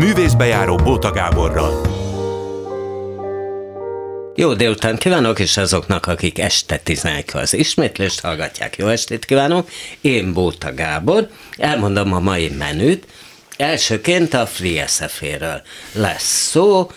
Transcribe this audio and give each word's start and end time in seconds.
Művészbejáró 0.00 0.76
Bóta 0.76 1.10
Gáborral. 1.10 1.80
Jó 4.34 4.54
délután 4.54 4.96
kívánok, 4.96 5.38
és 5.38 5.56
azoknak, 5.56 6.06
akik 6.06 6.38
este 6.38 6.76
11 6.76 7.24
az 7.32 7.54
ismétlést 7.54 8.20
hallgatják, 8.20 8.76
jó 8.76 8.86
estét 8.86 9.24
kívánok. 9.24 9.70
Én 10.00 10.32
Bóta 10.32 10.74
Gábor, 10.74 11.28
elmondom 11.56 12.12
a 12.12 12.20
mai 12.20 12.48
menüt. 12.48 13.06
Elsőként 13.56 14.34
a 14.34 14.46
Free 14.46 14.86
SF-ről 14.86 15.62
lesz 15.92 16.48
szó, 16.48 16.90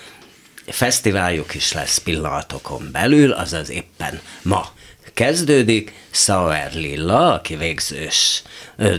fesztiváljuk 0.68 1.56
is 1.56 1.74
lesz 1.74 1.98
pillanatokon 1.98 2.90
belül, 2.92 3.32
azaz 3.32 3.70
éppen 3.70 4.20
ma 4.42 4.72
kezdődik. 5.14 5.94
Sauer 6.12 6.74
Lilla, 6.74 7.34
aki 7.34 7.56
végzős 7.56 8.44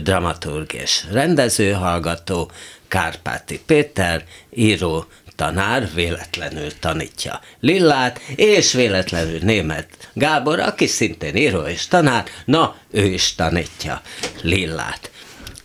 dramaturg 0.03 0.73
és 0.73 1.03
rendező, 1.11 1.71
hallgató, 1.71 2.51
Kárpáti 2.95 3.59
Péter, 3.65 4.23
író, 4.53 5.05
tanár 5.35 5.89
véletlenül 5.93 6.79
tanítja 6.79 7.39
Lillát, 7.59 8.19
és 8.35 8.73
véletlenül 8.73 9.39
német 9.41 9.87
Gábor, 10.13 10.59
aki 10.59 10.87
szintén 10.87 11.35
író 11.35 11.61
és 11.61 11.87
tanár, 11.87 12.23
na, 12.45 12.75
ő 12.91 13.05
is 13.05 13.35
tanítja 13.35 14.01
Lillát. 14.41 15.11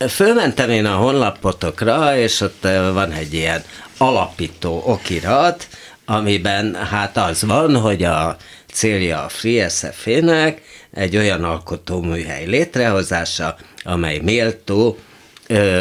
Fölmentem 0.09 0.71
én 0.71 0.85
a 0.87 0.97
honlapotokra, 0.97 2.17
és 2.17 2.41
ott 2.41 2.63
van 2.93 3.13
egy 3.13 3.35
ilyen 3.35 3.63
alapító 3.99 4.83
okirat, 4.87 5.69
amiben 6.05 6.75
hát 6.75 7.17
az 7.17 7.43
van, 7.43 7.77
hogy 7.77 8.03
a 8.03 8.37
célja 8.73 9.25
a 9.25 9.29
FreeSF-nek 9.29 10.63
egy 10.91 11.17
olyan 11.17 11.45
alkotóműhely 11.45 12.47
létrehozása, 12.47 13.57
amely 13.83 14.19
méltó 14.19 14.99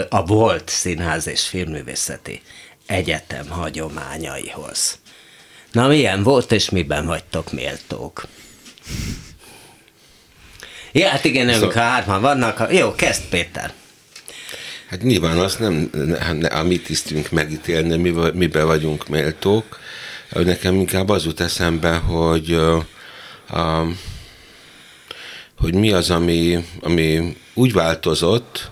a 0.09 0.25
volt 0.25 0.69
színház 0.69 1.27
és 1.27 1.47
filmművészeti 1.47 2.41
egyetem 2.85 3.49
hagyományaihoz. 3.49 4.99
Na, 5.71 5.87
milyen 5.87 6.23
volt, 6.23 6.51
és 6.51 6.69
miben 6.69 7.05
vagytok 7.05 7.51
méltók? 7.51 8.27
Ja, 10.91 11.07
hát 11.07 11.25
igen, 11.25 11.53
szóval... 11.53 11.83
hárman 11.83 12.21
vannak. 12.21 12.73
Jó, 12.73 12.95
kezd 12.95 13.23
Péter. 13.29 13.73
Hát 14.87 15.01
nyilván 15.01 15.37
azt 15.37 15.59
nem, 15.59 15.89
nem 15.93 16.39
a 16.51 16.63
mi 16.63 16.79
tisztünk 16.79 17.31
megítélni, 17.31 17.97
miben, 17.97 18.33
miben 18.35 18.65
vagyunk 18.65 19.07
méltók. 19.07 19.79
Nekem 20.29 20.75
inkább 20.75 21.09
az 21.09 21.25
jut 21.25 21.39
eszembe, 21.39 21.95
hogy, 21.95 22.53
a, 23.47 23.85
hogy 25.57 25.73
mi 25.73 25.91
az, 25.91 26.09
ami, 26.09 26.65
ami 26.81 27.37
úgy 27.53 27.73
változott, 27.73 28.71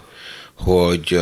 hogy 0.58 1.20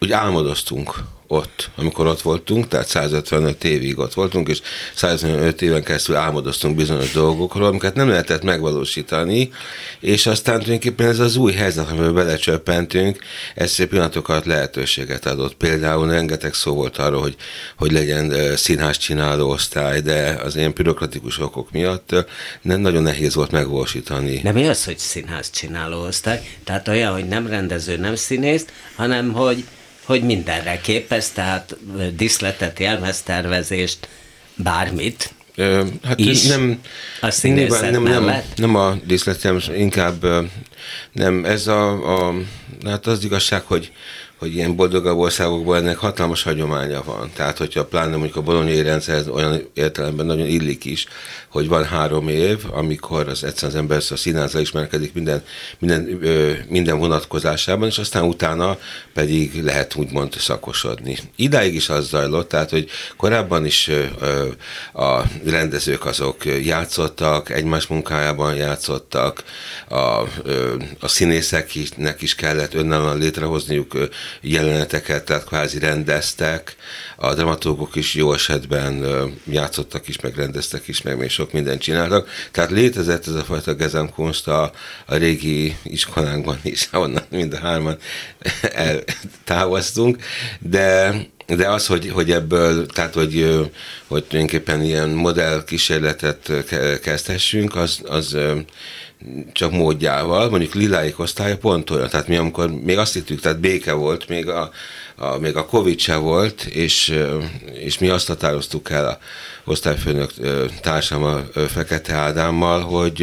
úgy 0.00 0.12
álmodoztunk 0.12 1.04
ott, 1.28 1.70
amikor 1.76 2.06
ott 2.06 2.20
voltunk, 2.20 2.68
tehát 2.68 2.86
155 2.86 3.64
évig 3.64 3.98
ott 3.98 4.14
voltunk, 4.14 4.48
és 4.48 4.60
155 4.94 5.62
éven 5.62 5.82
keresztül 5.82 6.16
álmodoztunk 6.16 6.76
bizonyos 6.76 7.12
dolgokról, 7.12 7.66
amiket 7.66 7.94
nem 7.94 8.08
lehetett 8.08 8.42
megvalósítani, 8.42 9.50
és 10.00 10.26
aztán 10.26 10.54
tulajdonképpen 10.54 11.08
ez 11.08 11.18
az 11.18 11.36
új 11.36 11.52
helyzet, 11.52 11.90
amiben 11.90 12.14
belecsöppentünk, 12.14 13.18
ez 13.54 13.70
szép 13.70 13.88
pillanatokat 13.88 14.46
lehetőséget 14.46 15.26
adott. 15.26 15.54
Például 15.54 16.08
rengeteg 16.08 16.54
szó 16.54 16.74
volt 16.74 16.96
arról, 16.96 17.20
hogy, 17.20 17.36
hogy 17.76 17.92
legyen 17.92 18.56
színház 18.56 18.96
csináló 18.96 19.50
osztály, 19.50 20.00
de 20.00 20.38
az 20.44 20.56
ilyen 20.56 20.72
bürokratikus 20.72 21.38
okok 21.38 21.70
miatt 21.70 22.14
nem 22.62 22.80
nagyon 22.80 23.02
nehéz 23.02 23.34
volt 23.34 23.50
megvalósítani. 23.50 24.40
De 24.42 24.52
mi 24.52 24.68
az, 24.68 24.84
hogy 24.84 24.98
színház 24.98 25.50
csináló 25.50 26.00
osztály? 26.06 26.48
Tehát 26.64 26.88
olyan, 26.88 27.12
hogy 27.12 27.28
nem 27.28 27.46
rendező, 27.46 27.96
nem 27.96 28.14
színész, 28.14 28.64
hanem 28.96 29.32
hogy 29.32 29.64
hogy 30.08 30.22
mindenre 30.22 30.80
képez, 30.80 31.30
tehát 31.30 31.76
diszletet, 32.16 32.78
jelmeztervezést, 32.78 34.08
bármit, 34.54 35.32
Ö, 35.54 35.84
hát 36.02 36.18
is. 36.18 36.46
nem, 36.46 36.80
a 37.20 37.38
nyilván 37.42 37.90
nem, 37.90 38.02
nem, 38.02 38.42
nem 38.56 38.74
a 38.74 38.94
díszletem, 39.04 39.60
inkább 39.74 40.26
nem, 41.12 41.44
ez 41.44 41.66
a, 41.66 41.90
a 42.28 42.34
hát 42.84 43.06
az 43.06 43.24
igazság, 43.24 43.62
hogy 43.62 43.92
hogy 44.38 44.54
ilyen 44.54 44.76
boldogabb 44.76 45.16
országokban 45.16 45.76
ennek 45.76 45.96
hatalmas 45.96 46.42
hagyománya 46.42 47.02
van. 47.04 47.30
Tehát, 47.34 47.58
hogyha 47.58 47.84
pláne 47.84 48.16
mondjuk 48.16 48.36
a 48.36 48.42
bolonyai 48.42 48.82
rendszer 48.82 49.30
olyan 49.30 49.68
értelemben 49.74 50.26
nagyon 50.26 50.46
illik 50.46 50.84
is, 50.84 51.06
hogy 51.48 51.68
van 51.68 51.84
három 51.84 52.28
év, 52.28 52.58
amikor 52.70 53.28
az 53.28 53.44
egyszerűen 53.44 53.72
az 53.72 53.78
ember 53.78 54.02
a 54.10 54.16
színházra 54.16 54.60
ismerkedik 54.60 55.12
minden, 55.12 55.42
minden, 55.78 56.18
ö, 56.22 56.52
minden 56.68 56.98
vonatkozásában, 56.98 57.88
és 57.88 57.98
aztán 57.98 58.24
utána 58.24 58.78
pedig 59.14 59.62
lehet 59.62 59.94
úgymond 59.94 60.34
szakosodni. 60.34 61.18
Idáig 61.36 61.74
is 61.74 61.88
az 61.88 62.08
zajlott, 62.08 62.48
tehát, 62.48 62.70
hogy 62.70 62.88
korábban 63.16 63.64
is 63.64 63.88
ö, 63.88 64.48
a 64.92 65.22
rendezők 65.44 66.04
azok 66.04 66.44
játszottak, 66.44 67.50
egymás 67.50 67.86
munkájában 67.86 68.54
játszottak, 68.54 69.42
a, 69.88 70.22
ö, 70.42 70.74
a 71.00 71.08
színészeknek 71.08 72.22
is 72.22 72.34
kellett 72.34 72.74
önállóan 72.74 73.18
létrehozniuk 73.18 73.96
jeleneteket, 74.40 75.24
tehát 75.24 75.44
kvázi 75.44 75.78
rendeztek, 75.78 76.76
a 77.16 77.34
dramaturgok 77.34 77.96
is 77.96 78.14
jó 78.14 78.32
esetben 78.32 79.04
játszottak 79.50 80.08
is, 80.08 80.20
meg 80.20 80.36
rendeztek 80.36 80.88
is, 80.88 81.02
meg 81.02 81.18
még 81.18 81.30
sok 81.38 81.52
mindent 81.52 81.80
csináltak. 81.80 82.28
Tehát 82.50 82.70
létezett 82.70 83.26
ez 83.26 83.34
a 83.34 83.44
fajta 83.44 83.74
gezemkunst 83.74 84.48
a, 84.48 84.72
a 85.06 85.14
régi 85.14 85.76
iskolánkban 85.82 86.58
is, 86.62 86.88
ahonnan 86.92 87.22
mind 87.30 87.52
a 87.52 87.58
hárman 87.58 87.96
eltávoztunk, 88.72 90.16
de 90.60 91.14
de 91.56 91.68
az, 91.68 91.86
hogy, 91.86 92.10
hogy 92.10 92.30
ebből, 92.30 92.86
tehát 92.86 93.14
hogy, 93.14 93.66
hogy 94.06 94.24
tulajdonképpen 94.24 94.82
ilyen 94.82 95.08
modell 95.08 95.64
kísérletet 95.64 96.52
kezdhessünk, 97.02 97.76
az, 97.76 98.00
az 98.08 98.36
csak 99.52 99.70
módjával, 99.72 100.50
mondjuk 100.50 100.74
liláik 100.74 101.18
osztálya 101.18 101.56
pont 101.56 101.90
olyan, 101.90 102.08
tehát 102.08 102.28
mi 102.28 102.36
amikor 102.36 102.70
még 102.70 102.98
azt 102.98 103.14
hittük, 103.14 103.40
tehát 103.40 103.60
béke 103.60 103.92
volt, 103.92 104.28
még 104.28 104.48
a, 104.48 104.70
a, 105.18 105.38
még 105.38 105.56
a 105.56 105.66
Covid 105.66 105.98
se 105.98 106.16
volt, 106.16 106.62
és, 106.62 107.14
és 107.72 107.98
mi 107.98 108.08
azt 108.08 108.26
határoztuk 108.26 108.90
el 108.90 109.08
a 109.08 109.18
osztályfőnök 109.64 110.32
társam 110.80 111.22
a 111.22 111.40
Fekete 111.68 112.14
Ádámmal, 112.14 112.80
hogy, 112.80 113.18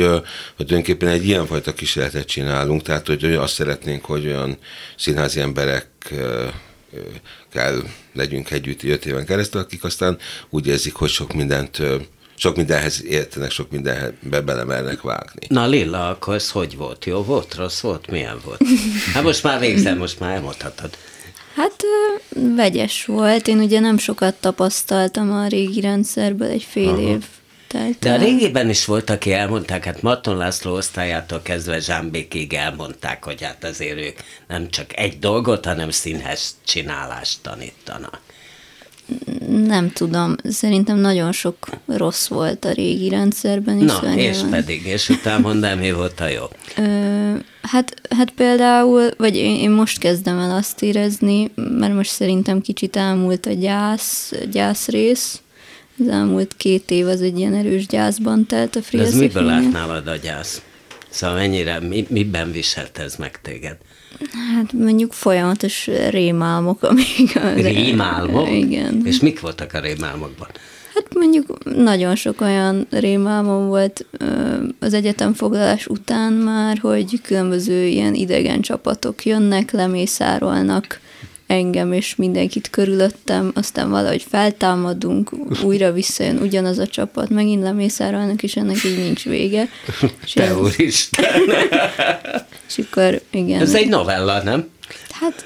hogy 0.55 0.65
tulajdonképpen 0.65 1.09
egy 1.09 1.25
ilyenfajta 1.25 1.73
kísérletet 1.73 2.27
csinálunk, 2.27 2.81
tehát 2.81 3.07
hogy 3.07 3.23
azt 3.23 3.53
szeretnénk, 3.53 4.05
hogy 4.05 4.25
olyan 4.25 4.57
színházi 4.97 5.39
emberek 5.39 5.87
kell 7.51 7.83
legyünk 8.13 8.51
együtt 8.51 8.83
öt 8.83 9.05
éven 9.05 9.25
keresztül, 9.25 9.61
akik 9.61 9.83
aztán 9.83 10.17
úgy 10.49 10.67
érzik, 10.67 10.93
hogy 10.93 11.09
sok 11.09 11.33
mindent 11.33 11.81
sok 12.37 12.55
mindenhez 12.55 13.03
értenek, 13.03 13.51
sok 13.51 13.71
mindenbe 13.71 14.41
belemernek 14.41 15.01
vágni. 15.01 15.47
Na 15.47 15.67
Lilla, 15.67 16.09
akkor 16.09 16.35
ez 16.35 16.51
hogy 16.51 16.75
volt? 16.75 17.05
Jó 17.05 17.23
volt, 17.23 17.55
rossz 17.55 17.79
volt, 17.79 18.07
milyen 18.07 18.39
volt? 18.43 18.61
Hát 19.13 19.23
most 19.23 19.43
már 19.43 19.59
végzem, 19.59 19.97
most 19.97 20.19
már 20.19 20.35
elmondhatod. 20.35 20.97
Hát 21.55 21.83
vegyes 22.55 23.05
volt. 23.05 23.47
Én 23.47 23.59
ugye 23.59 23.79
nem 23.79 23.97
sokat 23.97 24.35
tapasztaltam 24.35 25.31
a 25.31 25.47
régi 25.47 25.81
rendszerből, 25.81 26.49
egy 26.49 26.63
fél 26.63 26.89
Aha. 26.89 27.01
év 27.01 27.25
telt. 27.67 27.99
De 27.99 28.13
a 28.13 28.17
régiben 28.17 28.69
is 28.69 28.85
volt, 28.85 29.09
aki 29.09 29.33
elmondták, 29.33 29.85
hát 29.85 30.01
Maton 30.01 30.37
László 30.37 30.73
osztályától 30.73 31.41
kezdve 31.41 31.79
Zsámbékig 31.79 32.53
elmondták, 32.53 33.23
hogy 33.23 33.41
hát 33.41 33.63
azért 33.63 33.99
ők 33.99 34.17
nem 34.47 34.69
csak 34.69 34.97
egy 34.97 35.19
dolgot, 35.19 35.65
hanem 35.65 35.89
színhez 35.89 36.55
csinálást 36.65 37.39
tanítanak. 37.41 38.19
Nem 39.47 39.91
tudom, 39.91 40.35
szerintem 40.43 40.97
nagyon 40.97 41.31
sok 41.31 41.69
rossz 41.85 42.27
volt 42.27 42.65
a 42.65 42.71
régi 42.71 43.09
rendszerben 43.09 43.77
is. 43.77 43.91
Na, 43.91 44.15
és 44.15 44.39
van. 44.39 44.49
pedig, 44.49 44.85
és 44.85 45.09
utána 45.09 45.39
mondd 45.39 45.77
mi 45.77 45.91
volt 45.91 46.19
a 46.19 46.27
jó? 46.27 46.43
Ö, 46.77 47.33
hát, 47.61 47.93
hát 48.09 48.31
például, 48.31 49.09
vagy 49.17 49.35
én, 49.35 49.55
én 49.55 49.71
most 49.71 49.99
kezdem 49.99 50.39
el 50.39 50.55
azt 50.55 50.81
érezni, 50.81 51.51
mert 51.55 51.93
most 51.93 52.09
szerintem 52.09 52.61
kicsit 52.61 52.95
elmúlt 52.95 53.45
a 53.45 53.53
gyász, 53.53 54.33
gyász 54.51 54.87
rész, 54.87 55.39
az 55.99 56.07
elmúlt 56.07 56.53
két 56.57 56.91
év 56.91 57.07
az 57.07 57.21
egy 57.21 57.37
ilyen 57.37 57.53
erős 57.53 57.87
gyászban 57.87 58.45
telt 58.45 58.75
a 58.75 58.81
Free 58.81 59.01
Ez 59.01 59.15
miből 59.15 59.43
lát 59.43 59.71
nálad 59.71 60.07
a 60.07 60.15
gyász? 60.15 60.61
Szóval 61.09 61.35
mennyire, 61.35 61.79
mi, 61.79 62.05
miben 62.09 62.51
viselt 62.51 62.97
ez 62.97 63.15
meg 63.15 63.41
téged? 63.41 63.77
Hát 64.55 64.73
mondjuk 64.73 65.13
folyamatos 65.13 65.89
rémálmok, 66.09 66.83
amik... 66.83 67.39
Rémálmok? 67.55 68.49
Igen. 68.49 69.01
És 69.05 69.19
mik 69.19 69.39
voltak 69.39 69.73
a 69.73 69.79
rémálmokban? 69.79 70.47
Hát 70.93 71.13
mondjuk 71.13 71.63
nagyon 71.75 72.15
sok 72.15 72.41
olyan 72.41 72.87
rémálmom 72.89 73.67
volt 73.67 74.05
az 74.79 74.93
egyetemfoglalás 74.93 75.87
után 75.87 76.33
már, 76.33 76.77
hogy 76.77 77.21
különböző 77.21 77.85
ilyen 77.85 78.13
idegen 78.13 78.61
csapatok 78.61 79.25
jönnek, 79.25 79.71
lemészárolnak 79.71 80.99
engem 81.47 81.93
és 81.93 82.15
mindenkit 82.15 82.69
körülöttem, 82.69 83.51
aztán 83.55 83.89
valahogy 83.89 84.25
feltámadunk, 84.29 85.31
újra 85.63 85.91
visszajön 85.91 86.37
ugyanaz 86.37 86.77
a 86.77 86.87
csapat, 86.87 87.29
megint 87.29 87.63
lemészárolnak, 87.63 88.43
és 88.43 88.55
ennek 88.55 88.83
így 88.83 88.97
nincs 88.97 89.23
vége. 89.23 89.69
Te 90.33 90.43
ez... 90.43 90.55
úristen! 90.55 91.41
és 92.67 92.77
akkor, 92.77 93.21
igen. 93.29 93.61
Ez 93.61 93.73
egy 93.73 93.87
novella, 93.87 94.43
nem? 94.43 94.69
Hát... 95.11 95.45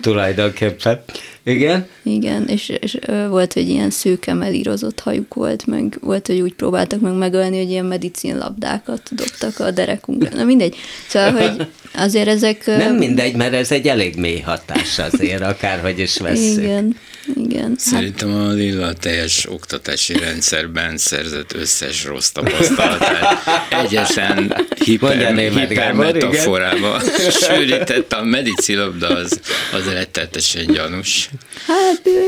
Tulajdonképpen. 0.00 1.02
Igen? 1.44 1.86
Igen, 2.02 2.48
és, 2.48 2.68
és 2.68 2.98
volt, 3.28 3.52
hogy 3.52 3.68
ilyen 3.68 3.90
szőke 3.90 4.34
melírozott 4.34 5.00
hajuk 5.00 5.34
volt, 5.34 5.66
meg 5.66 5.98
volt, 6.00 6.26
hogy 6.26 6.40
úgy 6.40 6.54
próbáltak 6.54 7.00
meg 7.00 7.12
megölni, 7.12 7.58
hogy 7.58 7.70
ilyen 7.70 7.84
medicinlabdákat 7.84 9.02
dobtak 9.10 9.58
a 9.58 9.70
derekunkra. 9.70 10.36
Na 10.36 10.44
mindegy. 10.44 10.76
Szóval, 11.08 11.32
hogy 11.32 11.66
azért 11.94 12.28
ezek... 12.28 12.66
Nem 12.66 12.96
mindegy, 12.96 13.36
mert 13.36 13.54
ez 13.54 13.72
egy 13.72 13.88
elég 13.88 14.16
mély 14.16 14.40
hatás 14.40 14.98
azért, 14.98 15.42
akárhogy 15.42 15.98
is 15.98 16.18
vesszük. 16.18 16.62
Igen, 16.62 16.96
igen. 17.36 17.68
Hát, 17.68 17.78
Szerintem 17.78 18.34
a 18.34 18.48
Lilla 18.48 18.92
teljes 18.92 19.46
oktatási 19.50 20.18
rendszerben 20.18 20.96
szerzett 20.96 21.52
összes 21.54 22.04
rossz 22.04 22.28
tapasztalatát 22.28 23.42
egyetlen 23.70 24.54
hiper, 24.84 25.08
Mondja 25.08 25.32
német 25.32 25.68
Gábor, 25.68 26.04
igen. 26.04 26.14
hipermetaforába 26.14 27.00
sűrített 27.30 28.12
a 28.12 28.22
medicilabda, 28.22 29.08
az, 29.08 29.40
az 29.72 29.92
rettetesen 29.92 30.66
gyanús. 30.66 31.29
Hát 31.66 32.00
ö, 32.04 32.20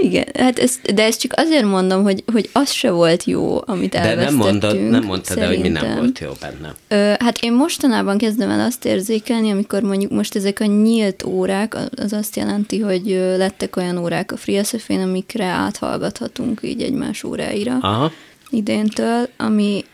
igen, 0.00 0.24
hát 0.38 0.58
ez, 0.58 0.76
de 0.94 1.02
ezt 1.04 1.20
csak 1.20 1.32
azért 1.36 1.64
mondom, 1.64 2.02
hogy, 2.02 2.24
hogy 2.32 2.48
az 2.52 2.70
se 2.70 2.90
volt 2.90 3.24
jó, 3.24 3.58
amit 3.64 3.90
De 3.90 3.98
elvesztettünk. 3.98 4.40
nem 4.40 4.48
mondod, 4.50 4.88
nem 4.88 5.04
mondtad 5.04 5.38
el, 5.38 5.46
hogy 5.48 5.60
mi 5.60 5.68
nem 5.68 5.94
volt 5.96 6.18
jó 6.18 6.30
benne. 6.40 6.74
Ö, 6.88 7.24
hát 7.24 7.38
én 7.40 7.52
mostanában 7.52 8.18
kezdem 8.18 8.50
el 8.50 8.60
azt 8.60 8.84
érzékelni, 8.84 9.50
amikor 9.50 9.82
mondjuk 9.82 10.10
most 10.10 10.36
ezek 10.36 10.60
a 10.60 10.64
nyílt 10.64 11.22
órák, 11.24 11.76
az 11.96 12.12
azt 12.12 12.36
jelenti, 12.36 12.78
hogy 12.78 13.06
lettek 13.36 13.76
olyan 13.76 13.98
órák 13.98 14.32
a 14.32 14.36
FreeSF-én, 14.36 15.00
amikre 15.00 15.44
áthallgathatunk 15.44 16.60
így 16.62 16.82
egymás 16.82 17.24
óráira 17.24 17.78
Aha. 17.80 18.12
idéntől, 18.50 19.28
ami, 19.36 19.84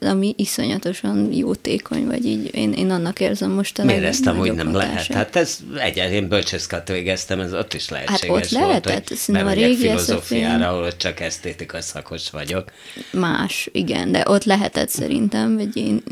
ami 0.00 0.34
iszonyatosan 0.36 1.32
jótékony, 1.32 2.06
vagy 2.06 2.24
így 2.24 2.54
én, 2.54 2.72
én 2.72 2.90
annak 2.90 3.20
érzem 3.20 3.50
most 3.50 3.78
a 3.78 3.84
Miért 3.84 4.04
ezt 4.04 4.26
amúgy 4.26 4.52
nem 4.52 4.74
lehet? 4.74 5.06
Hát 5.06 5.36
ez 5.36 5.58
egyen, 5.78 6.12
én 6.12 6.28
bölcsészkart 6.28 6.88
végeztem, 6.88 7.40
ez 7.40 7.54
ott 7.54 7.74
is 7.74 7.88
lehetséges 7.88 8.22
ott 8.22 8.28
volt, 8.28 8.50
lehetett, 8.50 9.08
hogy 9.26 9.36
a 9.36 9.52
régi 9.52 9.76
filozófiára, 9.76 10.68
ahol 10.68 10.96
csak 10.96 11.20
esztétika 11.20 11.80
szakos 11.80 12.30
vagyok. 12.30 12.72
Más, 13.10 13.68
igen, 13.72 14.12
de 14.12 14.22
ott 14.26 14.44
lehetett 14.44 14.88
szerintem, 14.88 15.56
vagy 15.56 15.76
én, 15.76 16.02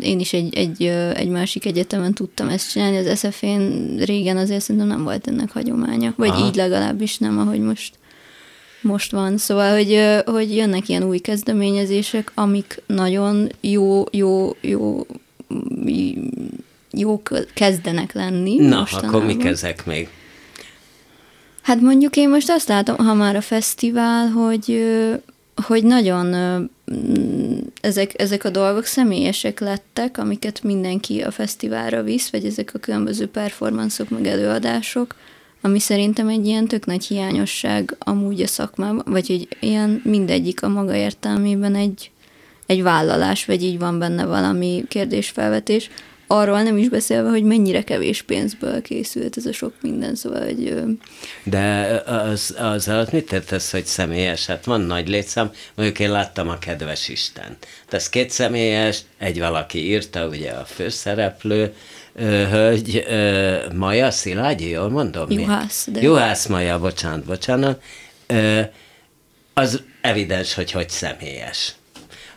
én 0.00 0.20
is 0.20 0.32
egy, 0.32 0.56
egy, 0.56 0.82
egy 1.14 1.28
másik 1.28 1.64
egyetemen 1.64 2.14
tudtam 2.14 2.48
ezt 2.48 2.70
csinálni, 2.70 2.96
az 2.96 3.18
SF-én 3.18 3.96
régen 3.96 4.36
azért 4.36 4.60
szerintem 4.60 4.86
nem 4.86 5.02
volt 5.02 5.28
ennek 5.28 5.50
hagyománya, 5.50 6.12
vagy 6.16 6.28
Aha. 6.28 6.46
így 6.46 6.54
legalábbis 6.54 7.18
nem, 7.18 7.38
ahogy 7.38 7.60
most 7.60 7.98
most 8.80 9.10
van. 9.10 9.38
Szóval, 9.38 9.74
hogy, 9.76 10.22
hogy 10.24 10.56
jönnek 10.56 10.88
ilyen 10.88 11.02
új 11.02 11.18
kezdeményezések, 11.18 12.32
amik 12.34 12.82
nagyon 12.86 13.48
jó, 13.60 14.04
jó, 14.10 14.56
jó, 14.60 15.06
jó 16.90 17.22
kezdenek 17.54 18.12
lenni 18.12 18.56
Na, 18.56 18.78
mostanában. 18.78 19.14
akkor 19.14 19.26
mik 19.26 19.44
ezek 19.44 19.86
még? 19.86 20.08
Hát 21.62 21.80
mondjuk 21.80 22.16
én 22.16 22.28
most 22.28 22.50
azt 22.50 22.68
látom, 22.68 22.96
ha 22.96 23.14
már 23.14 23.36
a 23.36 23.40
fesztivál, 23.40 24.28
hogy, 24.28 24.84
hogy 25.66 25.84
nagyon 25.84 26.26
mm, 26.92 27.58
ezek, 27.80 28.20
ezek 28.20 28.44
a 28.44 28.50
dolgok 28.50 28.84
személyesek 28.84 29.60
lettek, 29.60 30.18
amiket 30.18 30.62
mindenki 30.62 31.20
a 31.20 31.30
fesztiválra 31.30 32.02
visz, 32.02 32.30
vagy 32.30 32.44
ezek 32.44 32.70
a 32.74 32.78
különböző 32.78 33.26
performanszok, 33.26 34.08
meg 34.08 34.26
előadások, 34.26 35.14
ami 35.60 35.78
szerintem 35.78 36.28
egy 36.28 36.46
ilyen 36.46 36.66
tök 36.66 36.86
nagy 36.86 37.04
hiányosság 37.04 37.96
amúgy 37.98 38.42
a 38.42 38.46
szakmában, 38.46 39.02
vagy 39.06 39.26
hogy 39.26 39.48
ilyen 39.60 40.00
mindegyik 40.04 40.62
a 40.62 40.68
maga 40.68 40.94
értelmében 40.94 41.74
egy, 41.74 42.10
egy 42.66 42.82
vállalás, 42.82 43.44
vagy 43.44 43.62
így 43.62 43.78
van 43.78 43.98
benne 43.98 44.24
valami 44.24 44.84
kérdésfelvetés. 44.88 45.90
Arról 46.30 46.62
nem 46.62 46.76
is 46.76 46.88
beszélve, 46.88 47.28
hogy 47.28 47.42
mennyire 47.42 47.82
kevés 47.82 48.22
pénzből 48.22 48.82
készült 48.82 49.36
ez 49.36 49.46
a 49.46 49.52
sok 49.52 49.72
minden, 49.80 50.14
szóval, 50.14 50.42
ö, 50.42 50.82
De 51.44 51.86
az, 52.06 52.54
az 52.58 52.88
alatt 52.88 53.12
mit 53.12 53.32
értesz, 53.32 53.70
hogy 53.70 53.84
személyes? 53.84 54.46
Hát 54.46 54.64
van 54.64 54.80
nagy 54.80 55.08
létszám, 55.08 55.50
mondjuk 55.74 55.98
én 55.98 56.10
láttam 56.10 56.48
a 56.48 56.58
Kedves 56.58 57.08
Isten. 57.08 57.56
De 57.90 57.96
ez 57.96 58.08
két 58.08 58.30
személyes, 58.30 59.00
egy 59.18 59.38
valaki 59.38 59.86
írta, 59.86 60.26
ugye 60.26 60.50
a 60.50 60.64
főszereplő, 60.64 61.74
hölgy, 62.18 63.04
Maja 63.74 64.10
Szilágyi, 64.10 64.68
jól 64.68 64.88
mondom? 64.88 65.30
Juhász, 65.30 65.88
de- 65.92 66.00
Juhász 66.00 66.46
Maja, 66.46 66.78
bocsánat, 66.78 67.24
bocsánat. 67.24 67.82
Az 69.54 69.82
evidens, 70.00 70.54
hogy 70.54 70.70
hogy 70.70 70.88
személyes. 70.88 71.72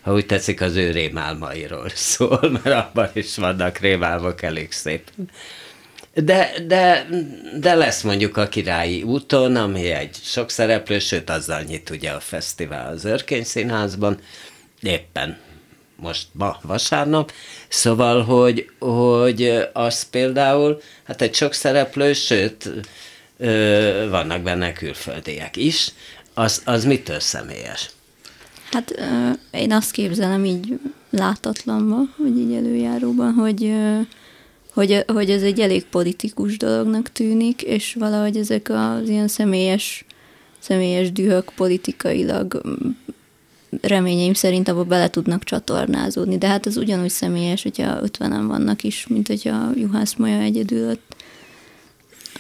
Ha 0.02 0.14
úgy 0.14 0.26
tetszik, 0.26 0.62
az 0.62 0.76
ő 0.76 0.92
rémálmairól 0.92 1.90
szól, 2.14 2.60
mert 2.64 2.76
abban 2.76 3.10
is 3.14 3.36
vannak 3.36 3.78
rémálmok 3.78 4.42
elég 4.42 4.72
szép. 4.72 5.12
De, 6.14 6.52
de, 6.68 7.08
de 7.60 7.74
lesz 7.74 8.02
mondjuk 8.02 8.38
a 8.38 8.48
Királyi 8.48 9.04
úton, 9.04 9.56
ami 9.56 9.90
egy 9.90 10.16
sok 10.24 10.50
szereplő, 10.50 11.00
sőt 11.00 11.30
azzal 11.30 11.62
nyit 11.62 11.90
ugye 11.90 12.10
a 12.12 12.20
fesztivál 12.20 12.92
az 12.92 13.06
Örkény 13.06 13.44
Színházban, 13.44 14.20
éppen 14.82 15.38
most 16.02 16.28
ma 16.32 16.60
vasárnap, 16.62 17.32
szóval, 17.68 18.24
hogy, 18.24 18.70
hogy 18.80 19.70
az 19.74 20.10
például, 20.10 20.82
hát 21.04 21.22
egy 21.22 21.34
sok 21.34 21.54
szereplő, 21.54 22.14
sőt, 22.14 22.72
ö, 23.38 24.08
vannak 24.10 24.42
benne 24.42 24.74
külföldiek 24.74 25.58
is, 25.58 25.92
az, 26.34 26.62
az 26.66 26.86
mitől 26.86 27.20
személyes? 27.20 27.90
Hát 28.72 28.92
ö, 28.92 29.30
én 29.52 29.72
azt 29.72 29.92
képzelem 29.92 30.46
így 30.46 30.80
látatlanba, 31.10 31.98
vagy 32.18 32.38
így 32.38 32.54
előjáróban, 32.54 33.34
hogy, 33.34 33.64
ö, 33.64 34.00
hogy, 34.74 35.04
hogy 35.08 35.30
ez 35.30 35.42
egy 35.42 35.60
elég 35.60 35.86
politikus 35.86 36.58
dolognak 36.58 37.12
tűnik, 37.12 37.62
és 37.62 37.94
valahogy 38.00 38.38
ezek 38.38 38.70
az 38.70 39.10
ilyen 39.10 39.28
személyes, 39.28 40.06
személyes 40.60 41.12
dühök 41.12 41.52
politikailag 41.56 42.62
reményeim 43.82 44.34
szerint 44.34 44.68
abba 44.68 44.84
bele 44.84 45.10
tudnak 45.10 45.44
csatornázódni, 45.44 46.38
de 46.38 46.48
hát 46.48 46.66
az 46.66 46.78
ugyanúgy 46.78 47.10
személyes, 47.10 47.64
hogyha 47.64 48.00
ötvenen 48.04 48.48
vannak 48.48 48.84
is, 48.84 49.06
mint 49.08 49.28
hogyha 49.28 49.70
Juhász 49.76 50.14
Maja 50.14 50.40
egyedül 50.40 50.90
ott 50.90 51.16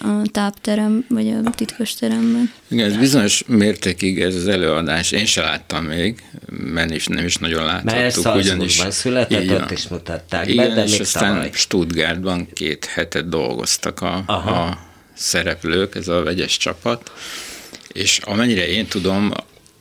a 0.04 0.22
tápterem, 0.32 1.06
vagy 1.10 1.30
a 1.30 1.50
titkos 1.50 1.94
teremben. 1.94 2.52
Igen, 2.68 2.92
ez 2.92 2.98
bizonyos 2.98 3.44
mértékig 3.48 4.22
ez 4.22 4.36
az 4.36 4.48
előadás, 4.48 5.12
én 5.12 5.26
se 5.26 5.42
láttam 5.42 5.86
még, 5.86 6.24
mert 6.50 6.92
is, 6.92 7.08
nem 7.08 7.26
is 7.26 7.36
nagyon 7.36 7.66
láthattuk. 7.66 8.00
Mert 8.00 8.22
Salzburgban 8.22 8.92
született, 8.92 9.44
így 9.44 9.52
ott 9.52 9.72
is 9.72 9.88
mutatták 9.88 10.46
be, 10.46 10.52
Igen, 10.52 10.74
de 10.74 10.84
és 10.84 10.92
még 10.92 11.02
aztán 11.02 11.34
tavaly. 11.34 11.50
Stuttgartban 11.54 12.48
két 12.54 12.86
hetet 12.86 13.30
dolgoztak 13.30 14.02
a, 14.02 14.24
Aha. 14.26 14.52
a 14.52 14.80
szereplők, 15.14 15.96
ez 15.96 16.08
a 16.08 16.24
vegyes 16.24 16.58
csapat, 16.58 17.12
és 17.92 18.20
amennyire 18.24 18.68
én 18.68 18.88
tudom, 18.88 19.32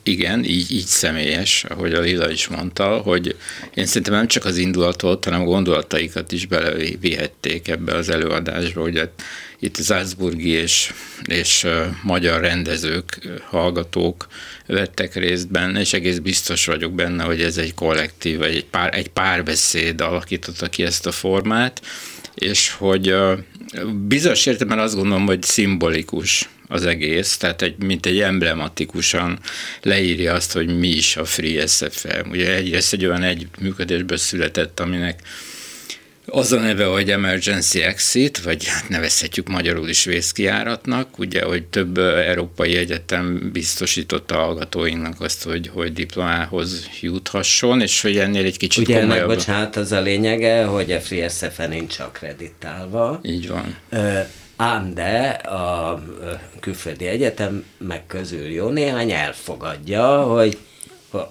igen, 0.03 0.45
így, 0.45 0.73
így 0.73 0.87
személyes, 0.87 1.65
ahogy 1.65 1.93
a 1.93 2.01
Lila 2.01 2.31
is 2.31 2.49
mondta, 2.49 2.99
hogy 2.99 3.37
én 3.75 3.87
szerintem 3.87 4.15
nem 4.15 4.27
csak 4.27 4.45
az 4.45 4.57
indulatot, 4.57 5.25
hanem 5.25 5.41
a 5.41 5.45
gondolataikat 5.45 6.33
is 6.33 6.47
belevihették 6.47 7.69
ebbe 7.69 7.95
az 7.95 8.11
előadásba, 8.11 8.81
hogy 8.81 8.99
hát 8.99 9.23
itt 9.59 9.83
Salzburgi 9.83 10.49
és, 10.49 10.93
és 11.25 11.67
magyar 12.03 12.41
rendezők, 12.41 13.19
hallgatók 13.45 14.27
vettek 14.67 15.15
részt 15.15 15.51
benne, 15.51 15.81
és 15.81 15.93
egész 15.93 16.19
biztos 16.19 16.67
vagyok 16.67 16.93
benne, 16.93 17.25
hogy 17.25 17.43
ez 17.43 17.57
egy 17.57 17.75
kollektív, 17.75 18.39
vagy 18.39 18.55
egy, 18.55 18.65
pár, 18.65 18.95
egy 18.95 19.09
párbeszéd 19.09 20.01
alakította 20.01 20.69
ki 20.69 20.83
ezt 20.83 21.07
a 21.07 21.13
formát, 21.13 21.83
és 22.35 22.71
hogy 22.71 23.15
bizonyos 24.07 24.47
értelemben 24.47 24.85
azt 24.85 24.95
gondolom, 24.95 25.27
hogy 25.27 25.43
szimbolikus 25.43 26.49
az 26.71 26.87
egész, 26.87 27.37
tehát 27.37 27.63
egy, 27.63 27.75
mint 27.79 28.07
egy 28.07 28.21
emblematikusan 28.21 29.39
leírja 29.83 30.35
azt, 30.35 30.53
hogy 30.53 30.79
mi 30.79 30.89
is 30.89 31.17
a 31.17 31.25
Free 31.25 31.67
SFM. 31.67 32.31
Ugye 32.31 32.55
egyrészt 32.55 32.93
egy 32.93 33.07
olyan 33.07 33.23
együttműködésből 33.23 34.19
született, 34.19 34.81
aminek 34.81 35.21
az 36.27 36.53
a 36.53 36.61
neve, 36.61 36.85
hogy 36.85 37.11
Emergency 37.11 37.83
Exit, 37.83 38.43
vagy 38.43 38.67
hát 38.67 38.89
nevezhetjük 38.89 39.49
magyarul 39.49 39.89
is 39.89 40.05
vészkiáratnak, 40.05 41.19
ugye, 41.19 41.45
hogy 41.45 41.65
több 41.65 41.99
európai 41.99 42.77
egyetem 42.77 43.51
biztosította 43.53 44.35
a 44.35 44.45
hallgatóinknak 44.45 45.21
azt, 45.21 45.43
hogy, 45.43 45.71
hogy 45.73 45.93
diplomához 45.93 46.89
juthasson, 47.01 47.81
és 47.81 48.01
hogy 48.01 48.17
ennél 48.17 48.45
egy 48.45 48.57
kicsit 48.57 48.89
Ugye 48.89 49.01
komolyabb. 49.01 49.29
bocsánat, 49.29 49.77
az 49.77 49.93
a 49.93 50.01
lényege, 50.01 50.65
hogy 50.65 50.93
a 50.93 51.01
FreeSF 51.01 51.59
nincs 51.69 51.99
akkreditálva, 51.99 53.21
Így 53.23 53.49
van. 53.49 53.77
Ö, 53.89 54.19
ám 54.61 54.95
de 54.95 55.29
a 55.29 56.03
külföldi 56.61 57.07
egyetem 57.07 57.65
meg 57.79 58.07
közül 58.07 58.47
jó 58.47 58.69
néhány 58.69 59.11
elfogadja, 59.11 60.23
hogy 60.23 60.59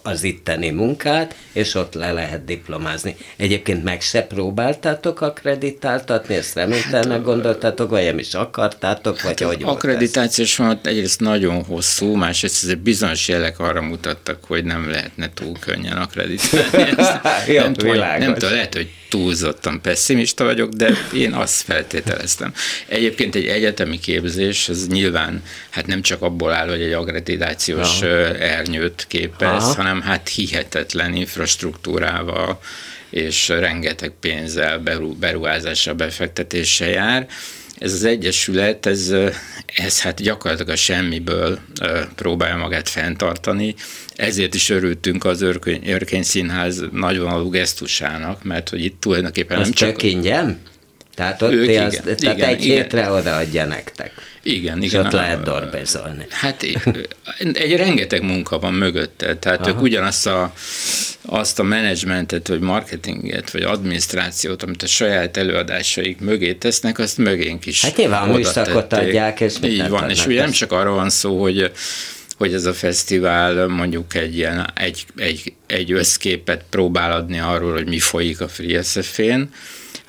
az 0.04 0.24
itteni 0.24 0.70
munkát, 0.70 1.36
és 1.54 1.76
ott 1.76 1.94
le 1.94 2.12
lehet 2.12 2.46
diplomázni. 2.46 3.16
Egyébként 3.36 3.84
meg 3.84 4.02
se 4.02 4.22
próbáltátok 4.22 5.22
akkreditáltatni, 5.22 6.36
ezt 6.36 6.56
reménytelnek 6.56 7.22
gondoltátok, 7.22 7.90
vagy 7.90 8.04
nem 8.04 8.18
is 8.18 8.34
akartátok, 8.34 9.22
vagy 9.22 9.42
hogy 9.42 9.62
volt 9.62 9.62
ez? 9.62 9.84
Akkreditációs 9.84 10.56
folyamat 10.56 10.88
egyrészt 10.88 11.20
nagyon 11.20 11.64
hosszú, 11.64 12.16
másrészt 12.16 12.64
ezek 12.64 12.78
bizonyos 12.78 13.28
jelek 13.28 13.60
arra 13.60 13.82
mutattak, 13.82 14.44
hogy 14.48 14.64
nem 14.64 14.90
lehetne 14.90 15.30
túl 15.34 15.60
könnyen 15.60 15.98
akkreditálni. 15.98 16.94
Ezt 16.98 17.48
Jó, 17.48 17.62
nem, 17.62 17.74
tudom, 17.74 17.96
nem 17.96 18.34
tudom, 18.34 18.52
lehet, 18.52 18.76
hogy 18.76 18.90
túlzottan 19.10 19.82
pessimista 19.82 20.44
vagyok, 20.44 20.72
de 20.72 20.94
én 21.14 21.34
azt 21.34 21.62
feltételeztem. 21.62 22.54
Egyébként 22.88 23.36
egy 23.36 23.48
egyetemi 23.48 24.00
képzés, 24.00 24.70
az 24.70 24.88
nyilván 24.88 25.44
hát 25.70 25.88
nem 25.88 26.02
csak 26.02 26.22
abból 26.22 26.52
áll, 26.52 26.70
hogy 26.70 26.82
egy 26.82 26.94
akreditációs 26.94 28.02
ernyőt 28.40 29.06
képez, 29.08 29.64
Aha. 29.64 29.74
hanem 29.74 30.02
hát 30.02 30.30
hihetetlen 30.30 31.14
infrastruktúrával, 31.14 32.60
és 33.10 33.48
rengeteg 33.48 34.12
pénzzel, 34.20 34.84
beruházással, 35.20 35.94
befektetéssel 35.94 36.90
jár. 36.90 37.28
Ez 37.80 37.94
az 37.94 38.04
egyesület, 38.04 38.86
ez, 38.86 39.14
ez 39.76 40.02
hát 40.02 40.22
gyakorlatilag 40.22 40.72
a 40.72 40.76
semmiből 40.76 41.60
próbálja 42.16 42.58
magát 42.58 42.90
fenntartani, 42.90 43.76
ezért 44.16 44.54
is 44.54 44.70
örültünk 44.70 45.26
az 45.26 45.42
Örkény, 45.42 45.90
Örkény 45.90 46.24
Színház 46.24 46.84
nagyvonalú 46.92 47.50
gesztusának, 47.50 48.44
mert 48.44 48.70
hogy 48.70 48.84
itt 48.84 49.00
tulajdonképpen 49.02 49.58
az 49.58 49.64
nem 49.64 49.74
csak... 49.74 50.04
ingyen? 50.04 50.60
Tehát 51.20 51.42
ott 51.42 51.52
ők, 51.52 51.62
az, 51.62 51.70
igen, 51.70 51.92
tehát 52.04 52.22
igen, 52.22 52.50
egy 52.50 52.66
igen. 52.66 52.76
hétre 52.76 53.12
odaadja 53.12 53.66
nektek. 53.66 54.12
Igen, 54.44 54.82
és 54.82 54.92
igen. 54.92 55.06
ott 55.06 55.12
lehet 55.12 55.44
dorbezolni. 55.44 56.26
Hát 56.30 56.66
egy 57.54 57.76
rengeteg 57.76 58.24
munka 58.24 58.60
van 58.60 58.74
mögötte, 58.74 59.36
tehát 59.36 59.60
Aha. 59.60 59.70
ők 59.70 59.82
ugyanazt 59.82 60.28
a, 60.28 60.54
azt 61.26 61.60
a 61.60 61.64
menedzsmentet, 61.64 62.48
vagy 62.48 62.60
marketinget, 62.60 63.52
vagy 63.52 63.62
adminisztrációt, 63.62 64.64
amit 64.64 64.84
a 64.84 64.88
saját 64.88 65.38
előadásaik 65.38 66.20
mögé 66.20 66.54
tesznek, 66.54 67.00
azt 67.00 67.18
mögénk 67.18 67.66
is 67.66 67.82
Hát 67.82 67.98
nyilván 67.98 68.30
műszakot 68.30 68.94
adják, 68.94 69.40
és 69.40 69.54
Így 69.64 69.90
van, 69.90 70.10
és 70.10 70.26
ugye 70.26 70.42
nem 70.42 70.52
csak 70.52 70.72
arról 70.72 70.96
van 70.96 71.10
szó, 71.10 71.42
hogy 71.42 71.72
hogy 72.38 72.54
ez 72.54 72.66
a 72.66 72.74
fesztivál 72.74 73.68
mondjuk 73.68 74.16
egy, 74.16 74.36
ilyen, 74.36 74.72
egy, 74.76 75.06
egy, 75.16 75.54
egy 75.68 75.92
összképet 75.92 76.64
próbál 76.70 77.12
adni 77.12 77.40
arról, 77.40 77.72
hogy 77.72 77.88
mi 77.88 78.00
folyik 78.00 78.42
a 78.42 78.48
Free 78.48 78.82
SF-én, 78.82 79.50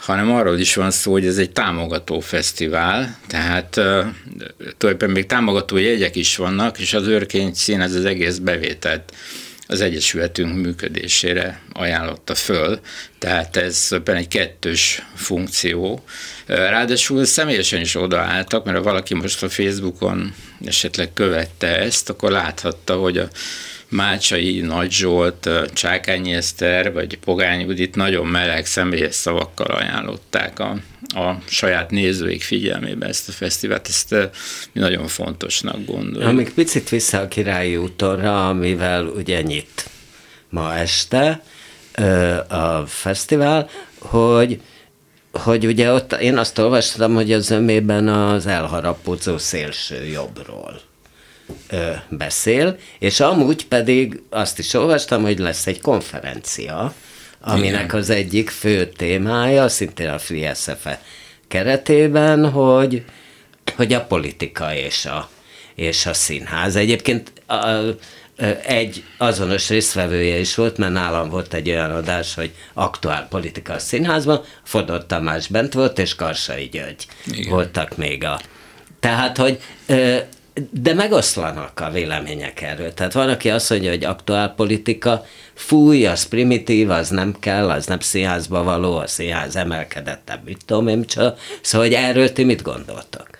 hanem 0.00 0.32
arról 0.32 0.58
is 0.58 0.74
van 0.74 0.90
szó, 0.90 1.12
hogy 1.12 1.26
ez 1.26 1.38
egy 1.38 1.50
támogató 1.50 2.20
fesztivál, 2.20 3.18
tehát 3.26 3.70
tulajdonképpen 3.70 5.10
még 5.10 5.26
támogató 5.26 5.76
jegyek 5.76 6.16
is 6.16 6.36
vannak, 6.36 6.78
és 6.78 6.94
az 6.94 7.06
őrkény 7.06 7.54
szín 7.54 7.80
ez 7.80 7.94
az 7.94 8.04
egész 8.04 8.36
bevételt 8.36 9.12
az 9.70 9.80
Egyesületünk 9.80 10.54
működésére 10.54 11.60
ajánlotta 11.72 12.34
föl, 12.34 12.80
tehát 13.18 13.56
ez 13.56 13.88
egy 14.04 14.28
kettős 14.28 15.02
funkció. 15.14 16.04
Ráadásul 16.46 17.24
személyesen 17.24 17.80
is 17.80 17.94
odaálltak, 17.94 18.64
mert 18.64 18.76
ha 18.76 18.82
valaki 18.82 19.14
most 19.14 19.42
a 19.42 19.48
Facebookon 19.48 20.34
esetleg 20.64 21.12
követte 21.12 21.78
ezt, 21.78 22.10
akkor 22.10 22.30
láthatta, 22.30 22.96
hogy 22.96 23.18
a 23.18 23.28
Mácsai 23.90 24.60
Nagy 24.60 24.92
Zsolt, 24.92 25.48
Csákányi 25.72 26.32
Eszter 26.34 26.92
vagy 26.92 27.18
Pogány 27.18 27.60
Judit 27.60 27.96
nagyon 27.96 28.26
meleg 28.26 28.66
személyes 28.66 29.14
szavakkal 29.14 29.66
ajánlották 29.66 30.58
a, 30.58 30.76
a 31.14 31.38
saját 31.46 31.90
nézőik 31.90 32.42
figyelmébe 32.42 33.06
ezt 33.06 33.28
a 33.28 33.32
fesztivált, 33.32 33.88
ezt 33.88 34.10
mi 34.72 34.80
nagyon 34.80 35.06
fontosnak 35.06 35.84
gondoljuk. 35.84 36.30
Amíg 36.30 36.52
picit 36.54 36.88
vissza 36.88 37.20
a 37.20 37.28
királyi 37.28 37.76
útonra, 37.76 38.48
amivel 38.48 39.06
ugye 39.06 39.42
nyit 39.42 39.90
ma 40.48 40.74
este 40.74 41.42
a 42.48 42.86
fesztivál, 42.86 43.68
hogy 43.98 44.60
hogy 45.32 45.66
ugye 45.66 45.92
ott 45.92 46.12
én 46.12 46.36
azt 46.36 46.58
olvastam, 46.58 47.14
hogy 47.14 47.32
az 47.32 47.50
ömében 47.50 48.08
az 48.08 48.46
elharapódzó 48.46 49.38
szélső 49.38 50.04
jobbról 50.04 50.80
ö, 51.68 51.90
beszél, 52.08 52.76
és 52.98 53.20
amúgy 53.20 53.66
pedig 53.66 54.22
azt 54.30 54.58
is 54.58 54.74
olvastam, 54.74 55.22
hogy 55.22 55.38
lesz 55.38 55.66
egy 55.66 55.80
konferencia, 55.80 56.94
aminek 57.40 57.84
Igen. 57.84 58.00
az 58.00 58.10
egyik 58.10 58.50
fő 58.50 58.86
témája, 58.86 59.68
szintén 59.68 60.08
a 60.08 60.18
Free 60.18 60.54
SFE 60.54 61.02
keretében, 61.48 62.50
hogy, 62.50 63.04
hogy 63.76 63.92
a 63.92 64.04
politika 64.04 64.74
és 64.74 65.04
a, 65.04 65.30
és 65.74 66.06
a 66.06 66.14
színház. 66.14 66.76
Egyébként 66.76 67.32
a, 67.46 67.56
egy 68.64 69.04
azonos 69.18 69.68
résztvevője 69.68 70.38
is 70.38 70.54
volt, 70.54 70.76
mert 70.76 70.92
nálam 70.92 71.28
volt 71.28 71.54
egy 71.54 71.70
olyan 71.70 71.90
adás, 71.90 72.34
hogy 72.34 72.50
aktuál 72.72 73.26
politika 73.28 73.72
a 73.72 73.78
színházban, 73.78 74.44
Fodor 74.62 75.06
Tamás 75.06 75.46
bent 75.46 75.72
volt, 75.72 75.98
és 75.98 76.14
Karsai 76.14 76.68
György 76.68 77.06
Igen. 77.26 77.50
voltak 77.50 77.96
még 77.96 78.24
a... 78.24 78.40
Tehát, 79.00 79.36
hogy 79.36 79.60
de 80.70 80.94
megoszlanak 80.94 81.80
a 81.80 81.90
vélemények 81.90 82.62
erről. 82.62 82.94
Tehát 82.94 83.12
van, 83.12 83.28
aki 83.28 83.50
azt 83.50 83.70
mondja, 83.70 83.90
hogy 83.90 84.04
aktuál 84.04 84.54
politika, 84.54 85.24
fúj, 85.54 86.06
az 86.06 86.28
primitív, 86.28 86.90
az 86.90 87.08
nem 87.08 87.36
kell, 87.38 87.70
az 87.70 87.86
nem 87.86 88.00
színházba 88.00 88.62
való, 88.62 88.96
a 88.96 89.06
színház 89.06 89.56
emelkedettebb, 89.56 90.44
mit 90.44 90.64
tudom 90.66 90.88
én, 90.88 91.04
csak. 91.04 91.38
Szóval, 91.60 91.86
hogy 91.86 91.96
erről 91.96 92.32
ti 92.32 92.44
mit 92.44 92.62
gondoltak? 92.62 93.39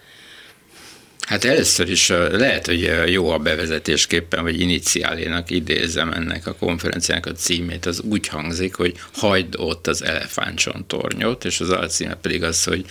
Hát 1.31 1.45
először 1.45 1.91
is 1.91 2.09
lehet, 2.31 2.67
hogy 2.67 2.91
jó 3.07 3.29
a 3.31 3.39
bevezetésképpen, 3.39 4.43
vagy 4.43 4.61
iniciálénak 4.61 5.51
idézem 5.51 6.13
ennek 6.13 6.47
a 6.47 6.55
konferenciának 6.55 7.27
a 7.27 7.33
címét, 7.33 7.87
az 7.87 8.01
úgy 8.01 8.27
hangzik, 8.29 8.75
hogy 8.75 8.95
hagyd 9.13 9.55
ott 9.57 9.87
az 9.87 10.05
elefántcsontornyot, 10.05 11.45
és 11.45 11.61
az 11.61 11.71
alcíme 11.71 12.15
pedig 12.15 12.43
az, 12.43 12.65
hogy 12.65 12.85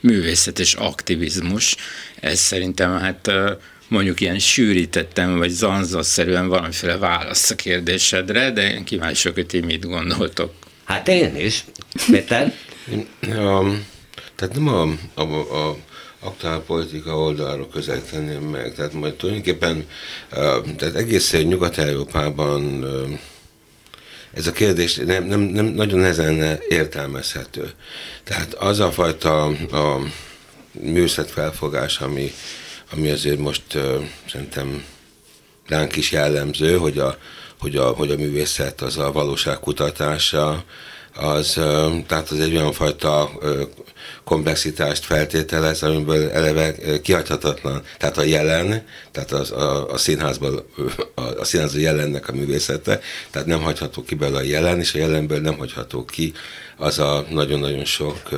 művészet 0.00 0.58
és 0.58 0.74
aktivizmus. 0.74 1.76
Ez 2.20 2.38
szerintem 2.38 2.98
hát 2.98 3.30
mondjuk 3.88 4.20
ilyen 4.20 4.38
sűrítettem, 4.38 5.38
vagy 5.38 5.50
zanzasszerűen 5.50 6.48
valamiféle 6.48 6.96
válasz 6.96 7.50
a 7.50 7.54
kérdésedre, 7.54 8.50
de 8.50 8.72
én 8.72 8.84
kíváncsi 8.84 9.30
hogy 9.34 9.46
ti 9.46 9.60
mit 9.60 9.86
gondoltok. 9.86 10.52
Hát 10.84 11.08
én 11.08 11.36
is. 11.36 11.64
Péter? 12.10 12.54
um, 13.26 13.86
tehát 14.36 14.54
nem 14.54 14.68
a, 14.68 14.82
a, 15.14 15.22
a 15.68 15.76
aktuál 16.20 16.60
politika 16.60 17.18
oldalról 17.18 17.68
közelíteném 17.68 18.42
meg. 18.42 18.74
Tehát 18.74 18.92
majd 18.92 19.14
tulajdonképpen 19.14 19.88
tehát 20.76 20.94
egész 20.94 21.32
Nyugat-Európában 21.32 22.84
ez 24.32 24.46
a 24.46 24.52
kérdés 24.52 24.96
nem, 24.96 25.24
nem, 25.24 25.40
nem 25.40 25.64
nagyon 25.64 25.98
nehezen 25.98 26.60
értelmezhető. 26.68 27.70
Tehát 28.24 28.54
az 28.54 28.80
a 28.80 28.90
fajta 28.90 29.44
a 29.70 30.00
műszet 30.72 31.30
felfogás, 31.30 31.98
ami, 31.98 32.32
ami 32.92 33.10
azért 33.10 33.38
most 33.38 33.78
szerintem 34.30 34.84
ránk 35.66 35.96
is 35.96 36.12
jellemző, 36.12 36.76
hogy 36.76 36.98
a, 36.98 37.16
hogy 37.58 37.76
a, 37.76 37.88
hogy 37.88 38.10
a 38.10 38.16
művészet 38.16 38.80
az 38.80 38.98
a 38.98 39.12
valóság 39.12 39.60
kutatása, 39.60 40.64
az, 41.14 41.52
tehát 42.06 42.30
az 42.30 42.40
egy 42.40 42.56
olyan 42.56 42.72
fajta 42.72 43.30
komplexitást 44.24 45.04
feltételez, 45.04 45.82
amiből 45.82 46.30
eleve 46.30 46.74
kihagyhatatlan. 47.02 47.82
Tehát 47.98 48.18
a 48.18 48.22
jelen, 48.22 48.84
tehát 49.10 49.32
az, 49.32 49.50
a, 49.50 49.92
a 49.92 49.96
színházban 49.96 50.62
a, 51.14 51.20
a 51.20 51.44
színházban 51.44 51.80
jelennek 51.80 52.28
a 52.28 52.32
művészete, 52.32 53.00
tehát 53.30 53.48
nem 53.48 53.60
hagyható 53.60 54.02
ki 54.02 54.14
belőle 54.14 54.38
a 54.38 54.42
jelen, 54.42 54.78
és 54.78 54.94
a 54.94 54.98
jelenből 54.98 55.40
nem 55.40 55.58
hagyható 55.58 56.04
ki 56.04 56.32
az 56.76 56.98
a 56.98 57.26
nagyon-nagyon 57.30 57.84
sok, 57.84 58.28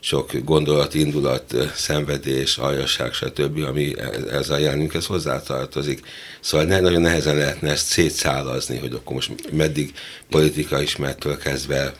sok 0.00 0.32
gondolat, 0.44 0.94
indulat, 0.94 1.54
szenvedés, 1.74 2.56
aljasság, 2.56 3.12
stb., 3.12 3.64
ami 3.64 3.94
ez 4.30 4.50
a 4.50 4.58
jelenünkhez 4.58 5.06
hozzátartozik. 5.06 6.06
Szóval 6.40 6.66
ne, 6.66 6.80
nagyon 6.80 7.00
nehezen 7.00 7.36
lehetne 7.36 7.70
ezt 7.70 7.86
szétszálazni, 7.86 8.78
hogy 8.78 8.92
akkor 8.92 9.14
most 9.14 9.52
meddig 9.52 9.94
politika 10.30 10.82
ismertől 10.82 11.38
kezdve 11.38 11.94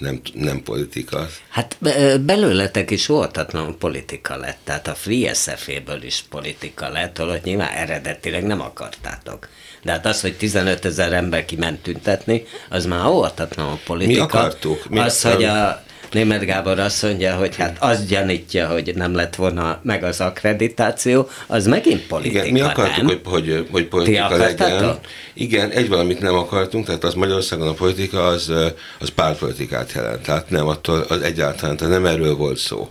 nem, 0.00 0.20
nem 0.34 0.62
politika. 0.62 1.26
Hát 1.48 1.76
belőletek 2.20 2.90
is 2.90 3.06
voltatlan 3.06 3.78
politika 3.78 4.36
lett, 4.36 4.58
tehát 4.64 4.88
a 4.88 4.94
Free 4.94 5.34
SF-ből 5.34 6.02
is 6.02 6.24
politika 6.30 6.88
lett, 6.88 7.16
holott 7.16 7.44
nyilván 7.44 7.72
eredetileg 7.72 8.44
nem 8.44 8.60
akartátok. 8.60 9.48
De 9.82 9.92
hát 9.92 10.06
az, 10.06 10.20
hogy 10.20 10.36
15 10.36 10.84
ezer 10.84 11.12
ember 11.12 11.44
kiment 11.44 11.82
tüntetni, 11.82 12.42
az 12.68 12.86
már 12.86 13.06
óvatatlan 13.06 13.80
politika. 13.84 14.24
Mi 14.24 14.30
akartuk. 14.30 14.88
Mi 14.88 14.98
az, 14.98 15.22
hogy 15.22 15.44
a 15.44 15.82
Német 16.12 16.44
Gábor 16.44 16.78
azt 16.78 17.02
mondja, 17.02 17.34
hogy 17.34 17.56
hát 17.56 17.76
az 17.80 18.06
gyanítja, 18.06 18.68
hogy 18.68 18.92
nem 18.94 19.14
lett 19.14 19.34
volna 19.34 19.80
meg 19.82 20.04
az 20.04 20.20
akkreditáció, 20.20 21.28
az 21.46 21.66
megint 21.66 22.06
politika, 22.06 22.38
Igen, 22.38 22.52
mi 22.52 22.60
akartuk, 22.60 22.96
nem? 22.96 23.06
Hogy, 23.06 23.20
hogy, 23.24 23.66
hogy 23.70 23.86
politika 23.86 24.36
legyen. 24.36 24.98
Igen, 25.32 25.70
egy 25.70 25.88
valamit 25.88 26.20
nem 26.20 26.34
akartunk, 26.34 26.86
tehát 26.86 27.04
az 27.04 27.14
Magyarországon 27.14 27.68
a 27.68 27.72
politika 27.72 28.26
az, 28.26 28.52
az 28.98 29.08
pártpolitikát 29.08 29.92
jelent, 29.92 30.22
tehát 30.22 30.50
nem 30.50 30.66
attól 30.66 31.04
az 31.08 31.20
egyáltalán, 31.20 31.76
tehát 31.76 31.92
nem 31.92 32.06
erről 32.06 32.36
volt 32.36 32.58
szó 32.58 32.88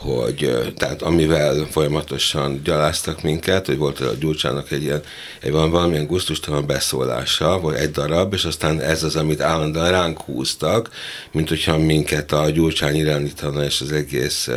hogy 0.00 0.72
tehát 0.76 1.02
amivel 1.02 1.66
folyamatosan 1.70 2.60
gyaláztak 2.64 3.22
minket, 3.22 3.66
hogy 3.66 3.76
volt 3.76 4.00
a 4.00 4.14
Gyurcsának 4.20 4.70
egy 4.70 4.82
ilyen, 4.82 5.02
egy 5.40 5.50
van 5.50 5.70
valamilyen 5.70 6.06
gusztustalan 6.06 6.66
beszólása, 6.66 7.60
vagy 7.60 7.74
egy 7.74 7.90
darab, 7.90 8.34
és 8.34 8.44
aztán 8.44 8.80
ez 8.80 9.02
az, 9.02 9.16
amit 9.16 9.40
állandóan 9.40 9.90
ránk 9.90 10.20
húztak, 10.20 10.90
mint 11.32 11.48
hogyha 11.48 11.78
minket 11.78 12.32
a 12.32 12.50
Gyurcsány 12.50 12.96
irányítana, 12.96 13.64
és 13.64 13.80
az 13.80 13.92
egész 13.92 14.48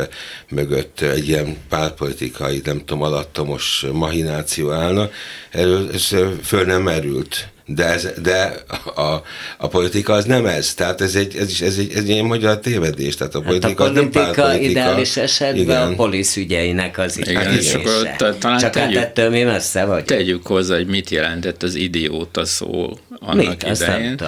mögött 0.48 1.00
egy 1.00 1.28
ilyen 1.28 1.56
pártpolitikai, 1.68 2.60
nem 2.64 2.78
tudom, 2.78 3.02
alattomos 3.02 3.86
mahináció 3.92 4.70
állna. 4.70 5.10
Erről 5.50 5.90
ez 5.92 6.08
föl 6.42 6.64
nem 6.64 6.82
merült 6.82 7.52
De, 7.66 7.84
ez, 7.84 8.08
de 8.22 8.54
a, 8.94 9.22
a 9.58 9.68
politika 9.68 10.12
az 10.12 10.24
nem 10.24 10.46
ez. 10.46 10.74
Tehát 10.74 11.00
ez 11.00 11.14
egy, 11.14 11.36
ez 11.36 11.50
is 11.50 11.60
ez 11.60 11.76
egy, 11.78 11.92
ez 11.94 12.04
egy 12.04 12.22
magyar 12.22 12.58
tévedés. 12.58 13.14
Tehát 13.16 13.34
a 13.34 13.40
politika, 13.40 13.82
hát 13.84 13.92
a 13.92 13.94
politika, 13.94 14.20
az 14.22 14.34
nem 14.34 14.34
pártpolitika. 14.34 14.70
ideális 14.70 15.16
esetben 15.16 15.60
Igen. 15.62 15.92
a 15.92 15.94
polisz 15.94 16.36
ügyeinek 16.36 16.98
az 16.98 17.18
Igen, 17.18 17.52
és 17.52 17.74
akkor 17.74 18.10
talán 18.16 18.58
Csak 18.58 18.60
hát 18.60 18.72
tegyük- 18.72 19.00
ettől 19.02 19.30
mi 19.30 19.42
messze 19.42 19.84
vagy. 19.84 20.04
Tegyük 20.04 20.46
hozzá, 20.46 20.74
hogy 20.76 20.86
mit 20.86 21.10
jelentett 21.10 21.62
az 21.62 21.74
idióta 21.74 22.44
szó 22.44 22.98
annak 23.20 23.46
Mit? 23.46 23.62
Idején. 23.80 24.18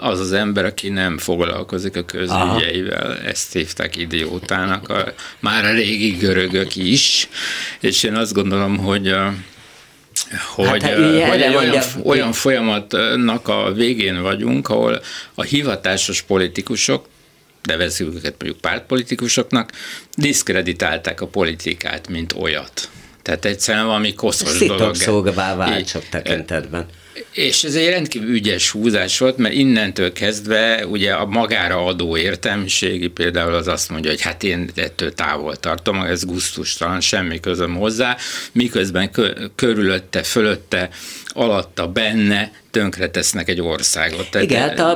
Az 0.00 0.20
az 0.20 0.32
ember, 0.32 0.64
aki 0.64 0.88
nem 0.88 1.18
foglalkozik 1.18 1.96
a 1.96 2.02
közügyeivel, 2.02 3.18
ezt 3.26 3.52
hívták 3.52 3.96
idiótának, 3.96 4.88
a, 4.88 5.12
már 5.40 5.64
a 5.64 5.72
régi 5.72 6.10
görögök 6.10 6.76
is, 6.76 7.28
és 7.80 8.02
én 8.02 8.14
azt 8.14 8.32
gondolom, 8.32 8.76
hogy 8.78 9.08
a, 9.08 9.34
hogy, 10.54 10.66
Hát, 10.82 10.94
hogy 10.94 11.40
egy 11.40 11.54
olyan, 11.54 11.64
mondja- 11.64 11.84
olyan 12.04 12.32
folyamatnak 12.32 13.48
a 13.48 13.72
végén 13.72 14.22
vagyunk, 14.22 14.68
ahol 14.68 15.00
a 15.34 15.42
hivatásos 15.42 16.22
politikusok 16.22 17.08
nevezzük 17.62 18.14
őket 18.14 18.34
mondjuk 18.38 18.60
pártpolitikusoknak, 18.60 19.70
diszkreditálták 20.16 21.20
a 21.20 21.26
politikát, 21.26 22.08
mint 22.08 22.32
olyat. 22.32 22.88
Tehát 23.22 23.44
egyszerűen 23.44 23.86
valami 23.86 24.14
koszos 24.14 24.58
dolog. 24.58 24.94
Szitokszógvá 24.94 25.56
vált 25.56 25.88
sok 25.88 26.08
tekintetben. 26.10 26.86
És 27.32 27.64
ez 27.64 27.74
egy 27.74 27.88
rendkívül 27.88 28.28
ügyes 28.28 28.70
húzás 28.70 29.18
volt, 29.18 29.36
mert 29.36 29.54
innentől 29.54 30.12
kezdve 30.12 30.86
ugye 30.86 31.12
a 31.12 31.26
magára 31.26 31.84
adó 31.84 32.16
értelmiségi 32.16 33.06
például 33.08 33.54
az 33.54 33.68
azt 33.68 33.90
mondja, 33.90 34.10
hogy 34.10 34.20
hát 34.20 34.42
én 34.42 34.70
ettől 34.74 35.14
távol 35.14 35.56
tartom, 35.56 36.00
ez 36.00 36.24
gusztustalan, 36.24 37.00
semmi 37.00 37.40
közöm 37.40 37.74
hozzá, 37.74 38.16
miközben 38.52 39.10
kö- 39.10 39.50
körülötte, 39.54 40.22
fölötte, 40.22 40.90
alatta, 41.34 41.88
benne 41.88 42.52
tönkretesznek 42.70 43.48
egy 43.48 43.60
országot. 43.60 44.30
Tehát 44.30 44.50
Igen, 44.50 44.68
hát 44.68 44.78
a, 44.78 44.94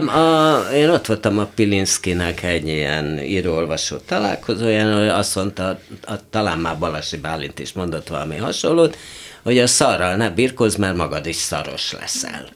a, 0.57 0.73
én 0.73 0.89
ott 0.89 1.07
voltam 1.07 1.39
a 1.39 1.51
Pilinszkinek 1.55 2.43
egy 2.43 2.69
ilyen 2.69 3.21
író-olvasó 3.23 3.97
találkozóján, 3.97 4.93
ahol 4.93 5.09
azt 5.09 5.35
mondta, 5.35 5.81
a, 6.03 6.29
talán 6.31 6.59
már 6.59 6.79
Balasi 6.79 7.17
Bálint 7.17 7.59
is 7.59 7.73
mondott 7.73 8.09
valami 8.09 8.37
hasonlót, 8.37 8.97
hogy 9.43 9.59
a 9.59 9.67
szarral 9.67 10.17
ne 10.17 10.31
birkozz, 10.31 10.77
mert 10.77 10.97
magad 10.97 11.27
is 11.27 11.37
szaros 11.37 11.93
leszel. 11.93 12.49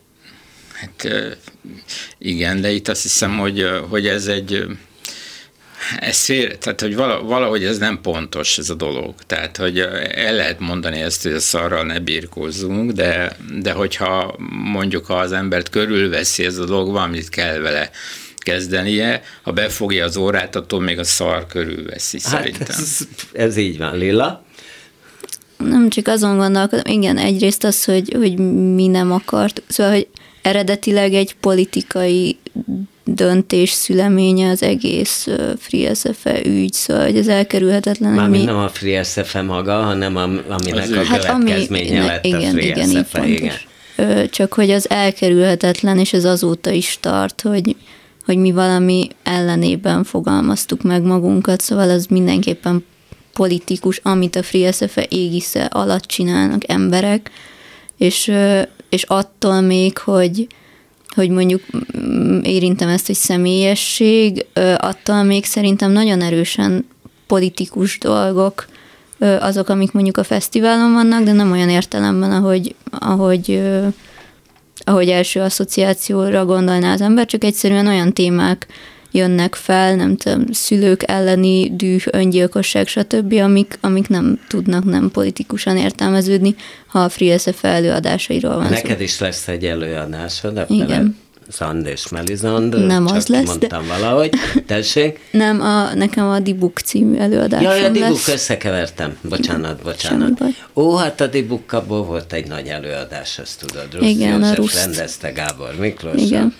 Hát 0.73 1.09
igen, 2.19 2.61
de 2.61 2.71
itt 2.71 2.89
azt 2.89 3.03
hiszem, 3.03 3.39
hogy, 3.39 3.67
hogy 3.89 4.07
ez 4.07 4.27
egy 4.27 4.67
ez 5.99 6.25
fél, 6.25 6.59
tehát 6.59 6.81
hogy 6.81 6.97
vala- 6.97 7.23
valahogy 7.23 7.65
ez 7.65 7.79
nem 7.79 8.01
pontos 8.03 8.59
ez 8.59 8.71
a 8.71 8.75
dolog. 8.75 9.15
Tehát, 9.27 9.57
hogy 9.57 9.79
el 10.15 10.35
lehet 10.35 10.61
mondani 10.61 11.01
ezt, 11.01 11.23
hogy 11.23 11.33
a 11.33 11.41
szarral 11.41 11.85
ne 11.85 11.99
birkózzunk, 11.99 12.91
de, 12.91 13.37
de 13.61 13.73
hogyha 13.73 14.35
mondjuk 14.73 15.07
ha 15.07 15.15
az 15.15 15.33
embert 15.33 15.69
körülveszi 15.69 16.45
ez 16.45 16.59
a 16.59 16.65
dolog, 16.65 16.91
valamit 16.91 17.29
kell 17.29 17.59
vele 17.59 17.91
kezdenie, 18.37 19.23
ha 19.43 19.53
befogja 19.53 20.05
az 20.05 20.17
órát, 20.17 20.57
attól 20.57 20.81
még 20.81 20.99
a 20.99 21.05
szar 21.05 21.47
körülveszi 21.47 22.19
Hát 22.23 22.33
szerintem. 22.33 22.67
ez, 22.69 22.99
ez 23.33 23.57
így 23.57 23.79
van, 23.79 23.99
Lilla. 23.99 24.45
Nem 25.57 25.89
csak 25.89 26.09
azon 26.09 26.37
gondolkodom, 26.37 26.93
igen, 26.93 27.19
egyrészt 27.19 27.65
az, 27.65 27.85
hogy, 27.85 28.15
hogy 28.17 28.39
mi 28.75 28.87
nem 28.87 29.13
akart, 29.13 29.63
szóval, 29.69 29.93
hogy 29.93 30.09
eredetileg 30.43 31.15
egy 31.15 31.35
politikai 31.41 32.39
döntés 33.15 33.71
szüleménye 33.71 34.51
az 34.51 34.63
egész 34.63 35.27
Free 35.59 35.95
SFE 35.95 36.45
ügy, 36.45 36.73
szóval, 36.73 37.05
hogy 37.05 37.17
ez 37.17 37.29
elkerülhetetlen, 37.29 38.13
Mármint 38.13 38.45
mi... 38.45 38.51
nem 38.51 38.61
a 38.61 38.69
Free 38.69 39.03
SFE 39.03 39.43
maga, 39.43 39.83
hanem 39.83 40.17
a, 40.17 40.23
aminek 40.23 40.83
Az 40.83 40.91
a. 40.91 41.05
Hát 41.05 41.25
ami, 41.25 41.45
következménye 41.45 42.05
lett 42.05 42.25
igen, 42.25 42.41
a 42.41 42.51
Free 42.51 42.67
igen, 42.67 42.91
így 42.91 43.05
SFE. 43.07 43.27
Igen. 43.27 43.55
Ö, 43.97 44.29
Csak 44.29 44.53
hogy 44.53 44.71
az 44.71 44.91
elkerülhetetlen, 44.91 45.99
és 45.99 46.13
ez 46.13 46.25
azóta 46.25 46.71
is 46.71 46.99
tart, 47.01 47.41
hogy, 47.41 47.77
hogy 48.25 48.37
mi 48.37 48.53
valami 48.53 49.09
ellenében 49.23 50.05
fogalmaztuk 50.05 50.83
meg 50.83 51.03
magunkat, 51.03 51.61
szóval 51.61 51.91
az 51.91 52.07
mindenképpen 52.07 52.85
politikus, 53.33 54.01
amit 54.03 54.37
a 54.37 54.43
Free 54.43 54.73
SFE 54.73 55.07
égisze 55.09 55.65
alatt 55.65 56.05
csinálnak 56.05 56.71
emberek, 56.71 57.31
és, 57.99 58.33
és 58.89 59.03
attól 59.03 59.61
még, 59.61 59.99
hogy, 59.99 60.47
hogy 61.15 61.31
mondjuk 61.31 61.63
mm, 61.99 62.41
érintem 62.43 62.89
ezt, 62.89 63.07
hogy 63.07 63.15
személyesség, 63.15 64.47
attól 64.77 65.23
még 65.23 65.45
szerintem 65.45 65.91
nagyon 65.93 66.21
erősen 66.21 66.87
politikus 67.27 67.99
dolgok, 67.99 68.67
azok, 69.41 69.69
amik 69.69 69.93
mondjuk 69.93 70.17
a 70.17 70.23
fesztiválon 70.23 70.93
vannak, 70.93 71.23
de 71.23 71.33
nem 71.33 71.53
olyan 71.53 71.69
értelemben, 71.69 72.33
ahogy, 72.33 72.75
ahogy, 72.91 73.63
ahogy 74.85 75.09
első 75.09 75.41
asszociációra 75.41 76.45
gondolná 76.45 76.93
az 76.93 77.01
ember, 77.01 77.27
csak 77.27 77.45
egyszerűen 77.45 77.87
olyan 77.87 78.13
témák 78.13 78.67
jönnek 79.11 79.55
fel, 79.55 79.95
nem 79.95 80.17
tudom, 80.17 80.45
szülők 80.53 81.03
elleni 81.07 81.77
düh, 81.77 82.03
öngyilkosság, 82.11 82.87
stb., 82.87 83.33
amik, 83.33 83.79
amik 83.81 84.09
nem 84.09 84.41
tudnak 84.49 84.85
nem 84.85 85.11
politikusan 85.11 85.77
értelmeződni, 85.77 86.55
ha 86.87 86.99
a 86.99 87.09
Free 87.09 87.39
SF 87.39 87.65
előadásairól 87.65 88.55
van 88.55 88.65
szó. 88.65 88.71
Neked 88.71 89.01
is 89.01 89.19
lesz 89.19 89.49
egy 89.49 89.65
előadásod, 89.65 90.57
a 90.57 90.65
Igen. 90.69 91.17
Neve 91.59 91.73
Zand 91.73 91.87
és 91.87 92.09
Melizand. 92.09 92.87
Nem 92.87 93.07
az 93.07 93.27
lesz, 93.27 93.43
de- 93.43 93.47
mondtam 93.49 93.87
valahogy. 93.87 94.31
Tessék? 94.67 95.19
Nem, 95.31 95.61
a, 95.61 95.95
nekem 95.95 96.29
a 96.29 96.39
Dibuk 96.39 96.79
című 96.79 97.17
előadásom 97.17 97.67
Jaj, 97.71 97.85
a 97.85 97.89
Dibuk 97.89 98.09
lesz. 98.11 98.29
összekevertem. 98.29 99.17
Bocsánat, 99.23 99.83
bocsánat. 99.83 100.41
Ó, 100.75 100.95
hát 100.97 101.21
a 101.21 101.27
Dibukkából 101.27 102.05
volt 102.05 102.33
egy 102.33 102.47
nagy 102.49 102.67
előadás, 102.67 103.39
ezt 103.39 103.61
tudod. 103.67 103.89
Rusz 103.95 104.09
Igen, 104.09 104.33
a 104.33 104.37
József 104.47 104.57
Ruszt. 104.57 104.75
rendezte 104.85 105.31
Gábor 105.31 105.75
Miklós. 105.79 106.21
Igen. 106.23 106.55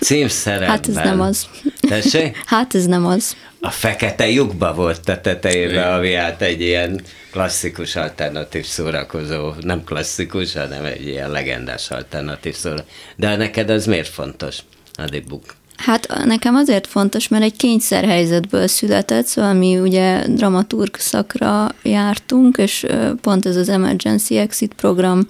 Címszerepben. 0.00 0.68
Hát 0.80 0.88
ez 0.88 0.94
nem 0.94 1.20
az. 1.20 1.46
Tessék? 1.80 2.42
Hát 2.46 2.74
ez 2.74 2.84
nem 2.86 3.06
az. 3.06 3.36
A 3.60 3.70
fekete 3.70 4.30
lyukba 4.30 4.74
volt 4.74 5.08
a 5.08 5.20
tetejében, 5.20 5.92
ami 5.92 6.12
hát 6.12 6.42
egy 6.42 6.60
ilyen 6.60 7.00
klasszikus 7.30 7.96
alternatív 7.96 8.64
szórakozó, 8.64 9.52
nem 9.60 9.84
klasszikus, 9.84 10.54
hanem 10.54 10.84
egy 10.84 11.06
ilyen 11.06 11.30
legendás 11.30 11.90
alternatív 11.90 12.54
szórakozó. 12.54 12.88
De 13.16 13.36
neked 13.36 13.70
az 13.70 13.86
miért 13.86 14.08
fontos, 14.08 14.58
a 14.94 15.04
Dibuk? 15.04 15.54
Hát 15.76 16.24
nekem 16.24 16.54
azért 16.54 16.86
fontos, 16.86 17.28
mert 17.28 17.42
egy 17.42 17.56
kényszerhelyzetből 17.56 18.66
született, 18.66 19.26
szóval 19.26 19.52
mi 19.52 19.78
ugye 19.78 20.26
dramaturg 20.28 20.96
szakra 20.96 21.68
jártunk, 21.82 22.56
és 22.56 22.86
pont 23.20 23.46
ez 23.46 23.56
az 23.56 23.68
Emergency 23.68 24.36
Exit 24.36 24.74
program 24.74 25.28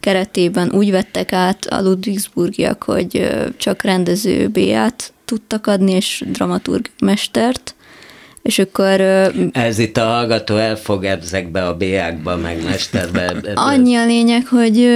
keretében 0.00 0.72
úgy 0.72 0.90
vettek 0.90 1.32
át 1.32 1.64
a 1.64 1.80
Ludwigsburgiak, 1.80 2.82
hogy 2.82 3.28
csak 3.56 3.82
rendező 3.82 4.48
B-át 4.48 5.12
tudtak 5.26 5.66
adni, 5.66 5.92
és 5.92 6.24
dramaturg 6.26 6.86
mestert, 6.98 7.74
és 8.42 8.58
akkor 8.58 9.00
Ez 9.52 9.78
itt 9.78 9.96
a 9.96 10.04
hallgató 10.04 10.56
elfog 10.56 11.04
ezekbe 11.04 11.66
a 11.66 11.76
béákba, 11.76 12.36
meg 12.36 12.62
mesterbe. 12.64 13.34
Annyi 13.54 13.94
a 13.96 14.04
lényeg, 14.06 14.46
hogy, 14.46 14.88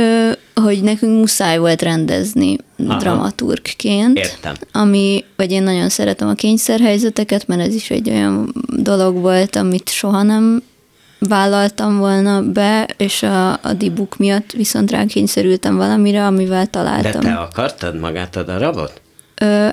hogy 0.55 0.83
nekünk 0.83 1.19
muszáj 1.19 1.59
volt 1.59 1.83
rendezni 1.83 2.57
Aha. 2.89 2.99
Dramaturgként. 2.99 4.19
Értem. 4.19 4.55
Ami, 4.73 5.25
vagy 5.37 5.51
én 5.51 5.63
nagyon 5.63 5.89
szeretem 5.89 6.29
a 6.29 6.35
kényszerhelyzeteket, 6.35 7.47
mert 7.47 7.61
ez 7.61 7.75
is 7.75 7.91
egy 7.91 8.11
olyan 8.11 8.55
dolog 8.77 9.17
volt, 9.17 9.57
amit 9.57 9.89
soha 9.89 10.23
nem 10.23 10.63
vállaltam 11.19 11.99
volna 11.99 12.43
be, 12.43 12.89
és 12.97 13.23
a, 13.23 13.53
a 13.53 13.73
dibuk 13.77 14.17
miatt 14.17 14.53
viszont 14.53 14.91
rá 14.91 15.05
kényszerültem 15.05 15.77
valamire, 15.77 16.27
amivel 16.27 16.65
De 16.65 16.71
találtam. 16.71 17.21
te 17.21 17.33
akartad 17.33 17.99
magát 17.99 18.37
a 18.37 18.43
darabot? 18.43 19.01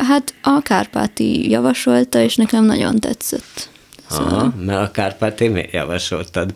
Hát 0.08 0.34
a 0.42 0.62
Kárpáti 0.62 1.50
javasolta, 1.50 2.22
és 2.22 2.36
nekem 2.36 2.66
nagyon 2.66 3.00
tetszett. 3.00 3.70
Aha, 4.10 4.54
mert 4.60 4.82
a 4.82 4.92
Kárpáti 4.92 5.48
miért 5.48 5.72
javasoltad? 5.72 6.54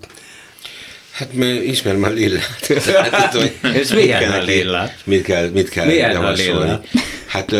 Hát 1.12 1.34
mert 1.34 1.64
ismerem 1.64 2.04
a 2.04 2.08
Lillát. 2.08 2.68
Hát, 3.12 3.32
tudom, 3.32 3.48
hogy 3.62 3.76
És 3.76 3.94
milyen 3.94 4.20
mit 4.20 4.30
kell 4.30 4.40
a 4.40 4.44
Lilla? 4.44 4.90
Mit 5.04 5.24
kell, 5.24 5.50
mit 5.50 5.70
kell 5.70 5.86
Milyen 5.86 6.10
a 6.10 6.14
javasolni? 6.14 6.60
Lilla? 6.60 6.82
Hát 7.28 7.54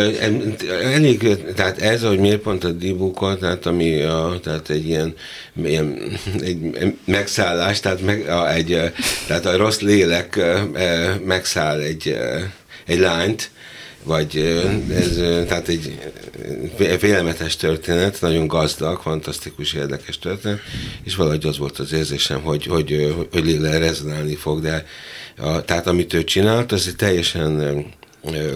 elég, 0.94 1.36
tehát 1.54 1.78
ez, 1.78 2.02
hogy 2.02 2.18
miért 2.18 2.40
pont 2.40 2.64
a 2.64 2.70
dibukot, 2.70 3.40
tehát 3.40 3.66
ami 3.66 4.02
a, 4.02 4.38
tehát 4.42 4.70
egy 4.70 4.86
ilyen, 4.88 5.14
ilyen 5.64 6.18
egy 6.42 6.58
megszállás, 7.04 7.80
tehát, 7.80 8.00
meg, 8.00 8.28
a, 8.28 8.52
egy, 8.52 8.92
tehát 9.26 9.46
a 9.46 9.56
rossz 9.56 9.80
lélek 9.80 10.40
megszáll 11.24 11.80
egy, 11.80 12.18
egy 12.86 12.98
lányt, 12.98 13.50
vagy 14.02 14.36
ez 14.90 15.14
tehát 15.46 15.68
egy 15.68 15.98
félelmetes 16.98 17.56
történet, 17.56 18.20
nagyon 18.20 18.46
gazdag, 18.46 19.00
fantasztikus, 19.00 19.72
érdekes 19.72 20.18
történet, 20.18 20.60
és 21.04 21.14
valahogy 21.14 21.46
az 21.46 21.58
volt 21.58 21.78
az 21.78 21.92
érzésem, 21.92 22.40
hogy, 22.40 22.66
hogy, 22.66 23.14
hogy 23.32 23.44
Lilla 23.44 23.78
rezonálni 23.78 24.34
fog, 24.34 24.60
de 24.60 24.86
a, 25.38 25.64
tehát 25.64 25.86
amit 25.86 26.14
ő 26.14 26.24
csinált, 26.24 26.72
az 26.72 26.86
egy 26.86 26.96
teljesen 26.96 27.84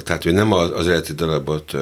tehát 0.05 0.25
ő 0.25 0.31
nem 0.31 0.53
az, 0.53 0.71
az 0.75 0.87
eredeti 0.87 1.13
darabot 1.13 1.73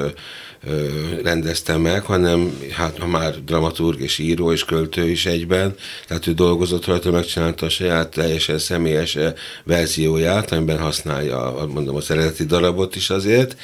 rendezte 1.23 1.77
meg, 1.77 2.03
hanem 2.03 2.59
hát 2.71 2.97
ha 2.97 3.07
már 3.07 3.43
dramaturg 3.43 4.01
és 4.01 4.17
író 4.17 4.51
és 4.51 4.65
költő 4.65 5.09
is 5.09 5.25
egyben, 5.25 5.75
tehát 6.07 6.27
ő 6.27 6.33
dolgozott 6.33 6.85
rajta, 6.85 7.11
megcsinálta 7.11 7.65
a 7.65 7.69
saját 7.69 8.09
teljesen 8.09 8.57
személyes 8.57 9.17
verzióját, 9.63 10.51
amiben 10.51 10.79
használja, 10.79 11.67
mondom, 11.73 11.95
az 11.95 12.11
eredeti 12.11 12.45
darabot 12.45 12.95
is 12.95 13.09
azért, 13.09 13.57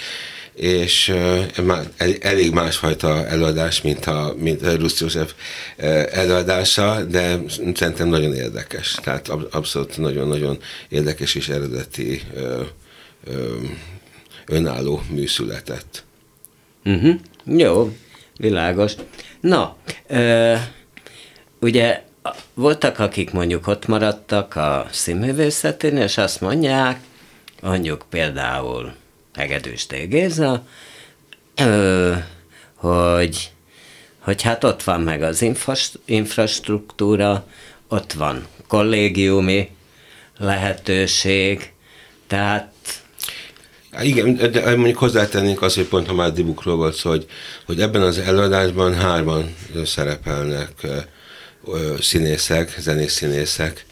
és 0.55 1.13
elég 2.19 2.53
másfajta 2.53 3.27
előadás, 3.27 3.81
mint 3.81 4.05
a, 4.05 4.35
mint 4.37 4.61
a 4.61 4.75
Rusz 4.75 4.99
József 4.99 5.33
előadása, 6.11 7.03
de 7.03 7.39
szerintem 7.73 8.07
nagyon 8.07 8.35
érdekes. 8.35 8.97
Tehát 9.03 9.27
abszolút 9.51 9.97
nagyon-nagyon 9.97 10.57
érdekes 10.89 11.35
és 11.35 11.49
eredeti 11.49 12.21
önálló 14.45 15.01
műszületet. 15.09 16.03
Uh-huh. 16.85 17.15
Jó, 17.45 17.95
világos. 18.37 18.93
Na, 19.39 19.75
ö, 20.07 20.55
ugye 21.59 22.03
voltak, 22.53 22.99
akik 22.99 23.31
mondjuk 23.31 23.67
ott 23.67 23.87
maradtak 23.87 24.55
a 24.55 24.87
színművészetén, 24.91 25.97
és 25.97 26.17
azt 26.17 26.41
mondják, 26.41 26.99
mondjuk 27.61 28.05
például 28.09 28.93
Hegedűs 29.33 29.85
Tégéza, 29.85 30.63
hogy, 32.75 33.51
hogy 34.19 34.41
hát 34.41 34.63
ott 34.63 34.83
van 34.83 35.01
meg 35.01 35.23
az 35.23 35.45
infrastruktúra, 36.05 37.45
ott 37.87 38.13
van 38.13 38.47
kollégiumi 38.67 39.69
lehetőség, 40.37 41.71
tehát 42.27 42.73
igen, 43.99 44.35
de 44.35 44.75
mondjuk 44.75 44.97
hozzátennénk 44.97 45.61
azt, 45.61 45.75
hogy 45.75 45.85
pont 45.85 46.07
ha 46.07 46.13
már 46.13 46.33
Dibukról 46.33 46.75
volt 46.75 46.95
szó, 46.95 47.09
hogy, 47.09 47.25
hogy 47.65 47.81
ebben 47.81 48.01
az 48.01 48.17
előadásban 48.17 48.93
hárman 48.93 49.55
szerepelnek 49.85 50.87
színészek, 51.99 52.75
zenészszínészek, 52.79 53.85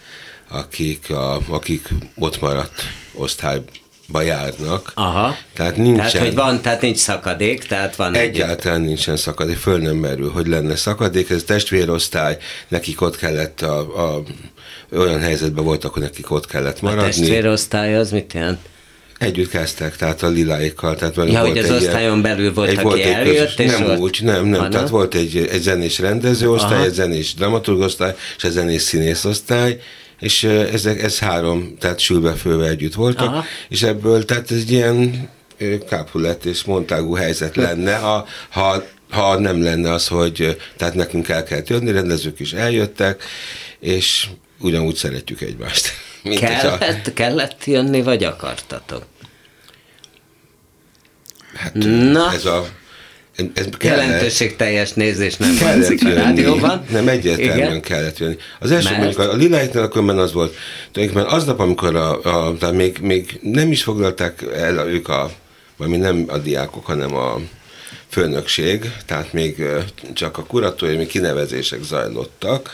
akik, 0.49 1.09
a, 1.09 1.39
akik 1.47 1.89
ott 2.15 2.41
maradt 2.41 2.81
osztályba 3.13 4.21
járnak. 4.21 4.91
Aha. 4.95 5.35
Tehát 5.53 5.77
nincsen... 5.77 6.11
Tehát, 6.11 6.27
hogy 6.27 6.35
van, 6.35 6.61
tehát 6.61 6.81
nincs 6.81 6.97
szakadék, 6.97 7.63
tehát 7.63 7.95
van 7.95 8.15
Egyáltalán 8.15 8.81
egy... 8.81 8.87
nincsen 8.87 9.17
szakadék, 9.17 9.57
föl 9.57 9.77
nem 9.77 9.95
merül, 9.95 10.31
hogy 10.31 10.47
lenne 10.47 10.75
szakadék. 10.75 11.29
Ez 11.29 11.43
testvérosztály, 11.43 12.37
nekik 12.67 13.01
ott 13.01 13.17
kellett 13.17 13.61
a, 13.61 14.13
a 14.13 14.23
olyan 14.91 15.19
helyzetben 15.19 15.63
voltak, 15.63 15.93
hogy 15.93 16.01
nekik 16.01 16.31
ott 16.31 16.45
kellett 16.45 16.81
maradni. 16.81 17.03
A 17.03 17.05
testvérosztály 17.05 17.95
az 17.95 18.11
mit 18.11 18.33
jelent? 18.33 18.59
Együtt 19.19 19.49
kezdtek, 19.49 19.95
tehát 19.95 20.23
a 20.23 20.27
liláikkal. 20.27 20.95
Tehát 20.95 21.15
ja, 21.15 21.23
volt 21.23 21.47
hogy 21.47 21.57
az 21.57 21.65
egy 21.65 21.71
osztályon 21.71 22.21
belül 22.21 22.53
volt, 22.53 22.69
egy, 22.69 22.75
aki 22.75 22.83
volt 22.83 23.03
eljött, 23.03 23.55
közös, 23.55 23.55
és 23.57 23.77
Nem 23.77 23.89
ott... 23.89 23.97
úgy, 23.97 24.19
nem, 24.21 24.45
nem. 24.45 24.59
Aha. 24.59 24.69
Tehát 24.69 24.89
volt 24.89 25.15
egy, 25.15 25.37
egy 25.51 25.61
zenés 25.61 25.99
rendezőosztály, 25.99 26.73
Aha. 26.73 26.83
egy 26.83 26.93
zenés 26.93 27.33
dramaturgosztály, 27.33 28.15
és 28.37 28.43
egy 28.43 28.51
zenés 28.51 28.81
színészosztály, 28.81 29.79
és 30.19 30.43
ez, 30.43 30.85
ez 30.85 31.19
három, 31.19 31.75
tehát 31.79 31.99
sülve-főve 31.99 32.67
együtt 32.67 32.93
voltak, 32.93 33.27
Aha. 33.27 33.45
és 33.69 33.83
ebből, 33.83 34.25
tehát 34.25 34.51
ez 34.51 34.57
egy 34.57 34.71
ilyen 34.71 35.29
kápulet 35.89 36.45
és 36.45 36.63
montágú 36.63 37.13
helyzet 37.13 37.55
lenne, 37.55 37.95
ha, 37.95 38.27
ha, 38.49 38.83
ha 39.09 39.39
nem 39.39 39.63
lenne 39.63 39.93
az, 39.93 40.07
hogy 40.07 40.57
tehát 40.77 40.93
nekünk 40.93 41.29
el 41.29 41.43
kell 41.43 41.61
jönni, 41.67 41.91
rendezők 41.91 42.39
is 42.39 42.53
eljöttek, 42.53 43.23
és 43.79 44.27
ugyanúgy 44.59 44.95
szeretjük 44.95 45.41
egymást. 45.41 45.91
Mint 46.23 46.39
kellett, 46.39 47.07
a... 47.07 47.13
kellett 47.13 47.65
jönni, 47.65 48.01
vagy 48.01 48.23
akartatok? 48.23 49.05
Hát 51.53 51.73
Na. 52.11 52.33
ez 52.33 52.45
a 52.45 52.67
ez 53.53 53.67
Jelentőség 53.81 54.55
teljes 54.55 54.93
nézés 54.93 55.37
nem 55.37 55.55
kellett 55.57 56.01
jönni. 56.01 56.13
rádióban. 56.15 56.85
Nem, 56.89 57.07
egyértelműen 57.07 57.57
Igen? 57.57 57.81
kellett 57.81 58.17
jönni. 58.17 58.37
Az 58.59 58.71
első 58.71 58.89
Mert? 58.89 58.97
mondjuk 58.97 59.19
a, 59.19 59.31
a 59.31 59.35
Liláitnál 59.35 59.83
akkor 59.83 60.09
az 60.09 60.33
volt, 60.33 60.55
tulajdonképpen 60.91 61.33
aznap, 61.37 61.59
amikor 61.59 61.95
a, 61.95 62.21
a, 62.23 62.55
a 62.59 62.71
még, 62.71 62.97
még 63.01 63.39
nem 63.41 63.71
is 63.71 63.83
foglalták 63.83 64.41
el 64.55 64.87
ők 64.87 65.07
a, 65.07 65.31
vagy 65.77 65.89
nem 65.89 66.25
a 66.27 66.37
diákok, 66.37 66.85
hanem 66.85 67.15
a 67.15 67.39
főnökség, 68.09 68.91
tehát 69.05 69.33
még 69.33 69.63
csak 70.13 70.37
a 70.37 70.43
kuratóriumi 70.43 71.05
kinevezések 71.05 71.83
zajlottak, 71.83 72.71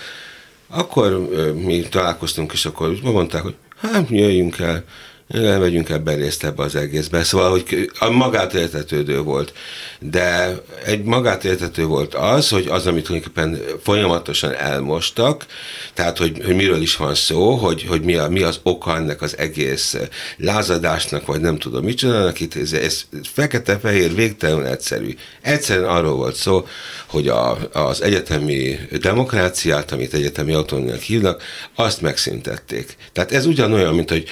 akkor 0.67 1.29
mi 1.53 1.79
találkoztunk, 1.79 2.53
és 2.53 2.65
akkor 2.65 2.97
mondták, 3.01 3.41
hogy 3.41 3.55
hát 3.77 4.09
jöjjünk 4.09 4.59
el, 4.59 4.83
nem 5.27 5.59
vegyünk 5.59 5.89
ebben 5.89 6.15
részt 6.15 6.43
ebbe 6.43 6.63
az 6.63 6.75
egészbe. 6.75 7.23
Szóval, 7.23 7.49
hogy 7.49 7.91
magát 8.11 8.53
értetődő 8.53 9.21
volt. 9.21 9.53
De 9.99 10.55
egy 10.85 11.03
magát 11.03 11.43
értető 11.43 11.85
volt 11.85 12.13
az, 12.13 12.49
hogy 12.49 12.67
az, 12.69 12.87
amit 12.87 13.03
tulajdonképpen 13.03 13.61
folyamatosan 13.83 14.53
elmostak, 14.53 15.45
tehát, 15.93 16.17
hogy, 16.17 16.41
hogy 16.45 16.55
miről 16.55 16.81
is 16.81 16.95
van 16.95 17.15
szó, 17.15 17.55
hogy, 17.55 17.85
hogy 17.87 18.01
mi, 18.01 18.15
a, 18.15 18.29
mi 18.29 18.41
az 18.41 18.59
oka 18.63 18.95
ennek 18.95 19.21
az 19.21 19.37
egész 19.37 19.97
lázadásnak, 20.37 21.25
vagy 21.25 21.41
nem 21.41 21.57
tudom 21.57 21.83
mit 21.83 21.97
csinálnak 21.97 22.39
itt, 22.39 22.55
ez, 22.55 22.73
ez 22.73 23.05
fekete-fehér, 23.33 24.15
végtelenül 24.15 24.65
egyszerű. 24.65 25.15
Egyszerűen 25.41 25.89
arról 25.89 26.15
volt 26.15 26.35
szó, 26.35 26.67
hogy 27.05 27.27
a, 27.27 27.57
az 27.71 28.01
egyetemi 28.01 28.79
demokráciát, 28.99 29.91
amit 29.91 30.13
egyetemi 30.13 30.53
autonómiának 30.53 31.01
hívnak, 31.01 31.43
azt 31.75 32.01
megszüntették. 32.01 32.95
Tehát 33.13 33.31
ez 33.31 33.45
ugyanolyan, 33.45 33.95
mint 33.95 34.09
hogy 34.09 34.25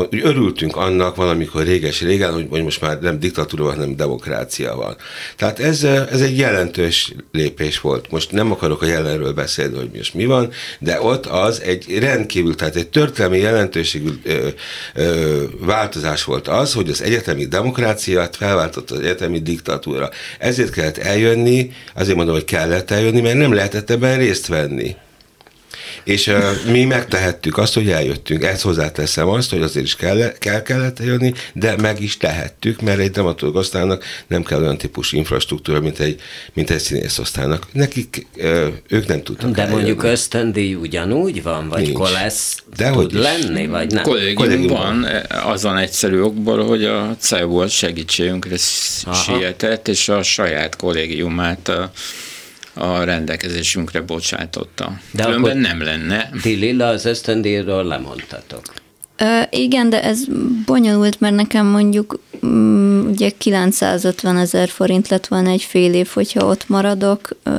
Magyarországon 0.00 0.30
úgy 0.30 0.36
örültünk 0.36 0.76
annak 0.76 1.16
valamikor 1.16 1.64
réges-régen, 1.64 2.32
hogy, 2.32 2.46
hogy 2.50 2.62
most 2.62 2.80
már 2.80 3.00
nem 3.00 3.18
diktatúra 3.18 3.64
van, 3.64 3.74
hanem 3.74 3.96
demokrácia 3.96 4.74
van. 4.74 4.96
Tehát 5.36 5.58
ez, 5.58 5.82
ez 5.84 6.20
egy 6.20 6.38
jelentős 6.38 7.14
lépés 7.32 7.80
volt. 7.80 8.10
Most 8.10 8.32
nem 8.32 8.52
akarok 8.52 8.82
a 8.82 8.86
jelenről 8.86 9.32
beszélni, 9.32 9.76
hogy 9.76 9.90
most 9.94 10.14
mi 10.14 10.24
van, 10.24 10.50
de 10.78 11.00
ott 11.02 11.26
az 11.26 11.60
egy 11.60 11.98
rendkívül, 11.98 12.54
tehát 12.54 12.76
egy 12.76 12.88
történelmi 12.88 13.38
jelentőségű 13.38 14.10
változás 15.60 16.24
volt 16.24 16.48
az, 16.48 16.72
hogy 16.72 16.88
az 16.88 17.02
egyetemi 17.02 17.46
demokráciát 17.46 18.36
felváltott 18.36 18.90
az 18.90 18.98
egyetemi 18.98 19.38
diktatúra. 19.38 20.10
Ezért 20.38 20.72
kellett 20.72 20.98
eljönni, 20.98 21.70
azért 21.94 22.16
mondom, 22.16 22.34
hogy 22.34 22.44
kellett 22.44 22.90
eljönni, 22.90 23.20
mert 23.20 23.36
nem 23.38 23.52
lehetett 23.52 23.90
ebben 23.90 24.18
részt 24.18 24.46
venni. 24.46 24.96
És 26.04 26.26
uh, 26.26 26.64
mi 26.70 26.84
megtehettük 26.84 27.58
azt, 27.58 27.74
hogy 27.74 27.90
eljöttünk. 27.90 28.44
Ezt 28.44 28.62
hozzáteszem 28.62 29.28
azt, 29.28 29.50
hogy 29.50 29.62
azért 29.62 29.86
is 29.86 29.96
kell, 29.96 30.32
kell 30.38 30.62
kellett 30.62 30.98
jönni, 30.98 31.32
de 31.52 31.76
meg 31.76 32.00
is 32.00 32.16
tehettük, 32.16 32.80
mert 32.80 32.98
egy 32.98 33.10
dramaturgosztálynak 33.10 34.04
nem 34.26 34.42
kell 34.42 34.60
olyan 34.60 34.78
típusú 34.78 35.16
infrastruktúra, 35.16 35.80
mint 35.80 35.98
egy, 35.98 36.20
mint 36.52 36.70
egy 36.70 36.78
színészosztálynak. 36.80 37.66
Nekik, 37.72 38.26
uh, 38.36 38.66
ők 38.88 39.06
nem 39.06 39.22
tudtak 39.22 39.50
De 39.50 39.60
eljönni. 39.60 39.76
mondjuk 39.76 40.02
ösztöndíj 40.02 40.74
ugyanúgy 40.74 41.42
van, 41.42 41.68
vagy 41.68 41.82
Nincs. 41.82 41.94
kolesz 41.96 42.62
de 42.76 42.90
tud 42.90 42.94
hogy 42.94 43.12
lenni, 43.12 43.66
vagy 43.66 43.92
nem? 43.92 44.02
Kollégium, 44.02 44.66
van, 44.66 45.06
azon 45.28 45.76
egyszerű 45.76 46.20
okból, 46.20 46.64
hogy 46.66 46.84
a 46.84 47.16
CEU 47.18 47.68
segítségünkre 47.68 48.56
sietett, 49.24 49.88
és 49.88 50.08
a 50.08 50.22
saját 50.22 50.76
kollégiumát 50.76 51.68
a 51.68 51.90
a 52.74 53.04
rendelkezésünkre 53.04 54.00
bocsátotta. 54.00 54.92
De 55.12 55.24
Különben 55.24 55.56
nem 55.56 55.82
lenne. 55.82 56.30
Ti 56.42 56.54
Lilla 56.54 56.86
az 56.86 57.04
ösztöndíjról 57.04 57.84
lemondtatok. 57.84 58.62
Ö, 59.16 59.40
igen, 59.50 59.90
de 59.90 60.02
ez 60.02 60.24
bonyolult, 60.66 61.20
mert 61.20 61.34
nekem 61.34 61.66
mondjuk 61.66 62.20
um, 62.42 63.06
ugye 63.10 63.30
950 63.30 64.36
ezer 64.36 64.68
forint 64.68 65.08
lett 65.08 65.26
volna 65.26 65.50
egy 65.50 65.62
fél 65.62 65.94
év, 65.94 66.08
hogyha 66.08 66.46
ott 66.46 66.68
maradok, 66.68 67.28
ö, 67.42 67.50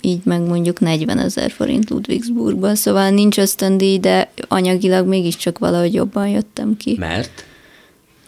így 0.00 0.20
meg 0.24 0.40
mondjuk 0.40 0.80
40 0.80 1.18
ezer 1.18 1.50
forint 1.50 1.90
Ludwigsburgban, 1.90 2.74
szóval 2.74 3.10
nincs 3.10 3.38
ösztöndíj, 3.38 3.98
de 3.98 4.30
anyagilag 4.48 5.06
mégiscsak 5.06 5.58
valahogy 5.58 5.94
jobban 5.94 6.28
jöttem 6.28 6.76
ki. 6.76 6.96
Mert? 6.98 7.44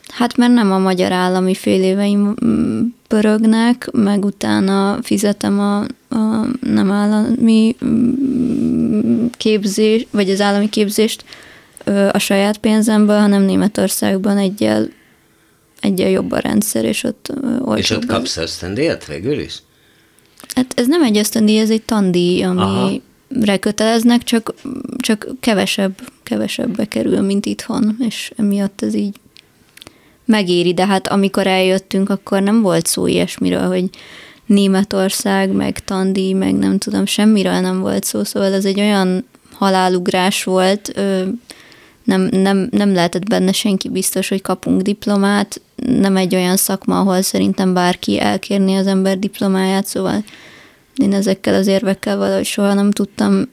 Hát 0.09 0.37
mert 0.37 0.53
nem 0.53 0.73
a 0.73 0.79
magyar 0.79 1.13
állami 1.13 1.55
fél 1.55 1.83
éveim 1.83 2.35
pörögnek, 3.09 3.89
meg 3.93 4.25
utána 4.25 4.99
fizetem 5.03 5.61
a, 5.61 5.85
a 6.13 6.47
nem 6.61 6.91
állami 6.91 7.77
képzés, 9.37 10.07
vagy 10.11 10.31
az 10.31 10.41
állami 10.41 10.69
képzést 10.69 11.25
a 12.13 12.19
saját 12.19 12.59
pénzemből, 12.59 13.19
hanem 13.19 13.43
Németországban 13.43 14.39
egyel, 14.39 14.89
egyel 15.81 16.09
jobb 16.09 16.31
a 16.31 16.39
rendszer, 16.39 16.85
és 16.85 17.05
ott 17.05 17.33
olcsóbb. 17.43 17.77
És 17.77 17.91
ott 17.91 18.07
kapsz 18.07 18.37
ösztöndíjat 18.37 19.07
végül 19.07 19.39
is? 19.39 19.63
Hát 20.55 20.73
ez 20.77 20.87
nem 20.87 21.03
egy 21.03 21.17
ösztöndíj, 21.17 21.59
ez 21.59 21.71
egy 21.71 21.83
tandíj, 21.83 22.43
ami 22.43 23.03
köteleznek, 23.61 24.23
csak, 24.23 24.55
csak 24.97 25.27
kevesebb, 25.41 26.01
kevesebbe 26.23 26.85
kerül, 26.85 27.21
mint 27.21 27.47
itthon, 27.47 27.97
és 27.99 28.33
emiatt 28.37 28.83
ez 28.83 28.95
így 28.95 29.17
megéri, 30.25 30.75
de 30.75 30.87
hát 30.87 31.09
amikor 31.09 31.47
eljöttünk, 31.47 32.11
akkor 32.11 32.43
nem 32.43 32.63
volt 32.63 32.87
szó 32.87 33.07
ilyesmiről, 33.07 33.67
hogy 33.67 33.91
Németország, 34.47 35.51
meg 35.51 35.85
Tandi, 35.85 36.33
meg 36.33 36.55
nem 36.55 36.79
tudom, 36.79 37.07
semmiről 37.07 37.61
nem 37.61 37.81
volt 37.81 38.05
szó, 38.05 38.25
szóval 38.25 38.53
ez 38.53 38.65
egy 38.65 38.81
olyan 38.81 39.25
halálugrás 39.53 40.45
volt, 40.45 40.93
nem, 42.05 42.29
nem, 42.31 42.69
nem 42.71 42.93
lehetett 42.95 43.29
benne 43.29 43.53
senki 43.53 43.89
biztos, 43.89 44.29
hogy 44.29 44.43
kapunk 44.43 44.81
diplomát, 44.81 45.61
nem 45.87 46.17
egy 46.17 46.35
olyan 46.35 46.57
szakma, 46.57 46.99
ahol 46.99 47.23
szerintem 47.23 47.75
bárki 47.75 48.21
elkérni 48.21 48.77
az 48.77 48.87
ember 48.87 49.19
diplomáját, 49.19 49.87
szóval 49.87 50.25
én 50.97 51.13
ezekkel 51.13 51.55
az 51.55 51.67
érvekkel 51.67 52.17
valahogy 52.17 52.45
soha 52.45 52.75
nem 52.75 52.91
tudtam 52.91 53.49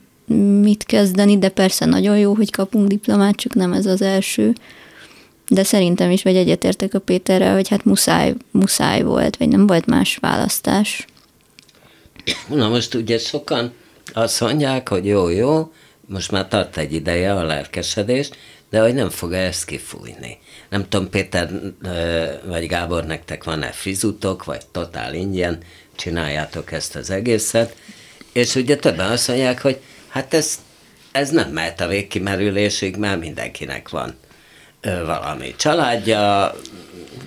mit 0.62 0.84
kezdeni, 0.84 1.38
de 1.38 1.50
persze 1.50 1.86
nagyon 1.86 2.18
jó, 2.18 2.34
hogy 2.34 2.52
kapunk 2.52 2.88
diplomát, 2.88 3.36
csak 3.36 3.54
nem 3.54 3.74
ez 3.74 3.86
az 3.86 4.02
első. 4.02 4.54
De 5.50 5.64
szerintem 5.64 6.12
is, 6.12 6.24
vagy 6.24 6.36
egyetértek 6.36 6.94
a 6.94 7.00
Péterrel, 7.00 7.54
hogy 7.54 7.68
hát 7.68 7.86
muszáj, 7.86 8.34
muszáj 8.52 9.02
volt, 9.02 9.38
vagy 9.38 9.48
nem 9.48 9.68
volt 9.68 9.86
más 9.86 10.18
választás. 10.18 11.06
Na 12.48 12.70
most 12.70 12.94
ugye 12.94 13.18
sokan 13.18 13.74
azt 14.14 14.42
mondják, 14.42 14.90
hogy 14.90 15.06
jó, 15.06 15.30
jó, 15.30 15.72
most 16.06 16.32
már 16.32 16.48
tart 16.48 16.78
egy 16.78 16.94
ideje 16.94 17.34
a 17.34 17.44
lelkesedés, 17.44 18.30
de 18.70 18.82
hogy 18.82 18.94
nem 18.94 19.10
fog 19.10 19.34
ezt 19.34 19.66
kifújni. 19.66 20.38
Nem 20.70 20.90
tudom, 20.90 21.10
Péter 21.10 21.50
vagy 22.46 22.68
Gábor, 22.68 23.06
nektek 23.06 23.44
van-e 23.44 23.72
fizutok, 23.72 24.44
vagy 24.44 24.62
totál 24.72 25.14
ingyen, 25.14 25.58
csináljátok 25.96 26.72
ezt 26.72 26.96
az 26.96 27.10
egészet, 27.10 27.76
és 28.32 28.56
ugye 28.56 28.76
többen 28.76 29.12
azt 29.12 29.28
mondják, 29.28 29.62
hogy 29.62 29.80
hát 30.08 30.34
ez, 30.34 30.60
ez 31.12 31.30
nem 31.30 31.52
mehet 31.52 31.82
a 31.82 31.88
végkimerülésig, 31.88 32.96
mert 32.96 33.20
mindenkinek 33.20 33.90
van 33.90 34.16
valami 34.82 35.56
családja, 35.58 36.54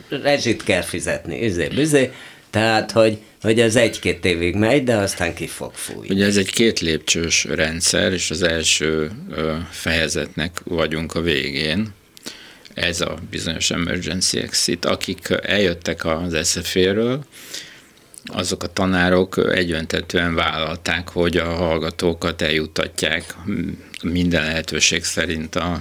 rezsit 0.08 0.64
kell 0.64 0.82
fizetni, 0.82 1.46
üzé, 1.46 1.68
büzé, 1.68 2.12
tehát, 2.50 2.90
hogy, 2.90 3.18
hogy 3.40 3.60
ez 3.60 3.76
egy-két 3.76 4.24
évig 4.24 4.54
megy, 4.54 4.84
de 4.84 4.96
aztán 4.96 5.34
ki 5.34 5.46
fog 5.46 5.72
fújni. 5.74 6.14
Ugye 6.14 6.24
ez 6.24 6.36
egy 6.36 6.50
két 6.50 6.80
lépcsős 6.80 7.44
rendszer, 7.44 8.12
és 8.12 8.30
az 8.30 8.42
első 8.42 9.10
fejezetnek 9.70 10.60
vagyunk 10.64 11.14
a 11.14 11.20
végén. 11.20 11.94
Ez 12.74 13.00
a 13.00 13.14
bizonyos 13.30 13.70
emergency 13.70 14.38
exit. 14.38 14.84
Akik 14.84 15.28
eljöttek 15.42 16.04
az 16.04 16.48
SFA-ről, 16.48 17.24
azok 18.24 18.62
a 18.62 18.72
tanárok 18.72 19.50
egyöntetően 19.54 20.34
vállalták, 20.34 21.08
hogy 21.08 21.36
a 21.36 21.44
hallgatókat 21.54 22.42
eljutatják 22.42 23.34
minden 24.02 24.44
lehetőség 24.44 25.04
szerint 25.04 25.56
a 25.56 25.80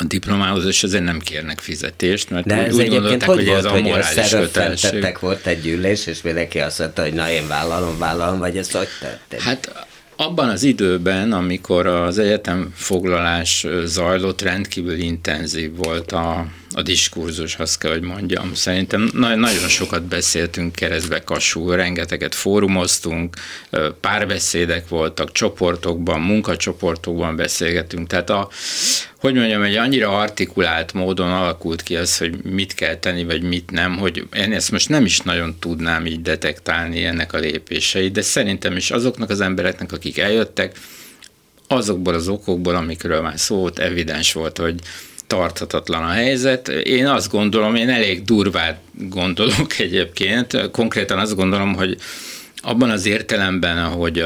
a 0.00 0.04
diplomához, 0.04 0.66
és 0.66 0.82
ezért 0.82 1.04
nem 1.04 1.18
kérnek 1.18 1.60
fizetést, 1.60 2.30
mert 2.30 2.46
De 2.46 2.54
úgy, 2.60 2.66
ez 2.66 2.74
úgy 2.74 2.80
egyébként 2.80 3.00
gondolták, 3.02 3.28
hogy, 3.28 3.36
hogy 3.36 3.46
volt, 3.46 3.58
ez 3.58 3.64
a 3.64 3.70
hogy 3.70 3.82
morális 3.82 4.30
kötelesség. 4.30 5.18
volt 5.20 5.46
egy 5.46 5.60
gyűlés, 5.60 6.06
és 6.06 6.22
mindenki 6.22 6.58
azt 6.60 6.78
mondta, 6.78 7.02
hogy 7.02 7.12
na 7.12 7.30
én 7.30 7.48
vállalom, 7.48 7.98
vállalom, 7.98 8.38
vagy 8.38 8.56
ezt 8.56 8.72
hogy 8.72 8.88
tetted? 9.00 9.40
Hát 9.40 9.86
abban 10.20 10.48
az 10.48 10.62
időben, 10.62 11.32
amikor 11.32 11.86
az 11.86 12.18
egyetem 12.18 12.72
foglalás 12.74 13.66
zajlott, 13.84 14.42
rendkívül 14.42 14.98
intenzív 14.98 15.76
volt 15.76 16.12
a, 16.12 16.46
a 16.74 16.82
diskurzus, 16.82 17.56
azt 17.56 17.78
kell, 17.78 17.90
hogy 17.90 18.02
mondjam. 18.02 18.54
Szerintem 18.54 19.10
na- 19.12 19.34
nagyon 19.34 19.68
sokat 19.68 20.02
beszéltünk 20.02 20.74
keresztbe 20.74 21.24
kasul, 21.24 21.76
rengeteget 21.76 22.34
fórumoztunk, 22.34 23.36
párbeszédek 24.00 24.88
voltak, 24.88 25.32
csoportokban, 25.32 26.20
munkacsoportokban 26.20 27.36
beszélgetünk. 27.36 28.06
Tehát 28.06 28.30
a, 28.30 28.48
hogy 29.18 29.34
mondjam, 29.34 29.62
egy 29.62 29.76
annyira 29.76 30.18
artikulált 30.18 30.92
módon 30.92 31.30
alakult 31.30 31.82
ki 31.82 31.96
az, 31.96 32.18
hogy 32.18 32.42
mit 32.42 32.74
kell 32.74 32.96
tenni, 32.96 33.24
vagy 33.24 33.42
mit 33.42 33.70
nem, 33.70 33.96
hogy 33.96 34.26
én 34.36 34.52
ezt 34.52 34.70
most 34.70 34.88
nem 34.88 35.04
is 35.04 35.20
nagyon 35.20 35.56
tudnám 35.58 36.06
így 36.06 36.22
detektálni 36.22 37.04
ennek 37.04 37.32
a 37.32 37.38
lépéseit, 37.38 38.12
de 38.12 38.22
szerintem 38.22 38.76
is 38.76 38.90
azoknak 38.90 39.30
az 39.30 39.40
embereknek, 39.40 39.92
akik 39.92 40.18
eljöttek, 40.18 40.78
azokból 41.66 42.14
az 42.14 42.28
okokból, 42.28 42.74
amikről 42.74 43.20
már 43.20 43.38
szó 43.38 43.56
volt, 43.56 43.78
evidens 43.78 44.32
volt, 44.32 44.58
hogy 44.58 44.74
tarthatatlan 45.26 46.02
a 46.02 46.10
helyzet. 46.10 46.68
Én 46.68 47.06
azt 47.06 47.30
gondolom, 47.30 47.74
én 47.74 47.88
elég 47.88 48.24
durvát 48.24 48.80
gondolok 48.92 49.78
egyébként, 49.86 50.70
konkrétan 50.70 51.18
azt 51.18 51.36
gondolom, 51.36 51.74
hogy 51.74 51.96
abban 52.56 52.90
az 52.90 53.06
értelemben, 53.06 53.78
ahogy 53.78 54.24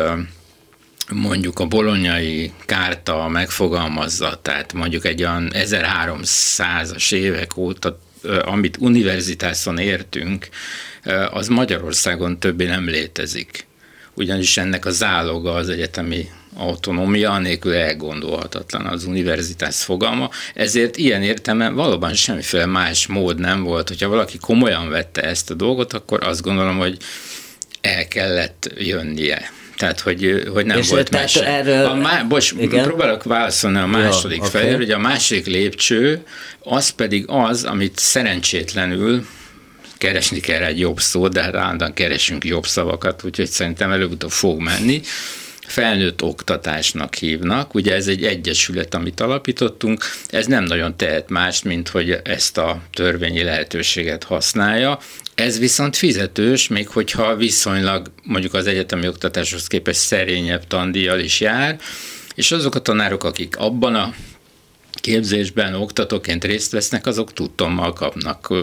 mondjuk 1.12 1.58
a 1.58 1.66
bolonyai 1.66 2.52
kárta 2.66 3.28
megfogalmazza, 3.28 4.38
tehát 4.42 4.72
mondjuk 4.72 5.04
egy 5.04 5.22
olyan 5.22 5.50
1300-as 5.52 7.12
évek 7.12 7.56
óta, 7.56 7.98
amit 8.44 8.76
univerzitáson 8.80 9.78
értünk, 9.78 10.48
az 11.30 11.48
Magyarországon 11.48 12.38
többé 12.38 12.64
nem 12.64 12.88
létezik. 12.88 13.66
Ugyanis 14.14 14.56
ennek 14.56 14.86
a 14.86 14.90
záloga 14.90 15.52
az 15.52 15.68
egyetemi 15.68 16.30
autonómia, 16.56 17.38
nélkül 17.38 17.74
elgondolhatatlan 17.74 18.86
az 18.86 19.04
univerzitás 19.04 19.84
fogalma, 19.84 20.30
ezért 20.54 20.96
ilyen 20.96 21.22
értelme 21.22 21.68
valóban 21.68 22.14
semmiféle 22.14 22.66
más 22.66 23.06
mód 23.06 23.38
nem 23.38 23.62
volt. 23.62 23.88
Hogyha 23.88 24.08
valaki 24.08 24.38
komolyan 24.38 24.88
vette 24.88 25.22
ezt 25.22 25.50
a 25.50 25.54
dolgot, 25.54 25.92
akkor 25.92 26.24
azt 26.26 26.42
gondolom, 26.42 26.78
hogy 26.78 26.96
el 27.80 28.08
kellett 28.08 28.72
jönnie. 28.78 29.50
Tehát, 29.82 30.00
hogy, 30.00 30.42
hogy 30.52 30.66
nem 30.66 30.78
És 30.78 30.88
volt 30.88 31.10
más. 31.10 31.36
erről- 31.36 31.86
A 31.86 31.94
má, 31.94 32.22
bocs, 32.22 32.52
Igen? 32.58 32.84
próbálok 32.84 33.22
válaszolni 33.22 33.78
a 33.78 33.86
második 33.86 34.40
oké. 34.40 34.50
felé, 34.50 34.74
hogy 34.74 34.90
a 34.90 34.98
másik 34.98 35.46
lépcső, 35.46 36.22
az 36.58 36.88
pedig 36.88 37.24
az, 37.26 37.64
amit 37.64 37.98
szerencsétlenül 37.98 39.26
keresni 39.98 40.40
kell 40.40 40.62
egy 40.62 40.78
jobb 40.78 41.00
szót, 41.00 41.32
de 41.32 41.42
hát 41.42 41.54
állandóan 41.54 41.94
keresünk 41.94 42.44
jobb 42.44 42.66
szavakat, 42.66 43.24
úgyhogy 43.24 43.46
szerintem 43.48 43.90
előbb-utóbb 43.90 44.30
fog 44.30 44.60
menni. 44.60 45.00
Felnőtt 45.72 46.22
oktatásnak 46.22 47.14
hívnak, 47.14 47.74
ugye 47.74 47.94
ez 47.94 48.06
egy 48.06 48.24
egyesület, 48.24 48.94
amit 48.94 49.20
alapítottunk, 49.20 50.04
ez 50.28 50.46
nem 50.46 50.64
nagyon 50.64 50.96
tehet 50.96 51.28
más, 51.28 51.62
mint 51.62 51.88
hogy 51.88 52.10
ezt 52.24 52.58
a 52.58 52.82
törvényi 52.92 53.42
lehetőséget 53.42 54.24
használja. 54.24 54.98
Ez 55.34 55.58
viszont 55.58 55.96
fizetős, 55.96 56.68
még 56.68 56.88
hogyha 56.88 57.36
viszonylag 57.36 58.10
mondjuk 58.22 58.54
az 58.54 58.66
egyetemi 58.66 59.08
oktatáshoz 59.08 59.66
képest 59.66 60.00
szerényebb 60.00 60.66
tandíjjal 60.66 61.18
is 61.18 61.40
jár, 61.40 61.80
és 62.34 62.52
azok 62.52 62.74
a 62.74 62.82
tanárok, 62.82 63.24
akik 63.24 63.56
abban 63.56 63.94
a 63.94 64.14
képzésben 64.94 65.74
oktatóként 65.74 66.44
részt 66.44 66.72
vesznek, 66.72 67.06
azok 67.06 67.32
tudtommal 67.32 67.92
kapnak 67.92 68.54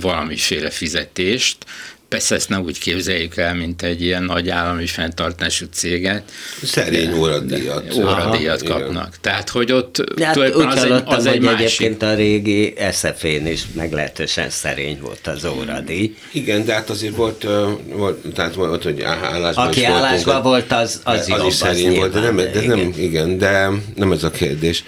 valamiféle 0.00 0.70
fizetést. 0.70 1.64
Persze 2.08 2.34
ezt 2.34 2.48
nem 2.48 2.62
úgy 2.62 2.78
képzeljük 2.78 3.36
el, 3.36 3.54
mint 3.54 3.82
egy 3.82 4.02
ilyen 4.02 4.22
nagy 4.22 4.48
állami 4.48 4.86
fenntartású 4.86 5.66
céget. 5.72 6.22
Szerény 6.62 7.12
óradíjat. 7.12 7.94
Óradíjat 7.94 8.62
Aha, 8.62 8.78
kapnak. 8.78 9.16
Tehát, 9.20 9.48
hogy 9.48 9.72
ott 9.72 10.14
De 10.14 10.24
hát 10.24 10.34
tulajdonképpen 10.34 10.72
úgy 10.72 10.78
az 10.78 10.84
egy, 10.84 10.90
hallottam, 10.90 11.14
az 11.14 11.26
egy 11.26 11.32
hogy 11.32 11.42
másik 11.42 11.60
egyébként 11.60 12.02
a 12.02 12.14
régi 12.14 12.74
SZF-én 12.92 13.46
is 13.46 13.62
meglehetősen 13.72 14.50
szerény 14.50 14.98
volt 15.00 15.26
az 15.26 15.44
óradíj. 15.44 16.16
Igen, 16.32 16.64
de 16.64 16.72
hát 16.72 16.90
azért 16.90 17.16
volt, 17.16 17.46
volt 17.92 18.32
tehát 18.34 18.54
volt, 18.54 18.82
hogy 18.82 19.02
állásban 19.02 19.66
Aki 19.66 19.84
állásban 19.84 20.42
volt, 20.42 20.72
az, 20.72 21.00
az, 21.04 21.18
az 21.18 21.28
jobb, 21.28 21.46
is 21.46 21.54
szerény 21.54 21.96
volt, 21.96 22.12
de 22.12 22.20
nem, 22.20 22.36
de 22.36 22.66
nem, 22.66 22.78
igen. 22.78 22.94
igen, 22.98 23.38
de 23.38 23.68
nem 23.94 24.12
ez 24.12 24.24
a 24.24 24.30
kérdés. 24.30 24.84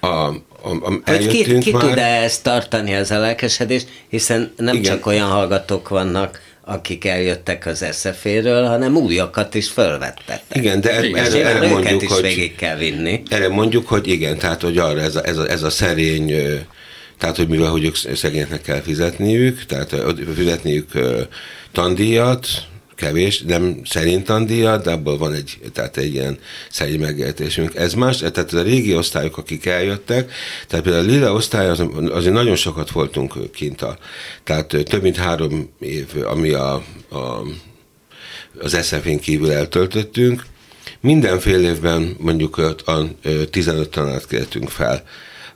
A, 0.00 0.06
a, 0.06 0.34
a, 0.62 1.00
Hogy 1.04 1.26
ki, 1.26 1.58
ki 1.58 1.72
már, 1.72 1.82
tud-e 1.82 2.22
ezt 2.22 2.42
tartani 2.42 2.94
az 2.94 3.10
a 3.10 3.18
lelkesedést, 3.18 3.86
hiszen 4.08 4.52
nem 4.56 4.74
Igen. 4.74 4.92
csak 4.92 5.06
olyan 5.06 5.28
hallgatók 5.28 5.88
vannak, 5.88 6.40
akik 6.70 7.04
eljöttek 7.04 7.66
az 7.66 7.86
SZF-ről, 7.90 8.66
hanem 8.66 8.96
újakat 8.96 9.54
is 9.54 9.68
fölvettettek. 9.68 10.42
Igen, 10.52 10.80
de 10.80 11.06
Igen. 11.06 11.24
erre, 11.24 11.46
erre 11.46 11.68
mondjuk, 11.68 12.02
is 12.02 12.08
hogy 12.08 12.22
végig 12.22 12.56
kell 12.56 12.76
vinni. 12.76 13.22
Erre 13.28 13.48
mondjuk, 13.48 13.88
hogy 13.88 14.08
igen, 14.08 14.38
tehát 14.38 14.60
hogy 14.60 14.78
arra 14.78 15.00
ez 15.00 15.16
a, 15.16 15.24
ez 15.24 15.36
a, 15.36 15.48
ez 15.48 15.62
a 15.62 15.70
szerény, 15.70 16.34
tehát 17.18 17.36
hogy 17.36 17.48
mivel 17.48 17.70
hogy 17.70 17.84
ők 17.84 17.96
szegényeknek 17.96 18.60
kell 18.60 18.80
fizetniük, 18.80 19.64
tehát 19.64 19.94
fizetniük 20.34 20.90
tandíjat, 21.72 22.48
kevés, 23.00 23.40
nem 23.40 23.80
szerint 23.84 24.24
tandíjat, 24.24 24.84
de 24.84 24.90
abból 24.90 25.18
van 25.18 25.32
egy, 25.32 25.58
tehát 25.72 25.96
egy 25.96 26.14
ilyen 26.14 26.38
szerény 26.70 27.00
megértésünk. 27.00 27.74
Ez 27.74 27.94
más, 27.94 28.16
tehát 28.18 28.52
a 28.52 28.62
régi 28.62 28.96
osztályok, 28.96 29.38
akik 29.38 29.66
eljöttek, 29.66 30.32
tehát 30.68 30.84
például 30.84 31.08
a 31.08 31.10
lila 31.12 31.32
osztály, 31.32 31.68
az, 31.68 31.82
azért 32.10 32.34
nagyon 32.34 32.56
sokat 32.56 32.90
voltunk 32.90 33.50
kint 33.52 33.82
a, 33.82 33.98
tehát 34.44 34.76
több 34.84 35.02
mint 35.02 35.16
három 35.16 35.70
év, 35.80 36.06
ami 36.24 36.50
a, 36.50 36.72
a 37.10 37.42
az 38.58 38.76
SZF-én 38.82 39.18
kívül 39.18 39.52
eltöltöttünk. 39.52 40.46
Minden 41.00 41.38
fél 41.38 41.64
évben 41.64 42.16
mondjuk 42.18 42.58
a, 42.58 42.74
a, 42.84 43.06
ö, 43.22 43.44
15 43.44 43.88
tanárt 43.88 44.26
kértünk 44.26 44.68
fel, 44.68 45.02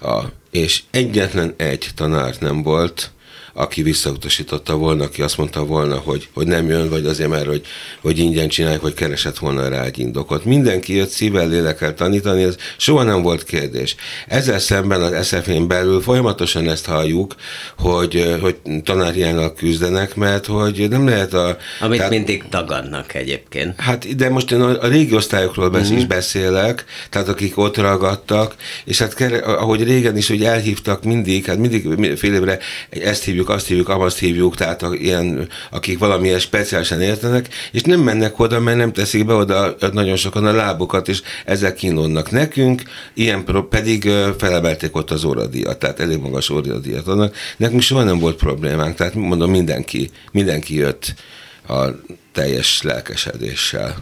a, 0.00 0.22
és 0.50 0.82
egyetlen 0.90 1.54
egy 1.56 1.88
tanárt 1.94 2.40
nem 2.40 2.62
volt, 2.62 3.10
aki 3.54 3.82
visszautasította 3.82 4.76
volna, 4.76 5.04
aki 5.04 5.22
azt 5.22 5.38
mondta 5.38 5.64
volna, 5.64 5.96
hogy, 5.96 6.28
hogy 6.32 6.46
nem 6.46 6.68
jön, 6.68 6.88
vagy 6.88 7.06
azért 7.06 7.28
mert, 7.28 7.46
hogy, 7.46 7.62
hogy 8.00 8.18
ingyen 8.18 8.48
csinálják, 8.48 8.80
vagy 8.80 8.94
keresett 8.94 9.38
volna 9.38 9.68
rá 9.68 9.84
egy 9.84 9.98
indokot. 9.98 10.44
Mindenki 10.44 10.94
jött 10.94 11.08
szívvel, 11.08 11.48
lélekkel 11.48 11.94
tanítani, 11.94 12.42
ez 12.42 12.56
soha 12.76 13.02
nem 13.02 13.22
volt 13.22 13.44
kérdés. 13.44 13.94
Ezzel 14.28 14.58
szemben 14.58 15.02
az 15.02 15.26
SZF-én 15.26 15.68
belül 15.68 16.00
folyamatosan 16.00 16.68
ezt 16.68 16.86
halljuk, 16.86 17.34
hogy, 17.78 18.36
hogy 18.40 18.56
tanárjának 18.82 19.56
küzdenek, 19.56 20.14
mert 20.14 20.46
hogy 20.46 20.86
nem 20.88 21.08
lehet 21.08 21.34
a... 21.34 21.56
Amit 21.80 21.96
tehát, 21.96 22.12
mindig 22.12 22.44
tagadnak 22.50 23.14
egyébként. 23.14 23.80
Hát, 23.80 24.16
de 24.16 24.28
most 24.28 24.50
én 24.50 24.60
a, 24.60 24.82
a 24.82 24.86
régi 24.86 25.14
osztályokról 25.14 25.68
beszél, 25.68 25.84
uh-huh. 25.86 26.00
is 26.00 26.06
beszélek, 26.06 26.84
tehát 27.10 27.28
akik 27.28 27.58
ott 27.58 27.76
ragadtak, 27.76 28.54
és 28.84 28.98
hát 28.98 29.20
ahogy 29.44 29.82
régen 29.82 30.16
is, 30.16 30.28
hogy 30.28 30.44
elhívtak 30.44 31.04
mindig, 31.04 31.44
hát 31.44 31.58
mindig 31.58 32.16
fél 32.16 32.34
évre 32.34 32.58
ezt 32.90 33.24
hívjuk, 33.24 33.43
azt 33.48 33.66
hívjuk, 33.66 33.88
azt 33.88 34.18
hívjuk, 34.18 34.56
tehát 34.56 34.82
a, 34.82 34.94
ilyen, 34.94 35.48
akik 35.70 35.98
valamilyen 35.98 36.38
speciálisan 36.38 37.00
értenek, 37.00 37.48
és 37.72 37.82
nem 37.82 38.00
mennek 38.00 38.38
oda, 38.38 38.60
mert 38.60 38.76
nem 38.76 38.92
teszik 38.92 39.26
be 39.26 39.34
oda 39.34 39.76
nagyon 39.92 40.16
sokan 40.16 40.46
a 40.46 40.52
lábukat, 40.52 41.08
és 41.08 41.22
ezek 41.44 41.74
kínlódnak 41.74 42.30
nekünk, 42.30 42.82
ilyen 43.14 43.44
pedig 43.68 44.10
felemelték 44.38 44.96
ott 44.96 45.10
az 45.10 45.24
óradíjat, 45.24 45.78
tehát 45.78 46.00
elég 46.00 46.18
magas 46.18 46.50
óradíjat 46.50 47.06
annak. 47.06 47.36
Nekünk 47.56 47.82
soha 47.82 48.02
nem 48.02 48.18
volt 48.18 48.36
problémánk, 48.36 48.94
tehát 48.94 49.14
mondom, 49.14 49.50
mindenki, 49.50 50.10
mindenki 50.32 50.74
jött 50.74 51.14
a 51.68 51.84
teljes 52.32 52.82
lelkesedéssel. 52.82 53.96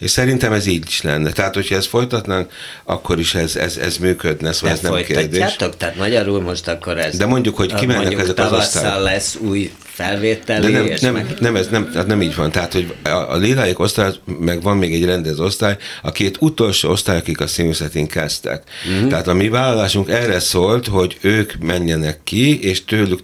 És 0.00 0.10
szerintem 0.10 0.52
ez 0.52 0.66
így 0.66 0.84
is 0.86 1.02
lenne. 1.02 1.32
Tehát, 1.32 1.54
hogyha 1.54 1.74
ezt 1.76 1.86
folytatnánk, 1.86 2.52
akkor 2.84 3.18
is 3.18 3.34
ez, 3.34 3.56
ez, 3.56 3.76
ez 3.76 3.96
működne, 3.96 4.52
szóval 4.52 4.76
ez 4.76 4.80
nem 4.80 4.94
kérdés. 4.94 5.56
Tehát 5.78 5.96
magyarul 5.96 6.40
most 6.40 6.68
akkor 6.68 6.98
ez... 6.98 7.16
De 7.16 7.26
mondjuk, 7.26 7.56
hogy 7.56 7.74
kimennek 7.74 8.18
ezek 8.18 8.38
az 8.38 8.52
osztályok. 8.52 9.02
lesz 9.02 9.36
új 9.40 9.72
felvételi, 10.00 10.72
De 10.72 10.78
nem, 10.78 10.92
nem, 11.00 11.12
meg... 11.12 11.36
nem, 11.40 11.56
ez 11.56 11.68
nem, 11.68 11.90
tehát 11.90 12.06
nem 12.06 12.22
így 12.22 12.34
van. 12.34 12.50
Tehát, 12.50 12.72
hogy 12.72 12.94
a, 13.02 13.08
a 13.08 13.36
léláik 13.36 13.78
osztály, 13.78 14.12
meg 14.40 14.62
van 14.62 14.76
még 14.76 14.94
egy 14.94 15.04
rendező 15.04 15.42
osztály, 15.42 15.76
a 16.02 16.12
két 16.12 16.36
utolsó 16.40 16.90
osztály, 16.90 17.16
akik 17.16 17.40
a 17.40 17.46
színművészetén 17.46 18.06
kezdtek. 18.06 18.62
Uh-huh. 18.94 19.08
Tehát 19.08 19.28
a 19.28 19.34
mi 19.34 19.48
vállalásunk 19.48 20.08
erre 20.08 20.38
szólt, 20.38 20.86
hogy 20.86 21.18
ők 21.20 21.52
menjenek 21.60 22.20
ki, 22.24 22.60
és 22.60 22.84
tőlük, 22.84 23.20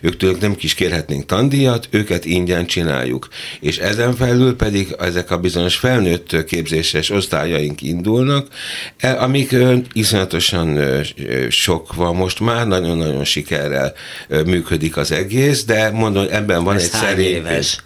ők 0.00 0.16
tőlük 0.16 0.40
nem 0.40 0.54
kis 0.54 0.74
kérhetnénk 0.74 1.26
tandíjat, 1.26 1.88
őket 1.90 2.24
ingyen 2.24 2.66
csináljuk. 2.66 3.28
És 3.60 3.78
ezen 3.78 4.14
felül 4.14 4.56
pedig 4.56 4.94
ezek 4.98 5.30
a 5.30 5.38
bizonyos 5.38 5.76
felnőtt 5.76 6.44
képzéses 6.44 7.10
osztályaink 7.10 7.82
indulnak, 7.82 8.46
e, 8.98 9.22
amik 9.22 9.56
iszonyatosan 9.92 10.78
sok 11.48 11.94
van 11.94 12.16
most 12.16 12.40
már, 12.40 12.66
nagyon-nagyon 12.66 13.24
sikerrel 13.24 13.92
működik 14.28 14.96
az 14.96 15.12
egész, 15.12 15.64
de 15.64 15.90
mondom, 16.02 16.22
hogy 16.22 16.32
ebben 16.32 16.64
van 16.64 16.74
Ez 16.74 16.82
egy 16.82 16.90
szerény. 16.90 17.26
Éves? 17.26 17.78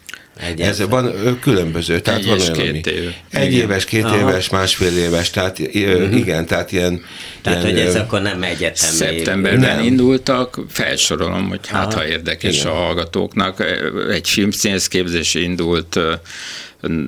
Ez 0.56 0.88
van 0.88 1.38
különböző, 1.40 2.00
tehát 2.00 2.20
egy 2.20 2.26
van 2.26 2.40
olyan, 2.40 2.52
ami 2.52 2.80
év. 2.84 3.12
egy 3.30 3.52
igen. 3.52 3.60
éves, 3.60 3.84
két 3.84 4.04
Aha. 4.04 4.16
éves, 4.16 4.48
másfél 4.48 4.96
éves, 4.96 5.30
tehát 5.30 5.58
uh-huh. 5.58 6.16
igen, 6.16 6.46
tehát 6.46 6.72
ilyen... 6.72 7.04
Tehát, 7.42 7.62
ilyen, 7.62 7.74
hogy 7.74 7.86
ez 7.86 7.94
akkor 7.94 8.22
nem 8.22 8.42
egyetemi 8.42 8.96
Szeptemberben 8.96 9.76
nem. 9.76 9.84
indultak, 9.84 10.60
felsorolom, 10.68 11.48
hogy 11.48 11.66
hát 11.68 11.92
Aha. 11.92 12.02
ha 12.02 12.06
érdekes 12.06 12.56
igen. 12.58 12.66
a 12.66 12.74
hallgatóknak, 12.74 13.64
egy 14.10 14.28
filmszínészképzés 14.28 15.34
indult 15.34 15.98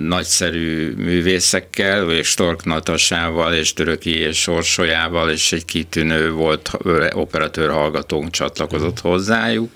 nagyszerű 0.09 0.95
művészekkel, 0.97 2.11
és 2.11 2.29
Stork 2.29 2.65
Natasával, 2.65 3.55
és 3.55 3.73
Töröki 3.73 4.19
és 4.19 4.41
Sorsolyával, 4.41 5.31
és 5.31 5.53
egy 5.53 5.65
kitűnő 5.65 6.31
volt 6.31 6.71
operatőr 7.13 7.71
hallgatónk 7.71 8.31
csatlakozott 8.31 9.01
hozzájuk. 9.01 9.71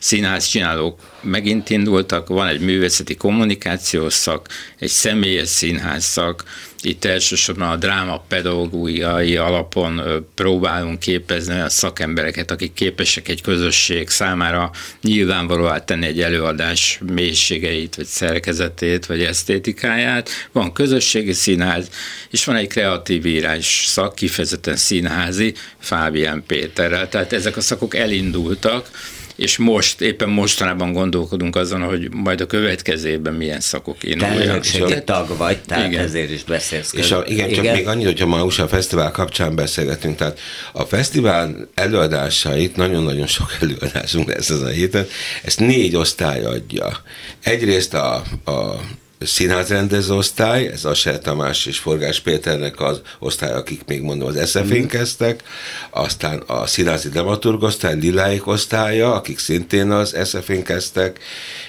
Színház 0.00 0.46
csinálók 0.46 1.00
megint 1.22 1.70
indultak, 1.70 2.28
van 2.28 2.46
egy 2.46 2.60
művészeti 2.60 3.16
kommunikációs 3.16 4.12
szak, 4.12 4.48
egy 4.78 4.88
személyes 4.88 5.48
színház 5.48 6.04
szak, 6.04 6.44
itt 6.82 7.04
elsősorban 7.04 7.68
a 7.68 7.76
dráma 7.76 8.24
pedagógiai 8.28 9.36
alapon 9.36 10.02
próbálunk 10.34 10.98
képezni 10.98 11.54
olyan 11.54 11.68
szakembereket, 11.68 12.50
akik 12.50 12.72
képesek 12.72 13.28
egy 13.28 13.42
közösség 13.42 14.08
számára 14.08 14.70
nyilvánvalóan 15.02 15.82
tenni 15.84 16.06
egy 16.06 16.20
előadás 16.20 17.00
mélységeit, 17.12 17.94
vagy 17.94 18.04
szerkezetét, 18.06 19.06
vagy 19.06 19.22
esztétikáját. 19.22 20.30
Van 20.52 20.72
közösségi 20.72 21.32
színház, 21.32 21.90
és 22.30 22.44
van 22.44 22.56
egy 22.56 22.68
kreatív 22.68 23.26
írás 23.26 23.84
szak, 23.86 24.14
kifejezetten 24.14 24.76
színházi, 24.76 25.54
Fábián 25.78 26.44
Péterrel. 26.46 27.08
Tehát 27.08 27.32
ezek 27.32 27.56
a 27.56 27.60
szakok 27.60 27.94
elindultak, 27.94 28.90
és 29.38 29.56
most, 29.56 30.00
éppen 30.00 30.28
mostanában 30.28 30.92
gondolkodunk 30.92 31.56
azon, 31.56 31.82
hogy 31.82 32.14
majd 32.14 32.40
a 32.40 32.46
következőben 32.46 33.34
milyen 33.34 33.60
szakok 33.60 33.96
induljanak. 34.04 34.62
Te 34.62 35.00
tag 35.00 35.36
vagy, 35.36 35.58
tehát 35.58 35.86
igen. 35.86 36.04
ezért 36.04 36.30
is 36.30 36.44
beszélsz. 36.44 36.92
És 36.92 37.10
a, 37.10 37.24
igen, 37.26 37.48
igen, 37.48 37.64
csak 37.64 37.74
még 37.74 37.86
annyit, 37.86 38.06
hogyha 38.06 38.26
ma 38.26 38.44
USA 38.44 38.68
Fesztivál 38.68 39.10
kapcsán 39.10 39.54
beszélgetünk, 39.54 40.16
tehát 40.16 40.40
a 40.72 40.84
fesztivál 40.84 41.68
előadásait, 41.74 42.76
nagyon-nagyon 42.76 43.26
sok 43.26 43.56
előadásunk 43.60 44.28
lesz 44.28 44.50
ezen 44.50 44.66
a 44.66 44.70
héten, 44.70 45.06
ezt 45.42 45.60
négy 45.60 45.96
osztály 45.96 46.44
adja. 46.44 47.02
Egyrészt 47.42 47.94
a, 47.94 48.14
a 48.44 48.80
színházrendező 49.26 50.14
osztály, 50.14 50.66
ez 50.66 50.84
a 50.84 50.94
Se 50.94 51.18
Tamás 51.18 51.66
és 51.66 51.78
Forgás 51.78 52.20
Péternek 52.20 52.80
az 52.80 53.00
osztály, 53.18 53.52
akik 53.52 53.80
még 53.86 54.02
mondom 54.02 54.28
az 54.28 54.50
sf 54.50 54.74
mm. 54.74 54.84
kezdtek, 54.84 55.42
aztán 55.90 56.42
a 56.46 56.66
színházi 56.66 57.08
dramaturg 57.08 57.62
osztály, 57.62 57.98
Liláik 57.98 58.46
osztálya, 58.46 59.14
akik 59.14 59.38
szintén 59.38 59.90
az 59.90 60.16
sf 60.24 60.62
kezdtek, 60.64 61.18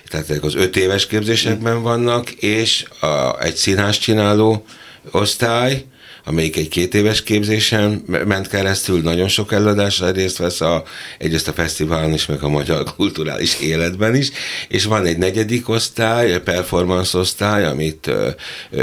tehát 0.08 0.30
ezek 0.30 0.44
az 0.44 0.56
öt 0.56 0.76
éves 0.76 1.08
képzésekben 1.08 1.82
vannak, 1.82 2.32
és 2.32 2.86
a, 3.00 3.42
egy 3.42 3.56
színház 3.56 3.98
csináló 3.98 4.66
osztály, 5.12 5.86
amelyik 6.26 6.58
egy 6.58 6.68
két 6.68 6.94
éves 6.94 7.24
képzésen 7.24 8.04
ment 8.26 8.48
keresztül, 8.48 9.02
nagyon 9.02 9.28
sok 9.28 9.52
előadásra 9.52 10.12
részt 10.12 10.38
vesz, 10.38 10.62
a, 10.62 10.84
egyrészt 11.18 11.48
a 11.48 11.54
fesztiválon 11.54 12.14
is, 12.14 12.26
meg 12.26 12.44
a 12.44 12.50
magyar 12.50 12.84
kulturális 12.96 13.60
életben 13.60 14.16
is, 14.16 14.32
és 14.68 14.86
van 14.86 15.06
egy 15.06 15.18
negyedik 15.18 15.70
osztály, 15.70 16.42
performance 16.42 17.18
osztály, 17.18 17.66
amit 17.66 18.12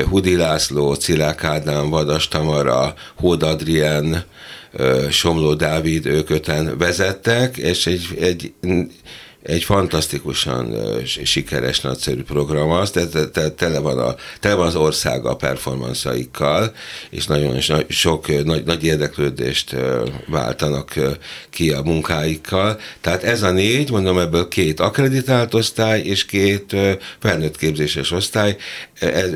Hudi 0.09 0.37
László, 0.37 0.94
Cilák 0.94 1.44
Ádám, 1.44 1.90
Vadas 1.90 2.29
Tamara, 2.29 2.94
Hód 3.16 3.42
Adrien, 3.42 4.25
Somló 5.11 5.55
Dávid, 5.55 6.07
ők 6.07 6.31
öten 6.31 6.79
vezettek, 6.79 7.57
és 7.57 7.87
egy, 7.87 8.07
egy 8.20 8.53
egy 9.46 9.64
fantasztikusan 9.64 10.74
sikeres, 11.24 11.80
nagyszerű 11.80 12.22
program 12.22 12.70
az, 12.70 12.90
tehát 12.90 13.30
te, 13.30 13.50
tele, 13.50 13.78
van 13.78 13.98
a, 13.98 14.14
tele 14.40 14.54
van 14.54 14.66
az 14.66 14.76
ország 14.76 15.26
a 15.26 15.37
performanszaikkal, 15.37 16.74
és 17.11 17.26
nagyon 17.26 17.61
sok 17.88 18.44
nagy, 18.44 18.64
nagy 18.64 18.85
érdeklődést 18.85 19.76
váltanak 20.26 20.94
ki 21.50 21.70
a 21.70 21.82
munkáikkal. 21.82 22.80
Tehát 23.00 23.22
ez 23.22 23.42
a 23.42 23.50
négy, 23.50 23.90
mondom 23.90 24.18
ebből 24.18 24.48
két 24.48 24.80
akreditált 24.80 25.54
osztály 25.54 26.00
és 26.00 26.24
két 26.24 26.76
felnőtt 27.18 27.56
képzéses 27.56 28.11
osztály, 28.11 28.56
ez, 28.98 29.30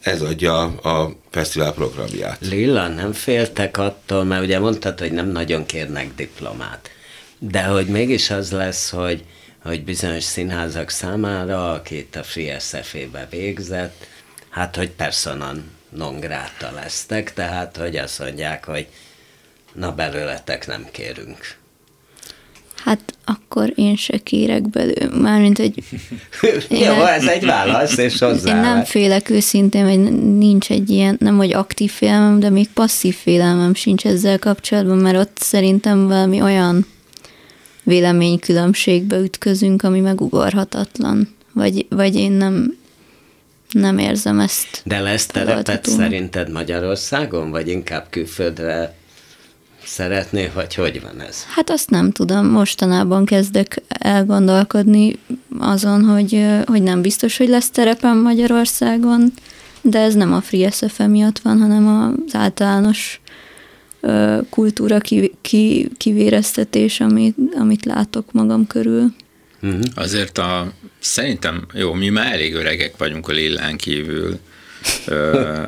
ez 0.00 0.22
adja 0.22 0.60
a 0.64 1.16
fesztivál 1.30 1.72
programját. 1.72 2.38
Lilla, 2.40 2.88
nem 2.88 3.12
féltek 3.12 3.78
attól, 3.78 4.24
mert 4.24 4.42
ugye 4.42 4.58
mondtad, 4.58 4.98
hogy 4.98 5.12
nem 5.12 5.28
nagyon 5.28 5.66
kérnek 5.66 6.10
diplomát, 6.16 6.90
de 7.38 7.62
hogy 7.62 7.86
mégis 7.86 8.30
az 8.30 8.50
lesz, 8.50 8.90
hogy 8.90 9.24
hogy 9.66 9.84
bizonyos 9.84 10.24
színházak 10.24 10.90
számára, 10.90 11.72
aki 11.72 11.96
itt 11.96 12.16
a 12.16 12.22
Free 12.22 12.58
SF-ébe 12.58 13.26
végzett, 13.30 14.06
hát 14.48 14.76
hogy 14.76 14.90
personan 14.90 15.70
non 15.88 16.20
grata 16.20 16.70
lesztek, 16.74 17.32
tehát 17.32 17.76
hogy 17.76 17.96
azt 17.96 18.18
mondják, 18.18 18.64
hogy 18.64 18.86
na 19.72 19.92
belőletek 19.92 20.66
nem 20.66 20.86
kérünk. 20.90 21.56
Hát 22.84 23.00
akkor 23.24 23.72
én 23.74 23.96
se 23.96 24.16
kérek 24.18 24.68
belőle, 24.68 25.16
mármint, 25.16 25.58
hogy... 25.58 25.74
Jó, 26.68 26.96
nem, 26.96 27.06
ez 27.06 27.26
egy 27.26 27.44
válasz, 27.44 27.96
és 27.96 28.18
hozzá. 28.18 28.54
Én 28.54 28.60
nem 28.60 28.84
félek 28.84 29.30
őszintén, 29.30 29.88
hogy 29.88 30.12
nincs 30.38 30.70
egy 30.70 30.90
ilyen, 30.90 31.16
nem 31.20 31.36
hogy 31.36 31.52
aktív 31.52 31.90
félelmem, 31.90 32.40
de 32.40 32.50
még 32.50 32.68
passzív 32.68 33.16
félelmem 33.16 33.74
sincs 33.74 34.06
ezzel 34.06 34.38
kapcsolatban, 34.38 34.96
mert 34.96 35.16
ott 35.16 35.38
szerintem 35.38 36.06
valami 36.06 36.42
olyan 36.42 36.86
véleménykülönbségbe 37.86 39.18
ütközünk, 39.18 39.82
ami 39.82 40.00
megugorhatatlan. 40.00 41.34
Vagy, 41.52 41.86
vagy 41.88 42.14
én 42.14 42.32
nem, 42.32 42.76
nem 43.70 43.98
érzem 43.98 44.40
ezt. 44.40 44.82
De 44.84 45.00
lesz 45.00 45.26
terepet 45.26 45.86
szerinted 45.86 46.50
Magyarországon, 46.50 47.50
vagy 47.50 47.68
inkább 47.68 48.06
külföldre 48.10 48.94
szeretné, 49.84 50.50
vagy 50.54 50.74
hogy 50.74 51.02
van 51.02 51.20
ez? 51.20 51.44
Hát 51.54 51.70
azt 51.70 51.90
nem 51.90 52.10
tudom. 52.10 52.46
Mostanában 52.46 53.24
kezdek 53.24 53.82
elgondolkodni 53.88 55.18
azon, 55.58 56.04
hogy, 56.04 56.44
hogy 56.64 56.82
nem 56.82 57.02
biztos, 57.02 57.36
hogy 57.36 57.48
lesz 57.48 57.70
terepem 57.70 58.18
Magyarországon, 58.18 59.32
de 59.80 59.98
ez 59.98 60.14
nem 60.14 60.32
a 60.32 60.40
Free 60.40 60.70
SFM 60.70 61.10
miatt 61.10 61.38
van, 61.38 61.60
hanem 61.60 62.14
az 62.26 62.34
általános 62.34 63.20
kultúra 64.50 64.98
kivéreztetés, 65.96 67.00
amit, 67.00 67.36
amit 67.58 67.84
látok 67.84 68.32
magam 68.32 68.66
körül. 68.66 69.14
Uh-huh. 69.62 69.82
Azért 69.94 70.38
a, 70.38 70.72
szerintem, 70.98 71.66
jó, 71.72 71.92
mi 71.92 72.08
már 72.08 72.32
elég 72.32 72.54
öregek 72.54 72.96
vagyunk 72.96 73.28
a 73.28 73.32
Lillán 73.32 73.76
kívül, 73.76 74.38
ö, 75.06 75.62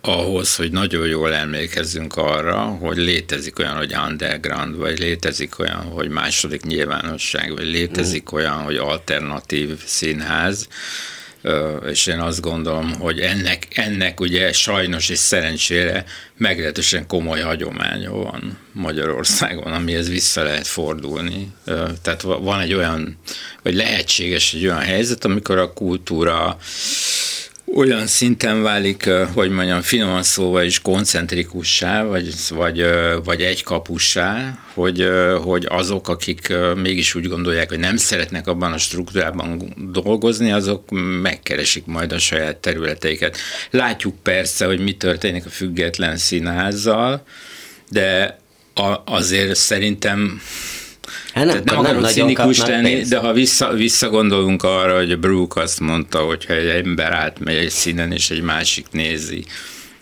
ahhoz, 0.00 0.56
hogy 0.56 0.72
nagyon 0.72 1.06
jól 1.06 1.34
emlékezzünk 1.34 2.16
arra, 2.16 2.58
hogy 2.60 2.96
létezik 2.96 3.58
olyan, 3.58 3.76
hogy 3.76 3.94
underground, 4.08 4.76
vagy 4.76 4.98
létezik 4.98 5.58
olyan, 5.58 5.82
hogy 5.82 6.08
második 6.08 6.62
nyilvánosság, 6.62 7.52
vagy 7.54 7.66
létezik 7.66 8.32
olyan, 8.32 8.62
hogy 8.62 8.76
alternatív 8.76 9.84
színház, 9.84 10.68
és 11.90 12.06
én 12.06 12.18
azt 12.18 12.40
gondolom, 12.40 12.92
hogy 12.92 13.20
ennek, 13.20 13.66
ennek 13.74 14.20
ugye 14.20 14.52
sajnos 14.52 15.08
és 15.08 15.18
szerencsére 15.18 16.04
meglehetősen 16.36 17.06
komoly 17.06 17.40
hagyománya 17.40 18.12
van 18.12 18.58
Magyarországon, 18.72 19.72
amihez 19.72 20.08
vissza 20.08 20.42
lehet 20.42 20.66
fordulni. 20.66 21.52
Tehát 22.02 22.22
van 22.22 22.60
egy 22.60 22.74
olyan, 22.74 23.18
vagy 23.62 23.74
lehetséges 23.74 24.54
egy 24.54 24.64
olyan 24.64 24.80
helyzet, 24.80 25.24
amikor 25.24 25.58
a 25.58 25.72
kultúra 25.72 26.58
olyan 27.74 28.06
szinten 28.06 28.62
válik, 28.62 29.10
hogy 29.34 29.50
mondjam, 29.50 29.80
finoman 29.80 30.22
szóval 30.22 30.64
is 30.64 30.80
koncentrikussá, 30.80 32.04
vagy, 32.04 32.34
vagy, 32.48 32.84
vagy 33.24 33.42
egykapussá, 33.42 34.58
hogy, 34.74 35.08
hogy 35.42 35.66
azok, 35.68 36.08
akik 36.08 36.52
mégis 36.76 37.14
úgy 37.14 37.28
gondolják, 37.28 37.68
hogy 37.68 37.78
nem 37.78 37.96
szeretnek 37.96 38.46
abban 38.46 38.72
a 38.72 38.78
struktúrában 38.78 39.74
dolgozni, 39.92 40.52
azok 40.52 40.90
megkeresik 41.22 41.86
majd 41.86 42.12
a 42.12 42.18
saját 42.18 42.56
területeiket. 42.56 43.36
Látjuk 43.70 44.22
persze, 44.22 44.66
hogy 44.66 44.80
mi 44.80 44.92
történik 44.96 45.46
a 45.46 45.50
független 45.50 46.16
színházzal, 46.16 47.24
de 47.90 48.38
azért 49.04 49.54
szerintem 49.54 50.40
Hát 51.34 51.44
nem, 51.44 51.60
nem 51.64 51.78
akarok 51.78 52.06
cinikus 52.06 52.58
lenni, 52.58 53.02
de 53.02 53.18
ha 53.18 53.32
vissza, 53.32 53.72
visszagondolunk 53.72 54.62
arra, 54.62 54.96
hogy 54.96 55.18
Brooke 55.18 55.60
azt 55.60 55.80
mondta, 55.80 56.18
hogy 56.18 56.44
ha 56.44 56.54
egy 56.54 56.68
ember 56.68 57.12
átmegy 57.12 57.56
egy 57.56 57.70
színen, 57.70 58.12
és 58.12 58.30
egy 58.30 58.42
másik 58.42 58.86
nézi, 58.90 59.44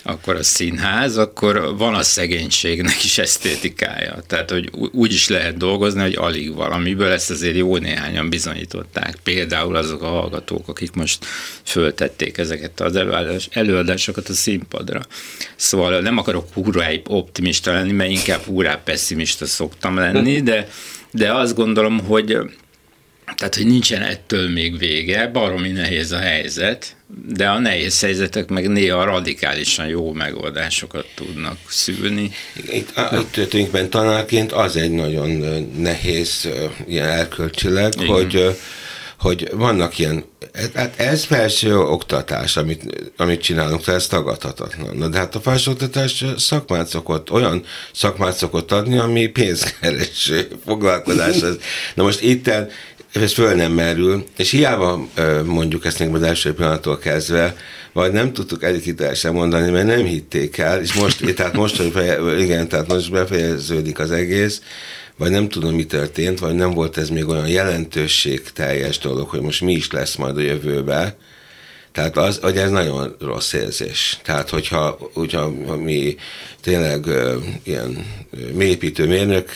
akkor 0.03 0.37
a 0.37 0.43
színház, 0.43 1.17
akkor 1.17 1.77
van 1.77 1.95
a 1.95 2.03
szegénységnek 2.03 3.05
is 3.05 3.19
esztétikája. 3.19 4.23
Tehát, 4.27 4.51
hogy 4.51 4.71
úgy 4.93 5.13
is 5.13 5.29
lehet 5.29 5.57
dolgozni, 5.57 6.01
hogy 6.01 6.15
alig 6.15 6.55
valamiből, 6.55 7.11
ezt 7.11 7.31
azért 7.31 7.57
jó 7.57 7.77
néhányan 7.77 8.29
bizonyították. 8.29 9.17
Például 9.23 9.77
azok 9.77 10.03
a 10.03 10.07
hallgatók, 10.07 10.69
akik 10.69 10.93
most 10.93 11.27
föltették 11.63 12.39
ezeket 12.39 12.81
az 12.81 12.97
előadás, 12.97 13.49
előadásokat 13.53 14.29
a 14.29 14.33
színpadra. 14.33 15.01
Szóval 15.57 16.01
nem 16.01 16.19
akarok 16.19 16.47
hurráig 16.53 17.01
optimista 17.07 17.73
lenni, 17.73 17.93
mert 17.93 18.11
inkább 18.11 18.41
hurrá 18.41 18.81
pessimista 18.85 19.47
szoktam 19.47 19.97
lenni, 19.97 20.41
de 20.41 20.69
de 21.13 21.33
azt 21.33 21.55
gondolom, 21.55 22.01
hogy 22.01 22.39
tehát, 23.37 23.55
hogy 23.55 23.67
nincsen 23.67 24.03
ettől 24.03 24.49
még 24.49 24.79
vége, 24.79 25.27
baromi 25.27 25.69
nehéz 25.69 26.13
a 26.13 26.19
helyzet, 26.19 26.97
de 27.29 27.49
a 27.49 27.59
nehéz 27.59 28.01
helyzetek 28.01 28.49
meg 28.49 28.69
néha 28.69 29.05
radikálisan 29.05 29.87
jó 29.87 30.13
megoldásokat 30.13 31.07
tudnak 31.15 31.57
szülni. 31.69 32.31
Itt, 32.73 32.93
itt 33.53 33.91
tanárként 33.91 34.53
az 34.53 34.77
egy 34.77 34.91
nagyon 34.91 35.29
nehéz 35.77 36.49
ilyen 36.87 37.09
elkölcsileg, 37.09 37.93
Igen. 37.97 38.07
hogy 38.07 38.57
hogy 39.21 39.51
vannak 39.53 39.99
ilyen, 39.99 40.25
hát 40.75 41.01
ez 41.01 41.25
felső 41.25 41.79
oktatás, 41.79 42.57
amit, 42.57 43.11
amit 43.17 43.43
csinálunk, 43.43 43.83
tehát 43.83 44.01
ez 44.01 44.07
tagadhatatlan. 44.07 44.97
Na, 44.97 45.09
de 45.09 45.19
hát 45.19 45.35
a 45.35 45.41
felsőoktatás 45.41 46.25
szakmát 46.37 46.87
szokott, 46.87 47.31
olyan 47.31 47.65
szakmát 47.93 48.37
szokott 48.37 48.73
adni, 48.73 48.99
ami 48.99 49.27
pénzkereső 49.27 50.49
foglalkozás. 50.65 51.37
Na 51.95 52.03
most 52.03 52.23
itt 52.23 52.51
ez 53.13 53.33
föl 53.33 53.55
nem 53.55 53.73
merül, 53.73 54.25
és 54.37 54.51
hiába 54.51 55.07
mondjuk 55.45 55.85
ezt 55.85 55.99
még 55.99 56.15
az 56.15 56.23
első 56.23 56.55
pillanattól 56.55 56.99
kezdve, 56.99 57.57
vagy 57.93 58.13
nem 58.13 58.33
tudtuk 58.33 58.63
elég 58.63 58.95
mondani, 59.33 59.71
mert 59.71 59.87
nem 59.87 60.05
hitték 60.05 60.59
el, 60.59 60.81
és 60.81 60.95
most, 60.95 61.35
tehát 61.35 61.55
most, 61.55 61.77
hogy 61.77 61.91
feje, 61.93 62.39
igen, 62.39 62.69
tehát 62.69 62.89
most 62.89 63.11
befejeződik 63.11 63.99
az 63.99 64.11
egész, 64.11 64.63
vagy 65.21 65.31
nem 65.31 65.49
tudom, 65.49 65.75
mi 65.75 65.87
történt, 65.87 66.39
vagy 66.39 66.55
nem 66.55 66.71
volt 66.71 66.97
ez 66.97 67.09
még 67.09 67.29
olyan 67.29 67.49
jelentőség 67.49 68.43
teljes 68.53 68.99
dolog, 68.99 69.29
hogy 69.29 69.41
most 69.41 69.61
mi 69.61 69.73
is 69.73 69.91
lesz 69.91 70.17
majd 70.17 70.37
a 70.37 70.41
jövőbe. 70.41 71.17
Tehát 71.93 72.17
az, 72.17 72.39
hogy 72.43 72.57
ez 72.57 72.71
nagyon 72.71 73.17
rossz 73.19 73.53
érzés. 73.53 74.19
Tehát, 74.23 74.49
hogyha, 74.49 74.99
hogyha 75.15 75.53
ha 75.67 75.77
mi 75.77 76.17
tényleg 76.63 77.07
ö, 77.07 77.37
ilyen 77.63 78.07
mélyépítő 78.53 79.07
mérnök 79.07 79.53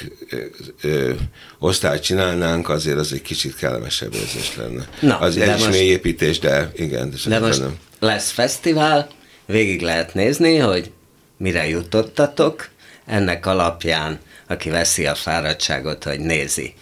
ö, 0.82 1.12
osztályt 1.58 2.02
csinálnánk, 2.02 2.68
azért 2.68 2.98
az 2.98 3.12
egy 3.12 3.22
kicsit 3.22 3.56
kellemesebb 3.56 4.14
érzés 4.14 4.56
lenne. 4.56 4.88
Na, 5.00 5.18
az 5.18 5.36
egy 5.36 5.58
is 5.58 5.68
mélyépítés, 5.68 6.38
de 6.38 6.70
igen. 6.76 7.10
De, 7.10 7.38
de 7.38 7.46
most 7.46 7.60
nem. 7.60 7.76
lesz 7.98 8.30
fesztivál, 8.30 9.08
végig 9.46 9.80
lehet 9.80 10.14
nézni, 10.14 10.56
hogy 10.56 10.90
mire 11.36 11.68
jutottatok, 11.68 12.68
ennek 13.06 13.46
alapján 13.46 14.18
aki 14.48 14.70
veszi 14.70 15.06
a 15.06 15.14
fáradtságot, 15.14 16.04
hogy 16.04 16.20
nézi. 16.20 16.74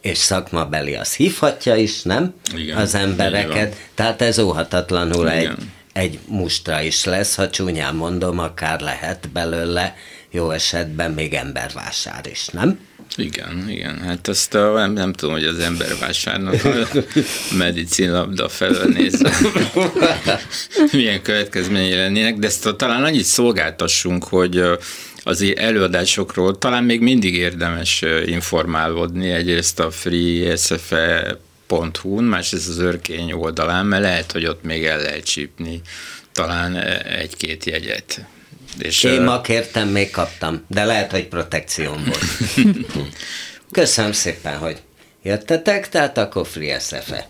És 0.00 0.18
szakmabeli 0.18 0.94
az 0.94 1.14
hívhatja 1.14 1.76
is, 1.76 2.02
nem? 2.02 2.34
Igen, 2.56 2.76
az 2.76 2.94
embereket. 2.94 3.76
Tehát 3.94 4.22
ez 4.22 4.38
óhatatlanul 4.38 5.26
Igen. 5.26 5.36
egy, 5.36 5.56
egy 5.92 6.18
mustra 6.26 6.80
is 6.80 7.04
lesz, 7.04 7.34
ha 7.34 7.50
csúnyán 7.50 7.94
mondom, 7.94 8.38
akár 8.38 8.80
lehet 8.80 9.28
belőle 9.32 9.96
jó 10.30 10.50
esetben 10.50 11.10
még 11.10 11.34
embervásár 11.34 12.26
is, 12.30 12.46
nem? 12.46 12.78
Igen, 13.16 13.64
igen. 13.68 14.00
Hát 14.00 14.28
azt 14.28 14.54
a, 14.54 14.72
nem, 14.72 14.92
nem 14.92 15.12
tudom, 15.12 15.34
hogy 15.34 15.44
az 15.44 15.58
embervásárnak 15.58 16.64
a 16.64 16.70
medicinlabda 17.58 18.48
felől 18.48 18.92
nézve 18.92 19.32
milyen 20.92 21.22
következményei 21.22 21.94
lennének, 21.94 22.36
de 22.36 22.46
ezt 22.46 22.66
a, 22.66 22.76
talán 22.76 23.04
annyit 23.04 23.24
szolgáltassunk, 23.24 24.24
hogy 24.24 24.62
az 25.22 25.52
előadásokról 25.56 26.58
talán 26.58 26.84
még 26.84 27.00
mindig 27.00 27.34
érdemes 27.34 28.04
informálódni, 28.24 29.30
egyrészt 29.30 29.80
a 29.80 29.90
freesfe.hu-n, 29.90 31.04
másrészt 32.24 32.68
az 32.68 32.78
örkény 32.78 33.32
oldalán, 33.32 33.86
mert 33.86 34.02
lehet, 34.02 34.32
hogy 34.32 34.46
ott 34.46 34.62
még 34.62 34.84
el 34.84 34.98
lehet 35.00 35.24
csípni 35.24 35.80
talán 36.32 36.76
egy-két 37.02 37.64
jegyet. 37.64 38.24
És 38.78 39.02
Én 39.02 39.22
ma 39.22 39.40
kértem, 39.40 39.88
még 39.88 40.10
kaptam, 40.10 40.64
de 40.68 40.84
lehet, 40.84 41.10
hogy 41.10 41.26
protekción 41.26 42.04
volt. 42.04 42.24
Köszönöm 43.72 44.12
szépen, 44.12 44.58
hogy 44.58 44.78
jöttetek, 45.22 45.88
tehát 45.88 46.18
akkor 46.18 46.46
Free 46.46 46.78
SFE 46.78 47.28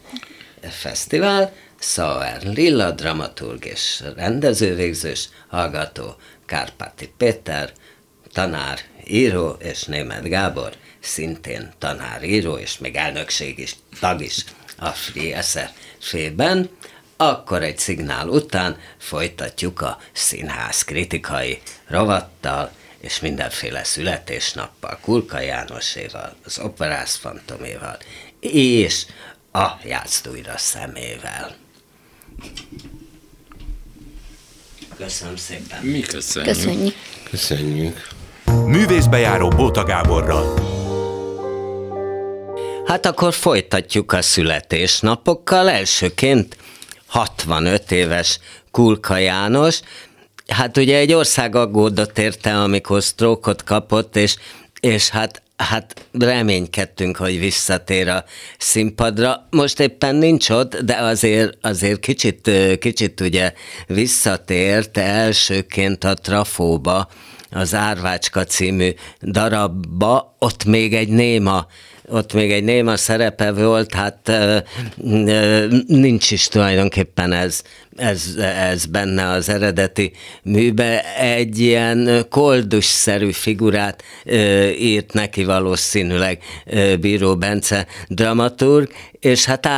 Fesztivál, 0.70 1.52
Sauer 1.78 2.42
Lilla, 2.42 2.90
dramaturg 2.90 3.64
és 3.64 4.02
rendezővégzős, 4.16 5.28
hallgató 5.48 6.16
Kárpáti 6.50 7.12
Péter, 7.16 7.72
tanár, 8.32 8.78
író, 9.04 9.56
és 9.58 9.84
német 9.84 10.28
Gábor, 10.28 10.72
szintén 11.00 11.72
tanár, 11.78 12.22
író, 12.22 12.56
és 12.56 12.78
még 12.78 12.96
elnökség 12.96 13.58
is, 13.58 13.76
tag 14.00 14.20
is 14.20 14.44
a 14.76 14.88
Free 14.88 15.44
fében. 15.98 16.70
Akkor 17.16 17.62
egy 17.62 17.78
szignál 17.78 18.28
után 18.28 18.78
folytatjuk 18.98 19.80
a 19.80 19.98
színház 20.12 20.82
kritikai 20.82 21.60
rovattal, 21.86 22.72
és 23.00 23.20
mindenféle 23.20 23.84
születésnappal, 23.84 24.98
Kulka 25.00 25.40
Jánoséval, 25.40 26.36
az 26.44 26.58
Operász 26.58 27.16
Fantoméval, 27.16 27.98
és 28.40 29.06
a 29.52 29.68
Játsztújra 29.84 30.56
szemével. 30.56 31.56
Köszönöm 35.00 35.36
szépen. 35.36 35.82
Mi 35.82 36.00
köszönjük. 36.00 36.54
Köszönjük. 36.54 36.94
Köszönjük. 37.30 38.08
Művészbejáró 38.66 39.48
Bóta 39.48 39.84
Gáborral. 39.84 40.58
Hát 42.86 43.06
akkor 43.06 43.34
folytatjuk 43.34 44.12
a 44.12 44.22
születésnapokkal. 44.22 45.70
Elsőként 45.70 46.56
65 47.06 47.90
éves 47.90 48.38
Kulka 48.70 49.16
János. 49.16 49.80
Hát 50.46 50.76
ugye 50.76 50.96
egy 50.96 51.12
ország 51.12 51.54
aggódott 51.54 52.18
érte, 52.18 52.62
amikor 52.62 53.02
sztrókot 53.02 53.64
kapott, 53.64 54.16
és, 54.16 54.36
és 54.80 55.08
hát 55.08 55.42
hát 55.60 56.06
reménykedtünk, 56.12 57.16
hogy 57.16 57.38
visszatér 57.38 58.08
a 58.08 58.24
színpadra. 58.58 59.46
Most 59.50 59.80
éppen 59.80 60.14
nincs 60.14 60.50
ott, 60.50 60.76
de 60.76 60.96
azért, 60.96 61.58
azért 61.60 62.00
kicsit, 62.00 62.50
kicsit 62.78 63.20
ugye 63.20 63.52
visszatért 63.86 64.98
elsőként 64.98 66.04
a 66.04 66.14
trafóba, 66.14 67.08
az 67.50 67.74
Árvácska 67.74 68.44
című 68.44 68.90
darabba, 69.22 70.36
ott 70.38 70.64
még 70.64 70.94
egy 70.94 71.08
néma 71.08 71.66
ott 72.10 72.32
még 72.32 72.52
egy 72.52 72.64
néma 72.64 72.96
szerepe 72.96 73.52
volt, 73.52 73.94
hát 73.94 74.32
nincs 75.86 76.30
is 76.30 76.48
tulajdonképpen 76.48 77.32
ez, 77.32 77.62
ez, 77.96 78.34
ez 78.68 78.86
benne 78.86 79.28
az 79.28 79.48
eredeti 79.48 80.12
műbe. 80.42 81.14
Egy 81.16 81.58
ilyen 81.58 82.26
koldus-szerű 82.28 83.30
figurát 83.30 84.02
írt 84.78 85.12
neki 85.12 85.44
valószínűleg 85.44 86.42
Bíró 87.00 87.36
Bence 87.36 87.86
dramaturg, 88.08 88.90
és 89.20 89.44
hát 89.44 89.68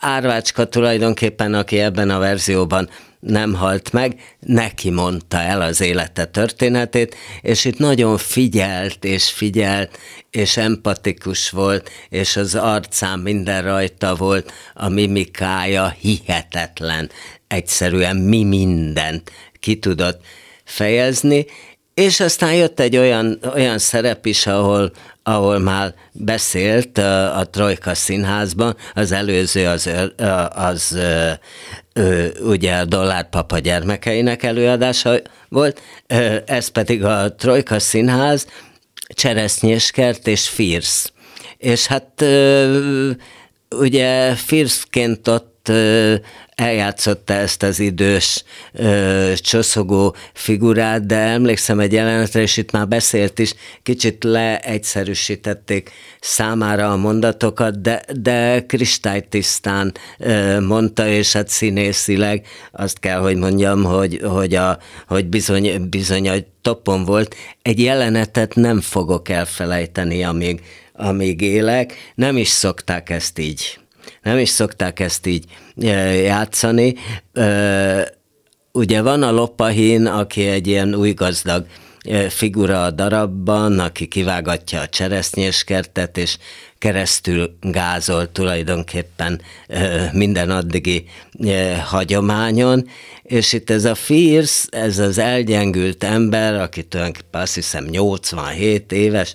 Árvácska 0.00 0.64
tulajdonképpen, 0.64 1.54
aki 1.54 1.78
ebben 1.78 2.10
a 2.10 2.18
verzióban 2.18 2.88
nem 3.20 3.54
halt 3.54 3.92
meg, 3.92 4.36
neki 4.40 4.90
mondta 4.90 5.38
el 5.38 5.60
az 5.62 5.80
élete 5.80 6.24
történetét, 6.24 7.16
és 7.40 7.64
itt 7.64 7.78
nagyon 7.78 8.18
figyelt, 8.18 9.04
és 9.04 9.30
figyelt, 9.30 9.98
és 10.30 10.56
empatikus 10.56 11.50
volt, 11.50 11.90
és 12.08 12.36
az 12.36 12.54
arcán 12.54 13.18
minden 13.18 13.62
rajta 13.62 14.14
volt, 14.14 14.52
a 14.74 14.88
mimikája 14.88 15.96
hihetetlen, 16.00 17.10
egyszerűen 17.46 18.16
mi 18.16 18.42
mindent 18.42 19.30
ki 19.60 19.78
tudott 19.78 20.20
fejezni, 20.64 21.46
és 21.94 22.20
aztán 22.20 22.54
jött 22.54 22.80
egy 22.80 22.96
olyan, 22.96 23.38
olyan 23.54 23.78
szerep 23.78 24.26
is, 24.26 24.46
ahol, 24.46 24.92
ahol 25.22 25.58
már 25.58 25.94
beszélt 26.12 26.98
a, 26.98 27.38
a 27.38 27.50
Trojka 27.50 27.94
Színházban, 27.94 28.76
az 28.94 29.12
előző 29.12 29.66
az, 29.66 29.90
az 30.54 30.98
ugye 32.40 32.76
a 32.76 32.84
Dollárpapa 32.84 33.58
gyermekeinek 33.58 34.42
előadása 34.42 35.14
volt, 35.48 35.80
ez 36.46 36.68
pedig 36.68 37.04
a 37.04 37.34
Trojka 37.34 37.78
Színház, 37.78 38.46
Cseresznyéskert 39.14 40.26
és 40.26 40.48
Firsz. 40.48 41.12
És 41.58 41.86
hát 41.86 42.24
ugye 43.70 44.34
Firszként 44.34 45.28
ott 45.28 45.59
eljátszotta 46.60 47.32
ezt 47.32 47.62
az 47.62 47.78
idős 47.78 48.44
ö, 48.72 49.32
csoszogó 49.36 50.16
figurát, 50.32 51.06
de 51.06 51.16
emlékszem 51.16 51.80
egy 51.80 51.92
jelenetre, 51.92 52.40
és 52.40 52.56
itt 52.56 52.70
már 52.70 52.88
beszélt 52.88 53.38
is, 53.38 53.54
kicsit 53.82 54.24
leegyszerűsítették 54.24 55.90
számára 56.20 56.92
a 56.92 56.96
mondatokat, 56.96 57.80
de, 57.80 58.02
de 58.20 58.66
kristálytisztán 58.66 59.94
ö, 60.18 60.60
mondta, 60.60 61.08
és 61.08 61.32
hát 61.32 61.48
színészileg 61.48 62.46
azt 62.72 62.98
kell, 62.98 63.18
hogy 63.18 63.36
mondjam, 63.36 63.84
hogy, 63.84 64.20
hogy, 64.22 64.54
a, 64.54 64.78
hogy 65.06 65.26
bizony, 65.26 65.88
bizony 65.88 66.28
a 66.28 66.34
topon 66.62 67.04
volt. 67.04 67.34
Egy 67.62 67.80
jelenetet 67.80 68.54
nem 68.54 68.80
fogok 68.80 69.28
elfelejteni, 69.28 70.24
amíg, 70.24 70.60
amíg 70.92 71.40
élek. 71.40 72.12
Nem 72.14 72.36
is 72.36 72.48
szokták 72.48 73.10
ezt 73.10 73.38
így 73.38 73.79
nem 74.22 74.38
is 74.38 74.48
szokták 74.48 75.00
ezt 75.00 75.26
így 75.26 75.44
játszani. 76.24 76.94
Ugye 78.72 79.02
van 79.02 79.22
a 79.22 79.30
Lopahín, 79.30 80.06
aki 80.06 80.46
egy 80.46 80.66
ilyen 80.66 80.94
új 80.94 81.12
gazdag 81.12 81.66
figura 82.28 82.84
a 82.84 82.90
darabban, 82.90 83.78
aki 83.78 84.06
kivágatja 84.06 84.80
a 84.80 84.88
cseresznyéskertet, 84.88 86.18
és 86.18 86.38
keresztül 86.78 87.56
gázol 87.60 88.32
tulajdonképpen 88.32 89.40
minden 90.12 90.50
addigi 90.50 91.04
hagyományon, 91.84 92.88
és 93.22 93.52
itt 93.52 93.70
ez 93.70 93.84
a 93.84 93.94
Fierce, 93.94 94.68
ez 94.70 94.98
az 94.98 95.18
elgyengült 95.18 96.04
ember, 96.04 96.54
aki 96.54 96.82
tulajdonképpen 96.82 97.40
azt 97.40 97.54
hiszem 97.54 97.84
87 97.84 98.92
éves, 98.92 99.32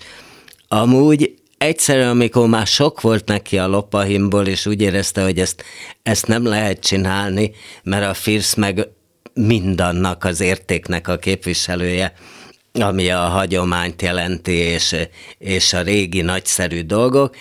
amúgy 0.68 1.34
egyszerűen, 1.58 2.10
amikor 2.10 2.48
már 2.48 2.68
sok 2.68 3.02
volt 3.02 3.28
neki 3.28 3.58
a 3.58 3.68
lopahimból, 3.68 4.48
és 4.48 4.66
úgy 4.66 4.82
érezte, 4.82 5.24
hogy 5.24 5.40
ezt, 5.40 5.64
ezt 6.04 6.28
nem 6.28 6.46
lehet 6.46 6.80
csinálni, 6.80 7.52
mert 7.84 8.06
a 8.06 8.14
Fierce 8.14 8.60
meg 8.60 8.88
mindannak 9.34 10.24
az 10.24 10.42
értéknek 10.42 11.08
a 11.08 11.18
képviselője, 11.18 12.14
ami 12.74 13.10
a 13.10 13.20
hagyományt 13.20 14.02
jelenti, 14.02 14.52
és, 14.52 14.96
és 15.38 15.74
a 15.74 15.82
régi 15.82 16.22
nagyszerű 16.22 16.82
dolgok, 16.82 17.36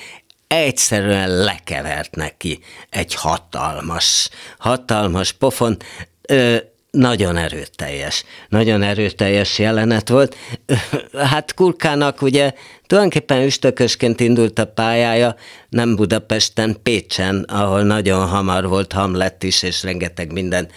egyszerűen 0.47 1.37
lekevert 1.37 2.15
neki 2.15 2.59
egy 2.91 3.15
hatalmas, 3.15 4.29
hatalmas 4.59 5.33
pofon. 5.33 5.77
Ö, 6.23 6.57
nagyon 6.95 7.37
erőteljes, 7.37 8.25
nagyon 8.49 8.83
erőteljes 8.83 9.59
jelenet 9.59 10.09
volt. 10.09 10.37
Hát 11.31 11.55
Kulkának 11.55 12.23
ugye 12.23 12.53
tulajdonképpen 12.87 13.43
üstökösként 13.43 14.21
indult 14.21 14.59
a 14.59 14.67
pályája, 14.67 15.37
nem 15.69 15.97
Budapesten, 15.97 16.77
Pécsen, 16.83 17.43
ahol 17.49 17.83
nagyon 17.83 18.27
hamar 18.27 18.69
volt 18.69 18.93
Hamlet 18.93 19.43
is, 19.43 19.63
és 19.63 19.83
rengeteg 19.83 20.33
minden 20.33 20.69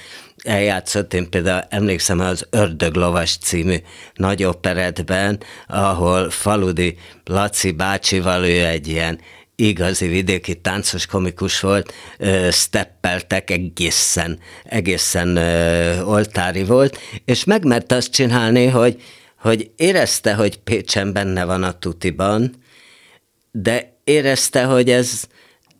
eljátszott. 0.43 1.13
Én 1.13 1.29
például 1.29 1.63
emlékszem 1.69 2.19
az 2.19 2.47
Ördöglovas 2.49 3.37
című 3.37 3.75
nagy 4.13 4.43
operetben, 4.43 5.39
ahol 5.67 6.29
Faludi 6.29 6.97
Laci 7.25 7.71
bácsival 7.71 8.45
ő 8.45 8.65
egy 8.65 8.87
ilyen 8.87 9.19
igazi 9.59 10.07
vidéki 10.07 10.55
táncos 10.55 11.05
komikus 11.05 11.59
volt, 11.59 11.93
steppeltek 12.51 13.49
egészen, 13.49 14.39
egészen 14.63 15.37
oltári 16.05 16.63
volt, 16.63 16.99
és 17.25 17.43
megmerte 17.43 17.95
azt 17.95 18.11
csinálni, 18.11 18.65
hogy, 18.65 19.01
hogy 19.39 19.71
érezte, 19.75 20.33
hogy 20.33 20.57
Pécsen 20.57 21.13
benne 21.13 21.45
van 21.45 21.63
a 21.63 21.79
tutiban, 21.79 22.63
de 23.51 23.99
érezte, 24.03 24.63
hogy 24.63 24.89
ez, 24.89 25.23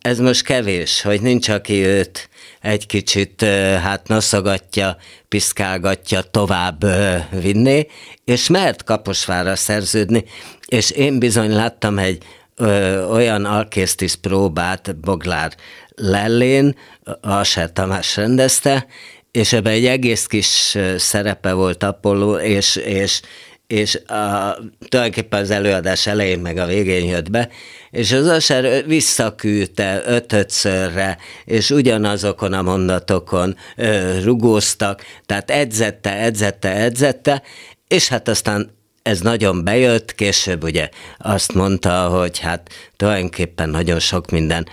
ez 0.00 0.18
most 0.18 0.42
kevés, 0.42 1.02
hogy 1.02 1.20
nincs, 1.20 1.48
aki 1.48 1.84
őt 1.84 2.28
egy 2.60 2.86
kicsit 2.86 3.42
hát 3.82 4.08
noszogatja, 4.08 4.96
piszkálgatja, 5.28 6.22
tovább 6.22 6.84
vinni, 7.30 7.86
és 8.24 8.48
mert 8.48 8.84
Kaposvára 8.84 9.56
szerződni, 9.56 10.24
és 10.66 10.90
én 10.90 11.18
bizony 11.18 11.50
láttam 11.52 11.98
egy 11.98 12.22
ö, 12.58 13.04
olyan 13.04 13.44
alkésztis 13.44 14.14
próbát 14.14 14.96
Boglár 14.96 15.52
Lellén, 15.94 16.76
Alsár 17.20 17.72
Tamás 17.72 18.16
rendezte, 18.16 18.86
és 19.30 19.52
ebben 19.52 19.72
egy 19.72 19.86
egész 19.86 20.26
kis 20.26 20.76
szerepe 20.96 21.52
volt 21.52 21.82
Apollo, 21.82 22.38
és, 22.38 22.76
és, 22.76 23.20
és 23.66 23.94
a, 24.06 24.56
tulajdonképpen 24.88 25.40
az 25.40 25.50
előadás 25.50 26.06
elején 26.06 26.38
meg 26.38 26.56
a 26.56 26.66
végén 26.66 27.04
jött 27.04 27.30
be, 27.30 27.48
és 27.90 28.12
az 28.12 28.26
Asár 28.26 28.86
visszaküldte 28.86 30.02
ötötszörre, 30.06 31.18
és 31.44 31.70
ugyanazokon 31.70 32.52
a 32.52 32.62
mondatokon 32.62 33.56
ö, 33.76 34.18
rugóztak, 34.22 35.04
tehát 35.26 35.50
edzette, 35.50 36.18
edzette, 36.18 36.74
edzette, 36.74 37.42
és 37.88 38.08
hát 38.08 38.28
aztán 38.28 38.77
ez 39.08 39.20
nagyon 39.20 39.64
bejött, 39.64 40.14
később 40.14 40.62
ugye 40.62 40.88
azt 41.18 41.52
mondta, 41.52 42.08
hogy 42.08 42.38
hát 42.38 42.70
tulajdonképpen 42.96 43.68
nagyon 43.68 43.98
sok 43.98 44.30
minden 44.30 44.68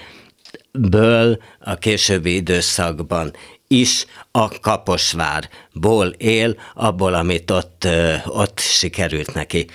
ből 0.72 1.42
a 1.60 1.76
későbbi 1.76 2.36
időszakban 2.36 3.34
is 3.68 4.06
a 4.32 4.60
Kaposvárból 4.60 6.08
él, 6.18 6.56
abból, 6.74 7.14
amit 7.14 7.52
ott, 7.52 7.88
ott 8.26 8.60
sikerült 8.60 9.34
neki 9.34 9.68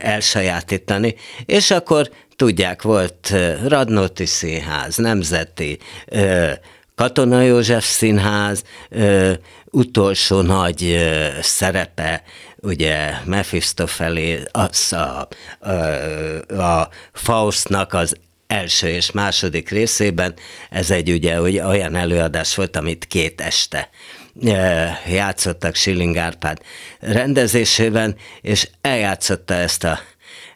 elsajátítani. 0.00 1.14
És 1.46 1.70
akkor 1.70 2.10
tudják, 2.36 2.82
volt 2.82 3.34
Radnóti 3.66 4.26
Színház, 4.26 4.96
Nemzeti, 4.96 5.78
Katona 6.94 7.42
József 7.42 7.84
Színház, 7.84 8.62
utolsó 9.70 10.40
nagy 10.40 11.10
szerepe 11.40 12.22
ugye 12.62 13.12
Mephistopheles, 13.24 14.42
az 14.50 14.92
a, 14.92 15.28
a, 15.60 16.62
a 16.62 16.88
Faustnak 17.12 17.92
az 17.92 18.16
első 18.46 18.88
és 18.88 19.10
második 19.10 19.68
részében, 19.68 20.34
ez 20.70 20.90
egy 20.90 21.10
ugye 21.10 21.40
olyan 21.40 21.94
előadás 21.94 22.54
volt, 22.54 22.76
amit 22.76 23.06
két 23.06 23.40
este 23.40 23.90
játszottak 25.08 25.74
Schilling 25.74 26.16
Árpád 26.16 26.58
rendezésében, 27.00 28.16
és 28.40 28.68
eljátszotta 28.80 29.54
ezt 29.54 29.84
a 29.84 29.98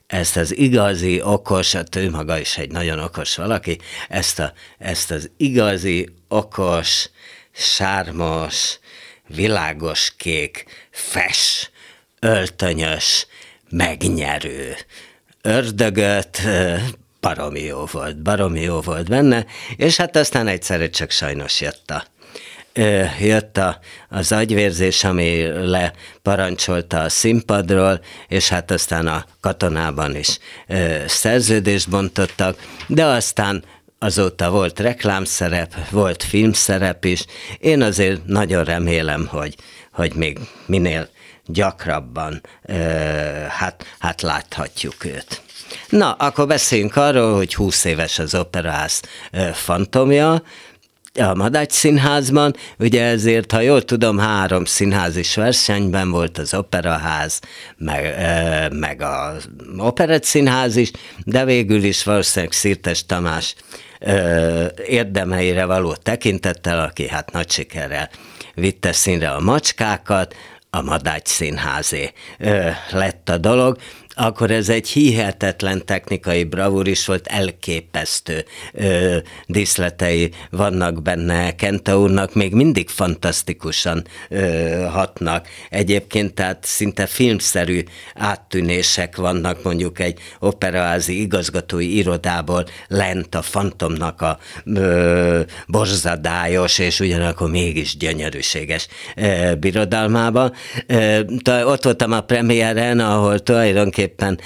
ezt 0.07 0.37
az 0.37 0.57
igazi, 0.57 1.23
okos, 1.23 1.73
hát 1.73 1.97
ő 1.97 2.11
maga 2.11 2.39
is 2.39 2.57
egy 2.57 2.71
nagyon 2.71 2.99
okos 2.99 3.37
valaki, 3.37 3.79
ezt, 4.09 4.39
a, 4.39 4.53
ezt 4.79 5.11
az 5.11 5.31
igazi, 5.37 6.09
okos, 6.29 7.09
sármos, 7.53 8.79
világos 9.27 10.15
kék, 10.17 10.65
fes, 10.91 11.71
öltönyös, 12.25 13.27
megnyerő 13.70 14.75
ördögöt, 15.43 16.41
baromi 17.20 17.61
jó 17.61 17.85
volt, 17.93 18.22
baromi 18.22 18.61
jó 18.61 18.81
volt 18.81 19.09
benne, 19.09 19.47
és 19.77 19.97
hát 19.97 20.16
aztán 20.16 20.47
egyszerre 20.47 20.91
csak 20.91 21.11
sajnos 21.11 21.61
jött 21.61 21.91
a 21.91 22.05
jött 23.20 23.57
a, 23.57 23.79
az 24.09 24.33
agyvérzés, 24.33 25.05
ami 25.05 25.47
leparancsolta 25.47 27.01
a 27.01 27.09
színpadról, 27.09 28.01
és 28.29 28.49
hát 28.49 28.70
aztán 28.70 29.07
a 29.07 29.25
katonában 29.41 30.16
is 30.16 30.39
szerződést 31.07 31.91
bontottak, 31.91 32.59
de 32.87 33.05
aztán 33.05 33.64
azóta 33.99 34.51
volt 34.51 34.81
reklámszerep, 34.81 35.91
volt 35.91 36.22
filmszerep 36.22 37.05
is. 37.05 37.25
Én 37.59 37.83
azért 37.83 38.27
nagyon 38.27 38.64
remélem, 38.64 39.27
hogy, 39.27 39.55
hogy 39.93 40.14
még 40.14 40.39
minél 40.66 41.09
gyakrabban 41.47 42.40
hát, 43.49 43.86
hát 43.99 44.22
láthatjuk 44.22 45.05
őt. 45.05 45.42
Na, 45.88 46.12
akkor 46.12 46.47
beszéljünk 46.47 46.97
arról, 46.97 47.36
hogy 47.36 47.55
20 47.55 47.84
éves 47.84 48.18
az 48.18 48.34
operaház 48.34 49.01
fantomja, 49.53 50.42
a 51.20 51.34
Madács 51.34 51.72
Színházban, 51.72 52.57
ugye 52.78 53.03
ezért, 53.03 53.53
ha 53.53 53.61
jól 53.61 53.82
tudom, 53.82 54.18
három 54.18 54.64
színházis 54.64 55.34
versenyben 55.34 56.11
volt 56.11 56.38
az 56.38 56.55
Operaház, 56.55 57.40
meg, 57.76 58.14
meg 58.72 59.03
az 59.03 59.49
Operett 59.76 60.24
Színház 60.24 60.76
is, 60.76 60.90
de 61.24 61.45
végül 61.45 61.82
is 61.82 62.05
valószínűleg 62.05 62.53
Szirtes 62.53 63.07
Tamás 63.07 63.55
érdemeire 64.86 65.64
való 65.64 65.95
tekintettel, 65.95 66.80
aki 66.80 67.09
hát 67.09 67.32
nagy 67.32 67.51
sikerrel 67.51 68.11
vitte 68.55 68.92
színre 68.92 69.30
a 69.30 69.40
macskákat, 69.40 70.34
a 70.75 70.83
Madács 70.83 71.29
Színházé 71.29 72.12
lett 72.91 73.29
a 73.29 73.39
dolog 73.39 73.79
akkor 74.15 74.51
ez 74.51 74.69
egy 74.69 74.89
hihetetlen 74.89 75.85
technikai 75.87 76.45
bravúr 76.45 76.89
is 76.89 77.07
volt, 77.07 77.27
elképesztő 77.27 78.45
ö, 78.73 79.17
díszletei 79.47 80.31
vannak 80.51 81.03
benne. 81.03 81.55
Kenta 81.55 81.99
úrnak 81.99 82.35
még 82.35 82.53
mindig 82.53 82.89
fantasztikusan 82.89 84.07
ö, 84.29 84.85
hatnak. 84.91 85.49
Egyébként 85.71 86.35
tehát 86.35 86.65
szinte 86.65 87.07
filmszerű 87.07 87.83
áttűnések 88.15 89.17
vannak 89.17 89.62
mondjuk 89.62 89.99
egy 89.99 90.19
operaházi 90.39 91.21
igazgatói 91.21 91.97
irodából 91.97 92.65
lent 92.89 93.35
a 93.35 93.43
fantomnak 93.43 94.21
a 94.21 94.39
ö, 94.65 95.41
borzadályos 95.67 96.79
és 96.79 97.01
ugyanakkor 97.01 97.51
mégis 97.51 97.97
gyönyörűséges 97.97 98.89
ö, 99.17 99.55
birodalmába. 99.55 100.53
Ö, 100.87 101.21
ott 101.65 101.85
voltam 101.85 102.12
a 102.12 102.21
premiéren, 102.21 103.01
ahol 103.01 103.39
tulajdonképpen 103.39 104.03
tulajdonképpen 104.07 104.39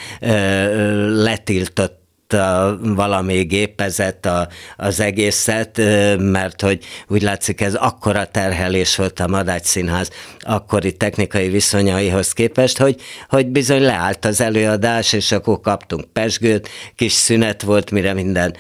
letiltott 1.25 2.07
a 2.33 2.79
valami 2.83 3.43
gépezet 3.43 4.27
a, 4.27 4.49
az 4.77 5.01
egészet, 5.01 5.81
mert 6.19 6.61
hogy 6.61 6.85
úgy 7.09 7.23
látszik 7.23 7.61
ez 7.61 7.75
akkora 7.75 8.25
terhelés 8.25 8.97
volt 8.97 9.21
a 9.21 9.29
Madács 9.29 9.65
Színház 9.65 10.11
akkori 10.39 10.93
technikai 10.93 11.49
viszonyaihoz 11.49 12.33
képest, 12.33 12.79
hogy, 12.79 13.01
hogy 13.29 13.47
bizony 13.47 13.83
leállt 13.83 14.25
az 14.25 14.41
előadás, 14.41 15.13
és 15.13 15.33
akkor 15.33 15.61
kaptunk 15.61 16.05
pesgőt, 16.13 16.69
kis 16.97 17.13
szünet 17.13 17.63
volt, 17.63 17.91
mire 17.91 18.13
minden, 18.13 18.57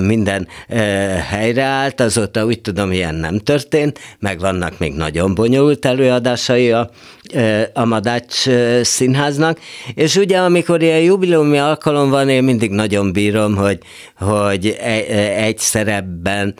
minden 0.00 0.48
helyreállt, 1.28 2.00
azóta 2.00 2.44
úgy 2.44 2.60
tudom, 2.60 2.92
ilyen 2.92 3.14
nem 3.14 3.38
történt, 3.38 3.98
meg 4.18 4.40
vannak 4.40 4.78
még 4.78 4.92
nagyon 4.92 5.34
bonyolult 5.34 5.84
előadásai 5.84 6.72
a, 6.72 6.90
a 7.72 7.84
Madács 7.84 8.48
Színháznak, 8.82 9.58
és 9.94 10.16
ugye 10.16 10.38
amikor 10.38 10.82
ilyen 10.82 11.00
jubileumi 11.00 11.58
alkalom 11.58 12.10
van, 12.10 12.28
én 12.28 12.44
mindig 12.44 12.70
nagyon 12.70 13.12
bírom, 13.12 13.56
hogy, 13.56 13.78
hogy 14.18 14.76
e, 14.80 15.04
e, 15.08 15.42
egy 15.42 15.58
szerepben, 15.58 16.54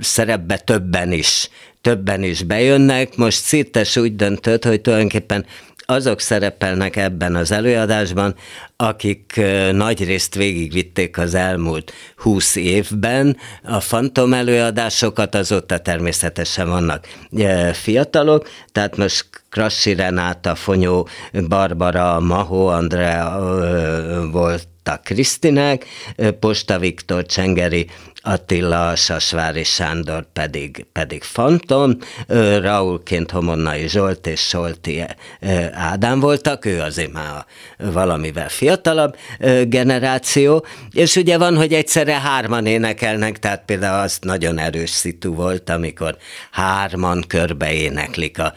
szerepbe 0.00 0.56
többen 0.56 1.12
is 1.12 1.50
többen 1.82 2.22
is 2.22 2.42
bejönnek. 2.42 3.16
Most 3.16 3.38
Szirtes 3.38 3.96
úgy 3.96 4.16
döntött, 4.16 4.64
hogy 4.64 4.80
tulajdonképpen 4.80 5.46
azok 5.86 6.20
szerepelnek 6.20 6.96
ebben 6.96 7.34
az 7.34 7.50
előadásban, 7.52 8.34
akik 8.76 9.40
nagy 9.72 10.04
részt 10.04 10.34
végigvitték 10.34 11.18
az 11.18 11.34
elmúlt 11.34 11.92
húsz 12.16 12.56
évben. 12.56 13.36
A 13.62 13.80
fantom 13.80 14.32
előadásokat, 14.32 15.34
azóta 15.34 15.78
természetesen 15.78 16.68
vannak 16.68 17.06
fiatalok, 17.72 18.48
tehát 18.72 18.96
most 18.96 19.26
Krassi 19.50 19.94
Renáta, 19.94 20.54
Fonyó 20.54 21.08
Barbara, 21.48 22.20
Mahó 22.20 22.66
Andrea 22.66 23.38
volt 24.30 24.66
a 24.84 24.96
Krisztinek, 24.96 25.86
Posta 26.40 26.78
Viktor, 26.78 27.26
Csengeri 27.26 27.86
Attila, 28.22 28.96
Sasvári 28.96 29.64
Sándor 29.64 30.26
pedig, 30.32 30.86
pedig 30.92 31.22
Fantom, 31.22 31.96
Raúlként 32.60 33.30
Homonnai 33.30 33.88
Zsolt 33.88 34.26
és 34.26 34.40
Solti 34.40 35.04
Ádám 35.72 36.20
voltak, 36.20 36.64
ő 36.64 36.80
azért 36.80 37.12
már 37.12 37.44
valamivel 37.76 38.48
fiatalabb 38.48 39.16
generáció, 39.64 40.66
és 40.90 41.16
ugye 41.16 41.38
van, 41.38 41.56
hogy 41.56 41.72
egyszerre 41.72 42.20
hárman 42.20 42.66
énekelnek, 42.66 43.38
tehát 43.38 43.62
például 43.64 44.02
az 44.02 44.18
nagyon 44.20 44.58
erős 44.58 44.90
szitu 44.90 45.34
volt, 45.34 45.70
amikor 45.70 46.16
hárman 46.50 47.24
körbe 47.28 47.72
éneklik 47.72 48.38
a 48.38 48.54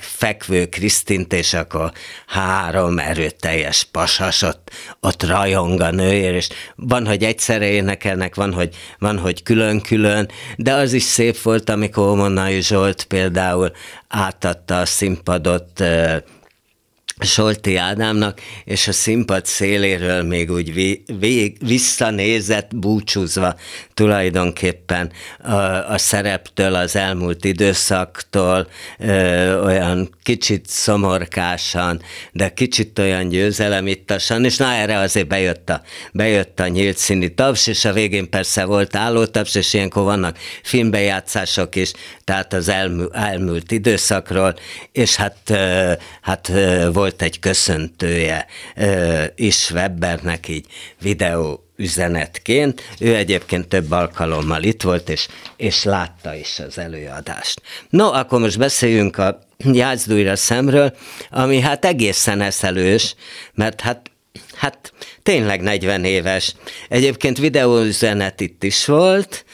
fekvő 0.00 0.66
Krisztint, 0.66 1.32
és 1.32 1.54
akkor 1.54 1.92
három 2.26 2.98
erőteljes 2.98 3.84
pasas 3.90 4.42
ott, 4.42 4.70
ott 5.00 5.22
rajong 5.22 5.80
a 5.80 5.90
nőért, 5.90 6.34
és 6.34 6.48
van, 6.76 7.06
hogy 7.06 7.22
egyszerre 7.24 7.66
énekelnek, 7.66 8.34
van, 8.34 8.52
hogy 8.52 8.76
van, 8.98 9.18
hogy 9.18 9.42
külön-külön, 9.42 10.28
de 10.56 10.72
az 10.72 10.92
is 10.92 11.02
szép 11.02 11.42
volt, 11.42 11.70
amikor 11.70 12.16
Monai 12.16 12.62
Zsolt 12.62 13.04
például 13.04 13.70
átadta 14.08 14.78
a 14.78 14.86
színpadot 14.86 15.84
Solti 17.18 17.76
Ádámnak, 17.76 18.40
és 18.64 18.88
a 18.88 18.92
színpad 18.92 19.46
széléről 19.46 20.22
még 20.22 20.50
úgy 20.50 20.74
vég, 21.18 21.56
visszanézett, 21.66 22.76
búcsúzva 22.76 23.54
tulajdonképpen 23.94 25.10
a, 25.42 25.52
a 25.92 25.98
szereptől, 25.98 26.74
az 26.74 26.96
elmúlt 26.96 27.44
időszaktól, 27.44 28.68
ö, 28.98 29.62
olyan 29.64 30.14
kicsit 30.22 30.66
szomorkásan, 30.66 32.02
de 32.32 32.48
kicsit 32.48 32.98
olyan 32.98 33.28
győzelemittasan, 33.28 34.44
és 34.44 34.56
na 34.56 34.72
erre 34.72 34.98
azért 34.98 35.28
bejött 35.28 35.70
a, 35.70 35.82
bejött 36.12 36.60
a 36.60 36.66
nyílt 36.66 36.96
színi 36.96 37.34
taps, 37.34 37.66
és 37.66 37.84
a 37.84 37.92
végén 37.92 38.30
persze 38.30 38.64
volt 38.64 38.96
állótaps, 38.96 39.54
és 39.54 39.74
ilyenkor 39.74 40.02
vannak 40.02 40.38
filmbejátszások 40.62 41.76
is, 41.76 41.92
tehát 42.24 42.52
az 42.52 42.68
elmű, 42.68 43.04
elmúlt 43.12 43.72
időszakról, 43.72 44.54
és 44.92 45.16
hát, 45.16 45.36
hát 46.20 46.52
volt 46.92 47.11
egy 47.20 47.38
köszöntője 47.38 48.46
is 49.34 49.70
Webbernek 49.70 50.48
így 50.48 50.66
videó 51.00 51.64
üzenetként. 51.76 52.82
Ő 52.98 53.14
egyébként 53.14 53.68
több 53.68 53.90
alkalommal 53.90 54.62
itt 54.62 54.82
volt, 54.82 55.08
és, 55.08 55.28
és 55.56 55.84
látta 55.84 56.34
is 56.34 56.58
az 56.58 56.78
előadást. 56.78 57.62
No, 57.88 58.12
akkor 58.12 58.40
most 58.40 58.58
beszéljünk 58.58 59.18
a 59.18 59.38
Játszduira 59.58 60.36
szemről, 60.36 60.96
ami 61.30 61.60
hát 61.60 61.84
egészen 61.84 62.40
eszelős, 62.40 63.14
mert 63.54 63.80
hát 63.80 64.10
Hát 64.54 64.92
tényleg 65.22 65.60
40 65.60 66.04
éves. 66.04 66.54
Egyébként 66.88 67.38
videóüzenet 67.38 68.40
itt 68.40 68.64
is 68.64 68.86
volt, 68.86 69.44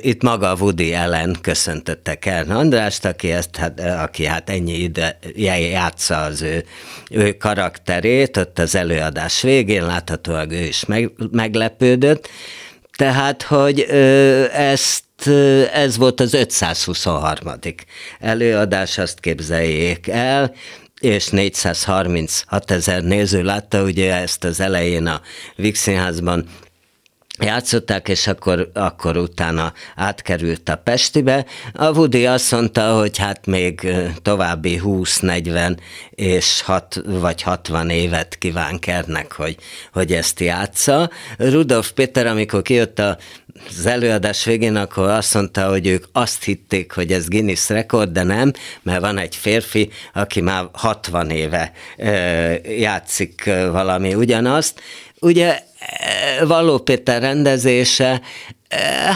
itt 0.00 0.22
maga 0.22 0.56
Woody 0.60 0.94
Allen 0.94 1.36
köszöntötte 1.40 2.14
Kern 2.14 2.50
Andrást, 2.50 3.04
aki, 3.04 3.32
ezt, 3.32 3.56
hát, 3.56 3.80
aki 3.80 4.24
hát 4.24 4.50
ennyi 4.50 4.72
ide 4.72 5.18
játsza 5.34 6.20
az 6.20 6.42
ő, 6.42 6.64
ő 7.10 7.32
karakterét, 7.32 8.36
ott 8.36 8.58
az 8.58 8.74
előadás 8.74 9.42
végén 9.42 9.86
láthatóan 9.86 10.50
ő 10.50 10.64
is 10.64 10.84
meg, 10.84 11.10
meglepődött. 11.30 12.28
Tehát, 12.96 13.42
hogy 13.42 13.80
ezt 14.52 15.04
ez 15.72 15.96
volt 15.96 16.20
az 16.20 16.34
523. 16.34 17.52
előadás, 18.20 18.98
azt 18.98 19.20
képzeljék 19.20 20.08
el, 20.08 20.54
és 21.00 21.28
436 21.28 22.70
ezer 22.70 23.02
néző 23.02 23.42
látta 23.42 23.82
ugye 23.82 24.14
ezt 24.14 24.44
az 24.44 24.60
elején 24.60 25.06
a 25.06 25.20
Vix 25.56 25.80
Színházban 25.80 26.46
játszották, 27.38 28.08
és 28.08 28.26
akkor, 28.26 28.70
akkor 28.74 29.16
utána 29.16 29.72
átkerült 29.96 30.68
a 30.68 30.76
Pestibe. 30.76 31.46
A 31.72 31.90
Woody 31.90 32.26
azt 32.26 32.50
mondta, 32.50 32.98
hogy 32.98 33.18
hát 33.18 33.46
még 33.46 33.86
további 34.22 34.80
20-40 34.84 35.76
és 36.10 36.62
6 36.62 37.02
vagy 37.04 37.42
60 37.42 37.90
évet 37.90 38.38
kíván 38.38 38.78
Kernek, 38.78 39.32
hogy, 39.32 39.56
hogy 39.92 40.12
ezt 40.12 40.40
játsza. 40.40 41.10
Rudolf 41.38 41.90
Péter, 41.90 42.26
amikor 42.26 42.62
kijött 42.62 42.98
a 42.98 43.18
az 43.68 43.86
előadás 43.86 44.44
végén 44.44 44.76
akkor 44.76 45.08
azt 45.08 45.34
mondta, 45.34 45.68
hogy 45.68 45.86
ők 45.86 46.04
azt 46.12 46.44
hitték, 46.44 46.92
hogy 46.92 47.12
ez 47.12 47.28
Guinness 47.28 47.68
rekord, 47.68 48.10
de 48.10 48.22
nem, 48.22 48.52
mert 48.82 49.00
van 49.00 49.18
egy 49.18 49.36
férfi, 49.36 49.90
aki 50.14 50.40
már 50.40 50.68
60 50.72 51.30
éve 51.30 51.72
játszik 52.78 53.44
valami 53.70 54.14
ugyanazt. 54.14 54.80
Ugye 55.20 55.60
Valló 56.42 56.78
Péter 56.78 57.20
rendezése, 57.20 58.20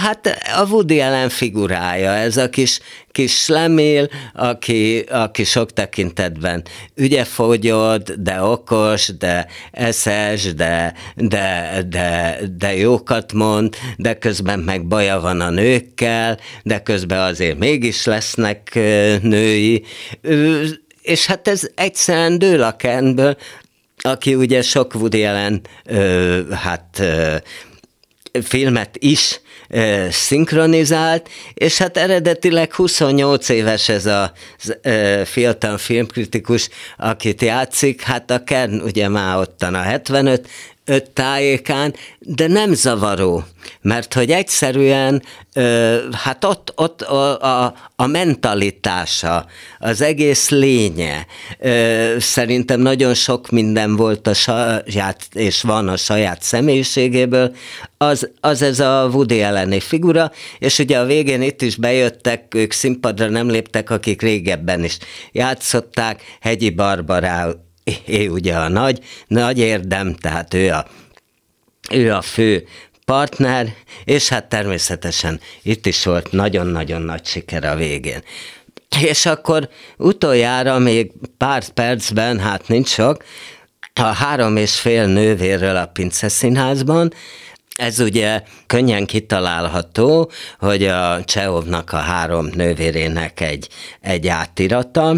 Hát 0.02 0.38
a 0.56 0.66
Woody 0.68 1.00
Allen 1.00 1.28
figurája, 1.28 2.10
ez 2.10 2.36
a 2.36 2.50
kis, 2.50 2.80
kis 3.12 3.48
lemél, 3.48 4.08
aki, 4.32 4.98
aki 4.98 5.44
sok 5.44 5.72
tekintetben 5.72 6.62
ügyefogyott, 6.94 8.12
de 8.12 8.42
okos, 8.42 9.16
de 9.18 9.46
eszes, 9.70 10.54
de, 10.54 10.94
de, 11.16 11.82
de, 11.88 12.38
de 12.56 12.76
jókat 12.76 13.32
mond, 13.32 13.76
de 13.96 14.18
közben 14.18 14.58
meg 14.58 14.86
baja 14.86 15.20
van 15.20 15.40
a 15.40 15.50
nőkkel, 15.50 16.38
de 16.62 16.82
közben 16.82 17.20
azért 17.20 17.58
mégis 17.58 18.04
lesznek 18.04 18.70
női. 19.22 19.84
És 21.02 21.26
hát 21.26 21.48
ez 21.48 21.68
egyszerűen 21.74 22.38
dől 22.38 22.62
a 22.62 22.76
Kenből, 22.76 23.36
aki 23.96 24.34
ugye 24.34 24.62
sok 24.62 24.94
Woody 24.94 25.24
Allen, 25.24 25.60
hát 26.50 27.02
filmet 28.42 28.96
is 28.98 29.40
e, 29.68 30.10
szinkronizált, 30.10 31.28
és 31.54 31.78
hát 31.78 31.96
eredetileg 31.96 32.74
28 32.74 33.48
éves 33.48 33.88
ez 33.88 34.06
a 34.06 34.32
fiatal 35.24 35.78
filmkritikus, 35.78 36.68
akit 36.96 37.42
játszik, 37.42 38.02
hát 38.02 38.30
a 38.30 38.44
Kern 38.44 38.80
ugye 38.80 39.08
már 39.08 39.36
ottan 39.36 39.74
a 39.74 39.82
75, 39.82 40.48
öt 40.84 41.10
tájékán, 41.10 41.94
de 42.18 42.46
nem 42.46 42.72
zavaró, 42.72 43.44
mert 43.80 44.14
hogy 44.14 44.30
egyszerűen, 44.30 45.22
hát 46.12 46.44
ott, 46.44 46.72
ott 46.74 47.02
a, 47.02 47.40
a, 47.40 47.74
a 47.96 48.06
mentalitása, 48.06 49.46
az 49.78 50.00
egész 50.00 50.48
lénye, 50.48 51.26
szerintem 52.18 52.80
nagyon 52.80 53.14
sok 53.14 53.50
minden 53.50 53.96
volt 53.96 54.26
a 54.26 54.34
saját, 54.34 55.28
és 55.32 55.62
van 55.62 55.88
a 55.88 55.96
saját 55.96 56.42
személyiségéből, 56.42 57.54
az, 57.98 58.30
az 58.40 58.62
ez 58.62 58.80
a 58.80 59.08
Woody 59.12 59.42
elleni 59.44 59.80
figura, 59.80 60.32
és 60.58 60.78
ugye 60.78 60.98
a 60.98 61.04
végén 61.04 61.42
itt 61.42 61.62
is 61.62 61.76
bejöttek, 61.76 62.54
ők 62.54 62.72
színpadra 62.72 63.28
nem 63.28 63.50
léptek, 63.50 63.90
akik 63.90 64.22
régebben 64.22 64.84
is 64.84 64.98
játszották, 65.32 66.22
Hegyi 66.40 66.70
Barbará 66.70 67.48
ő 68.06 68.28
ugye 68.28 68.56
a 68.56 68.68
nagy, 68.68 69.04
nagy 69.26 69.58
érdem, 69.58 70.14
tehát 70.14 70.54
ő 70.54 70.70
a, 70.70 70.86
ő 71.90 72.12
a 72.12 72.22
fő 72.22 72.66
partner, 73.04 73.74
és 74.04 74.28
hát 74.28 74.48
természetesen 74.48 75.40
itt 75.62 75.86
is 75.86 76.04
volt 76.04 76.32
nagyon-nagyon 76.32 77.02
nagy 77.02 77.26
siker 77.26 77.64
a 77.64 77.74
végén. 77.74 78.22
És 79.00 79.26
akkor 79.26 79.68
utoljára 79.96 80.78
még 80.78 81.12
pár 81.38 81.68
percben, 81.68 82.38
hát 82.38 82.68
nincs 82.68 82.88
sok, 82.88 83.24
a 83.94 84.02
három 84.02 84.56
és 84.56 84.80
fél 84.80 85.06
nővérről 85.06 85.76
a 85.76 85.86
Pince 85.86 86.28
Színházban, 86.28 87.12
ez 87.74 88.00
ugye 88.00 88.42
könnyen 88.66 89.06
kitalálható, 89.06 90.30
hogy 90.58 90.84
a 90.84 91.24
Csehovnak 91.24 91.92
a 91.92 91.96
három 91.96 92.46
nővérének 92.46 93.40
egy, 93.40 93.68
egy 94.00 94.28
átirata, 94.28 95.16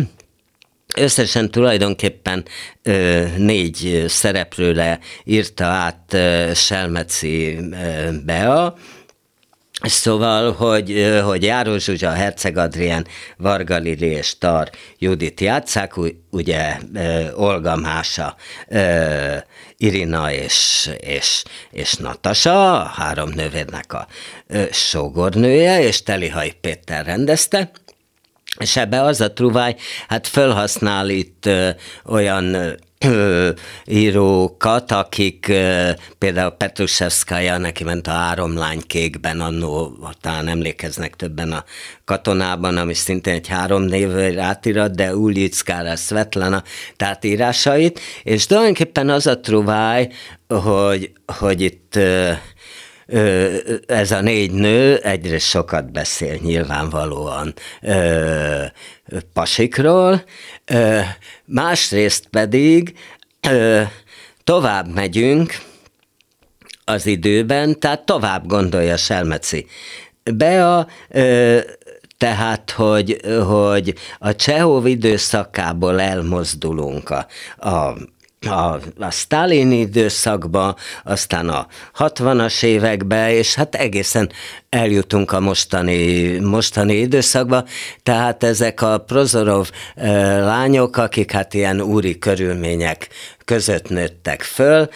Összesen 0.97 1.51
tulajdonképpen 1.51 2.45
ö, 2.83 3.25
négy 3.37 4.05
szereplőre 4.09 4.99
írta 5.25 5.65
át 5.65 6.13
ö, 6.13 6.51
Selmeci 6.55 7.57
ö, 7.57 8.11
Bea, 8.25 8.75
Szóval, 9.83 10.53
hogy, 10.53 11.21
hogy 11.25 11.43
Járó 11.43 11.77
Zsuzsa, 11.77 12.11
Herceg 12.11 12.57
Adrián, 12.57 13.07
Varga 13.37 13.77
Lili 13.77 14.07
és 14.07 14.39
Tar 14.39 14.71
Judit 14.99 15.41
játszák, 15.41 15.95
ugye 16.31 16.77
Olga 17.35 17.77
Mása, 17.77 18.37
Irina 19.77 20.33
és, 20.33 20.91
és, 20.99 21.43
és 21.71 21.95
Natasa, 21.95 22.81
a 22.81 22.85
három 22.85 23.29
nővérnek 23.29 23.93
a 23.93 24.07
sógornője, 24.71 25.83
és 25.83 26.03
Telihaj 26.03 26.53
Péter 26.61 27.05
rendezte. 27.05 27.71
És 28.59 28.77
ebbe 28.77 29.03
az 29.03 29.21
a 29.21 29.33
truváj, 29.33 29.77
hát 30.09 30.27
felhasznál 30.27 31.09
itt 31.09 31.47
ö, 31.47 31.69
olyan 32.05 32.77
ö, 33.05 33.51
írókat, 33.85 34.93
akik 34.93 35.53
például 36.19 36.51
Petruszewskaja, 36.51 37.59
neki 37.59 37.85
ment 37.85 38.07
a 38.07 38.11
három 38.11 38.57
lány 38.57 38.81
kékben, 38.87 39.41
annó 39.41 39.99
talán 40.21 40.49
emlékeznek 40.49 41.17
többen 41.17 41.53
a 41.53 41.65
katonában, 42.05 42.77
ami 42.77 42.95
szintén 42.95 43.35
egy 43.35 43.49
három 43.49 43.83
névvel 43.83 44.39
átirat, 44.39 44.95
de 44.95 45.15
Ulickára, 45.15 45.97
Svetlana, 45.97 46.63
tehát 46.97 47.25
írásait, 47.25 48.01
és 48.23 48.47
tulajdonképpen 48.47 49.11
az 49.11 49.27
a 49.27 49.41
truváj, 49.41 50.09
hogy, 50.49 51.13
hogy 51.39 51.61
itt 51.61 51.97
ö, 51.97 52.33
ez 53.87 54.11
a 54.11 54.21
négy 54.21 54.51
nő 54.53 54.97
egyre 54.97 55.39
sokat 55.39 55.93
beszél 55.93 56.39
nyilvánvalóan 56.43 57.55
pasikról, 59.33 60.25
másrészt 61.45 62.27
pedig 62.27 62.99
tovább 64.45 64.95
megyünk 64.95 65.59
az 66.85 67.07
időben, 67.07 67.79
tehát 67.79 68.07
tovább 68.07 68.47
gondolja 68.47 68.97
Selmeci. 68.97 69.67
Bea 70.35 70.87
tehát, 72.19 72.71
hogy, 72.71 73.21
hogy 73.47 73.95
a 74.19 74.35
Csehov 74.35 74.87
időszakából 74.87 76.01
elmozdulunk 76.01 77.11
a, 77.11 77.27
a 77.69 77.97
a, 78.47 78.81
a 78.99 79.11
Stalin 79.11 79.71
időszakba, 79.71 80.77
aztán 81.05 81.49
a 81.49 81.67
60-as 81.99 82.63
évekbe, 82.63 83.33
és 83.33 83.55
hát 83.55 83.75
egészen 83.75 84.31
eljutunk 84.69 85.33
a 85.33 85.41
mostani, 85.41 86.39
mostani 86.39 86.95
időszakba, 86.95 87.65
tehát 88.03 88.43
ezek 88.43 88.83
a 88.83 88.99
Prozorov 88.99 89.71
e, 89.95 90.11
lányok, 90.39 90.97
akik 90.97 91.31
hát 91.31 91.55
ilyen 91.55 91.81
úri 91.81 92.19
körülmények 92.19 93.09
között 93.45 93.89
nőttek 93.89 94.43
föl, 94.43 94.89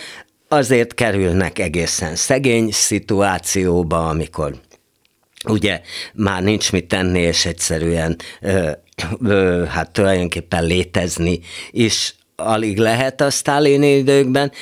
azért 0.48 0.94
kerülnek 0.94 1.58
egészen 1.58 2.16
szegény 2.16 2.70
szituációba, 2.70 4.08
amikor 4.08 4.54
ugye 5.48 5.80
már 6.14 6.42
nincs 6.42 6.72
mit 6.72 6.88
tenni, 6.88 7.20
és 7.20 7.46
egyszerűen 7.46 8.16
ö, 8.40 8.70
ö, 9.24 9.64
hát 9.68 9.90
tulajdonképpen 9.90 10.64
létezni 10.64 11.40
is 11.70 12.14
alig 12.44 12.78
lehet 12.78 13.20
a 13.20 13.30
sztálini 13.30 13.96
időkben, 13.96 14.52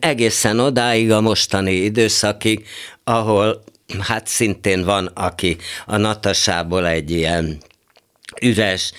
egészen 0.00 0.58
odáig 0.58 1.10
a 1.10 1.20
mostani 1.20 1.72
időszakig, 1.72 2.66
ahol 3.04 3.62
hát 4.00 4.26
szintén 4.26 4.84
van, 4.84 5.06
aki 5.14 5.56
a 5.86 5.96
Natasából 5.96 6.86
egy 6.86 7.10
ilyen 7.10 7.58
üres, 8.42 8.92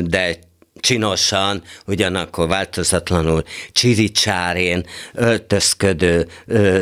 de 0.00 0.38
csinosan, 0.80 1.62
ugyanakkor 1.86 2.48
változatlanul 2.48 3.42
csiricsárén 3.72 4.86
öltözködő 5.14 6.26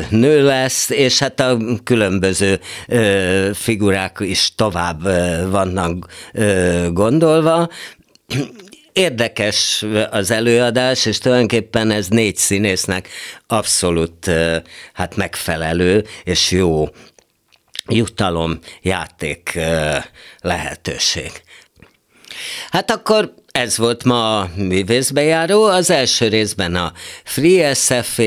nő 0.09 0.43
lesz, 0.43 0.89
és 0.89 1.19
hát 1.19 1.39
a 1.39 1.57
különböző 1.83 2.59
figurák 3.53 4.17
is 4.21 4.55
tovább 4.55 5.01
vannak 5.51 6.05
gondolva. 6.89 7.69
Érdekes 8.99 9.85
az 10.09 10.31
előadás, 10.31 11.05
és 11.05 11.17
tulajdonképpen 11.17 11.91
ez 11.91 12.07
négy 12.07 12.35
színésznek 12.35 13.09
abszolút 13.47 14.31
hát 14.93 15.15
megfelelő 15.15 16.05
és 16.23 16.51
jó 16.51 16.87
jutalom 17.87 18.59
játék 18.81 19.59
lehetőség. 20.41 21.31
Hát 22.69 22.91
akkor 22.91 23.33
ez 23.59 23.77
volt 23.77 24.03
ma 24.03 24.39
a 24.39 24.49
művészbejáró, 24.55 25.63
az 25.65 25.89
első 25.89 26.27
részben 26.27 26.75
a 26.75 26.93
Free 27.23 27.73
sf 27.73 28.17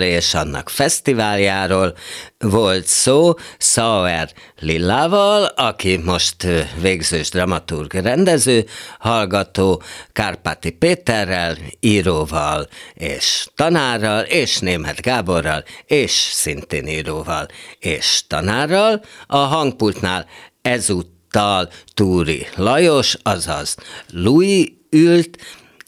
és 0.00 0.34
annak 0.34 0.68
fesztiváljáról 0.68 1.96
volt 2.38 2.86
szó 2.86 3.34
Sauer 3.58 4.30
Lillával, 4.60 5.44
aki 5.44 5.96
most 5.96 6.46
végzős 6.80 7.28
dramaturg 7.30 7.94
rendező, 7.94 8.66
hallgató 8.98 9.82
Kárpáti 10.12 10.70
Péterrel, 10.70 11.56
íróval 11.80 12.68
és 12.94 13.46
tanárral, 13.54 14.22
és 14.22 14.58
Német 14.58 15.00
Gáborral, 15.00 15.64
és 15.86 16.10
szintén 16.10 16.86
íróval 16.86 17.46
és 17.78 18.22
tanárral. 18.26 19.02
A 19.26 19.36
hangpultnál 19.36 20.26
ezúttal 20.62 21.18
Tal 21.30 21.68
Túri 21.94 22.46
Lajos, 22.56 23.16
azaz 23.22 23.76
Louis 24.12 24.72
ült, 24.90 25.38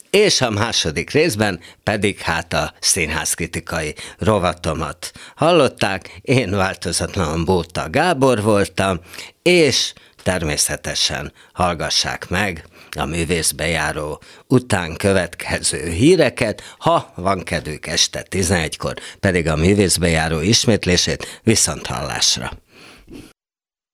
és 0.09 0.41
a 0.41 0.49
második 0.49 1.09
részben 1.09 1.59
pedig 1.83 2.19
hát 2.19 2.53
a 2.53 2.73
színházkritikai 2.79 3.95
rovatomat 4.17 5.11
hallották. 5.35 6.19
Én 6.21 6.49
változatlanul 6.49 7.43
Bóta 7.43 7.89
Gábor 7.89 8.41
voltam, 8.41 8.99
és 9.41 9.93
természetesen 10.23 11.33
hallgassák 11.53 12.29
meg 12.29 12.65
a 12.97 13.05
művészbejáró 13.05 14.21
után 14.47 14.95
következő 14.95 15.89
híreket, 15.89 16.75
ha 16.77 17.13
van 17.15 17.43
kedvük 17.43 17.87
este 17.87 18.25
11-kor, 18.29 18.93
pedig 19.19 19.47
a 19.47 19.55
művészbejáró 19.55 20.39
ismétlését 20.39 21.39
viszont 21.43 21.87
hallásra. 21.87 22.51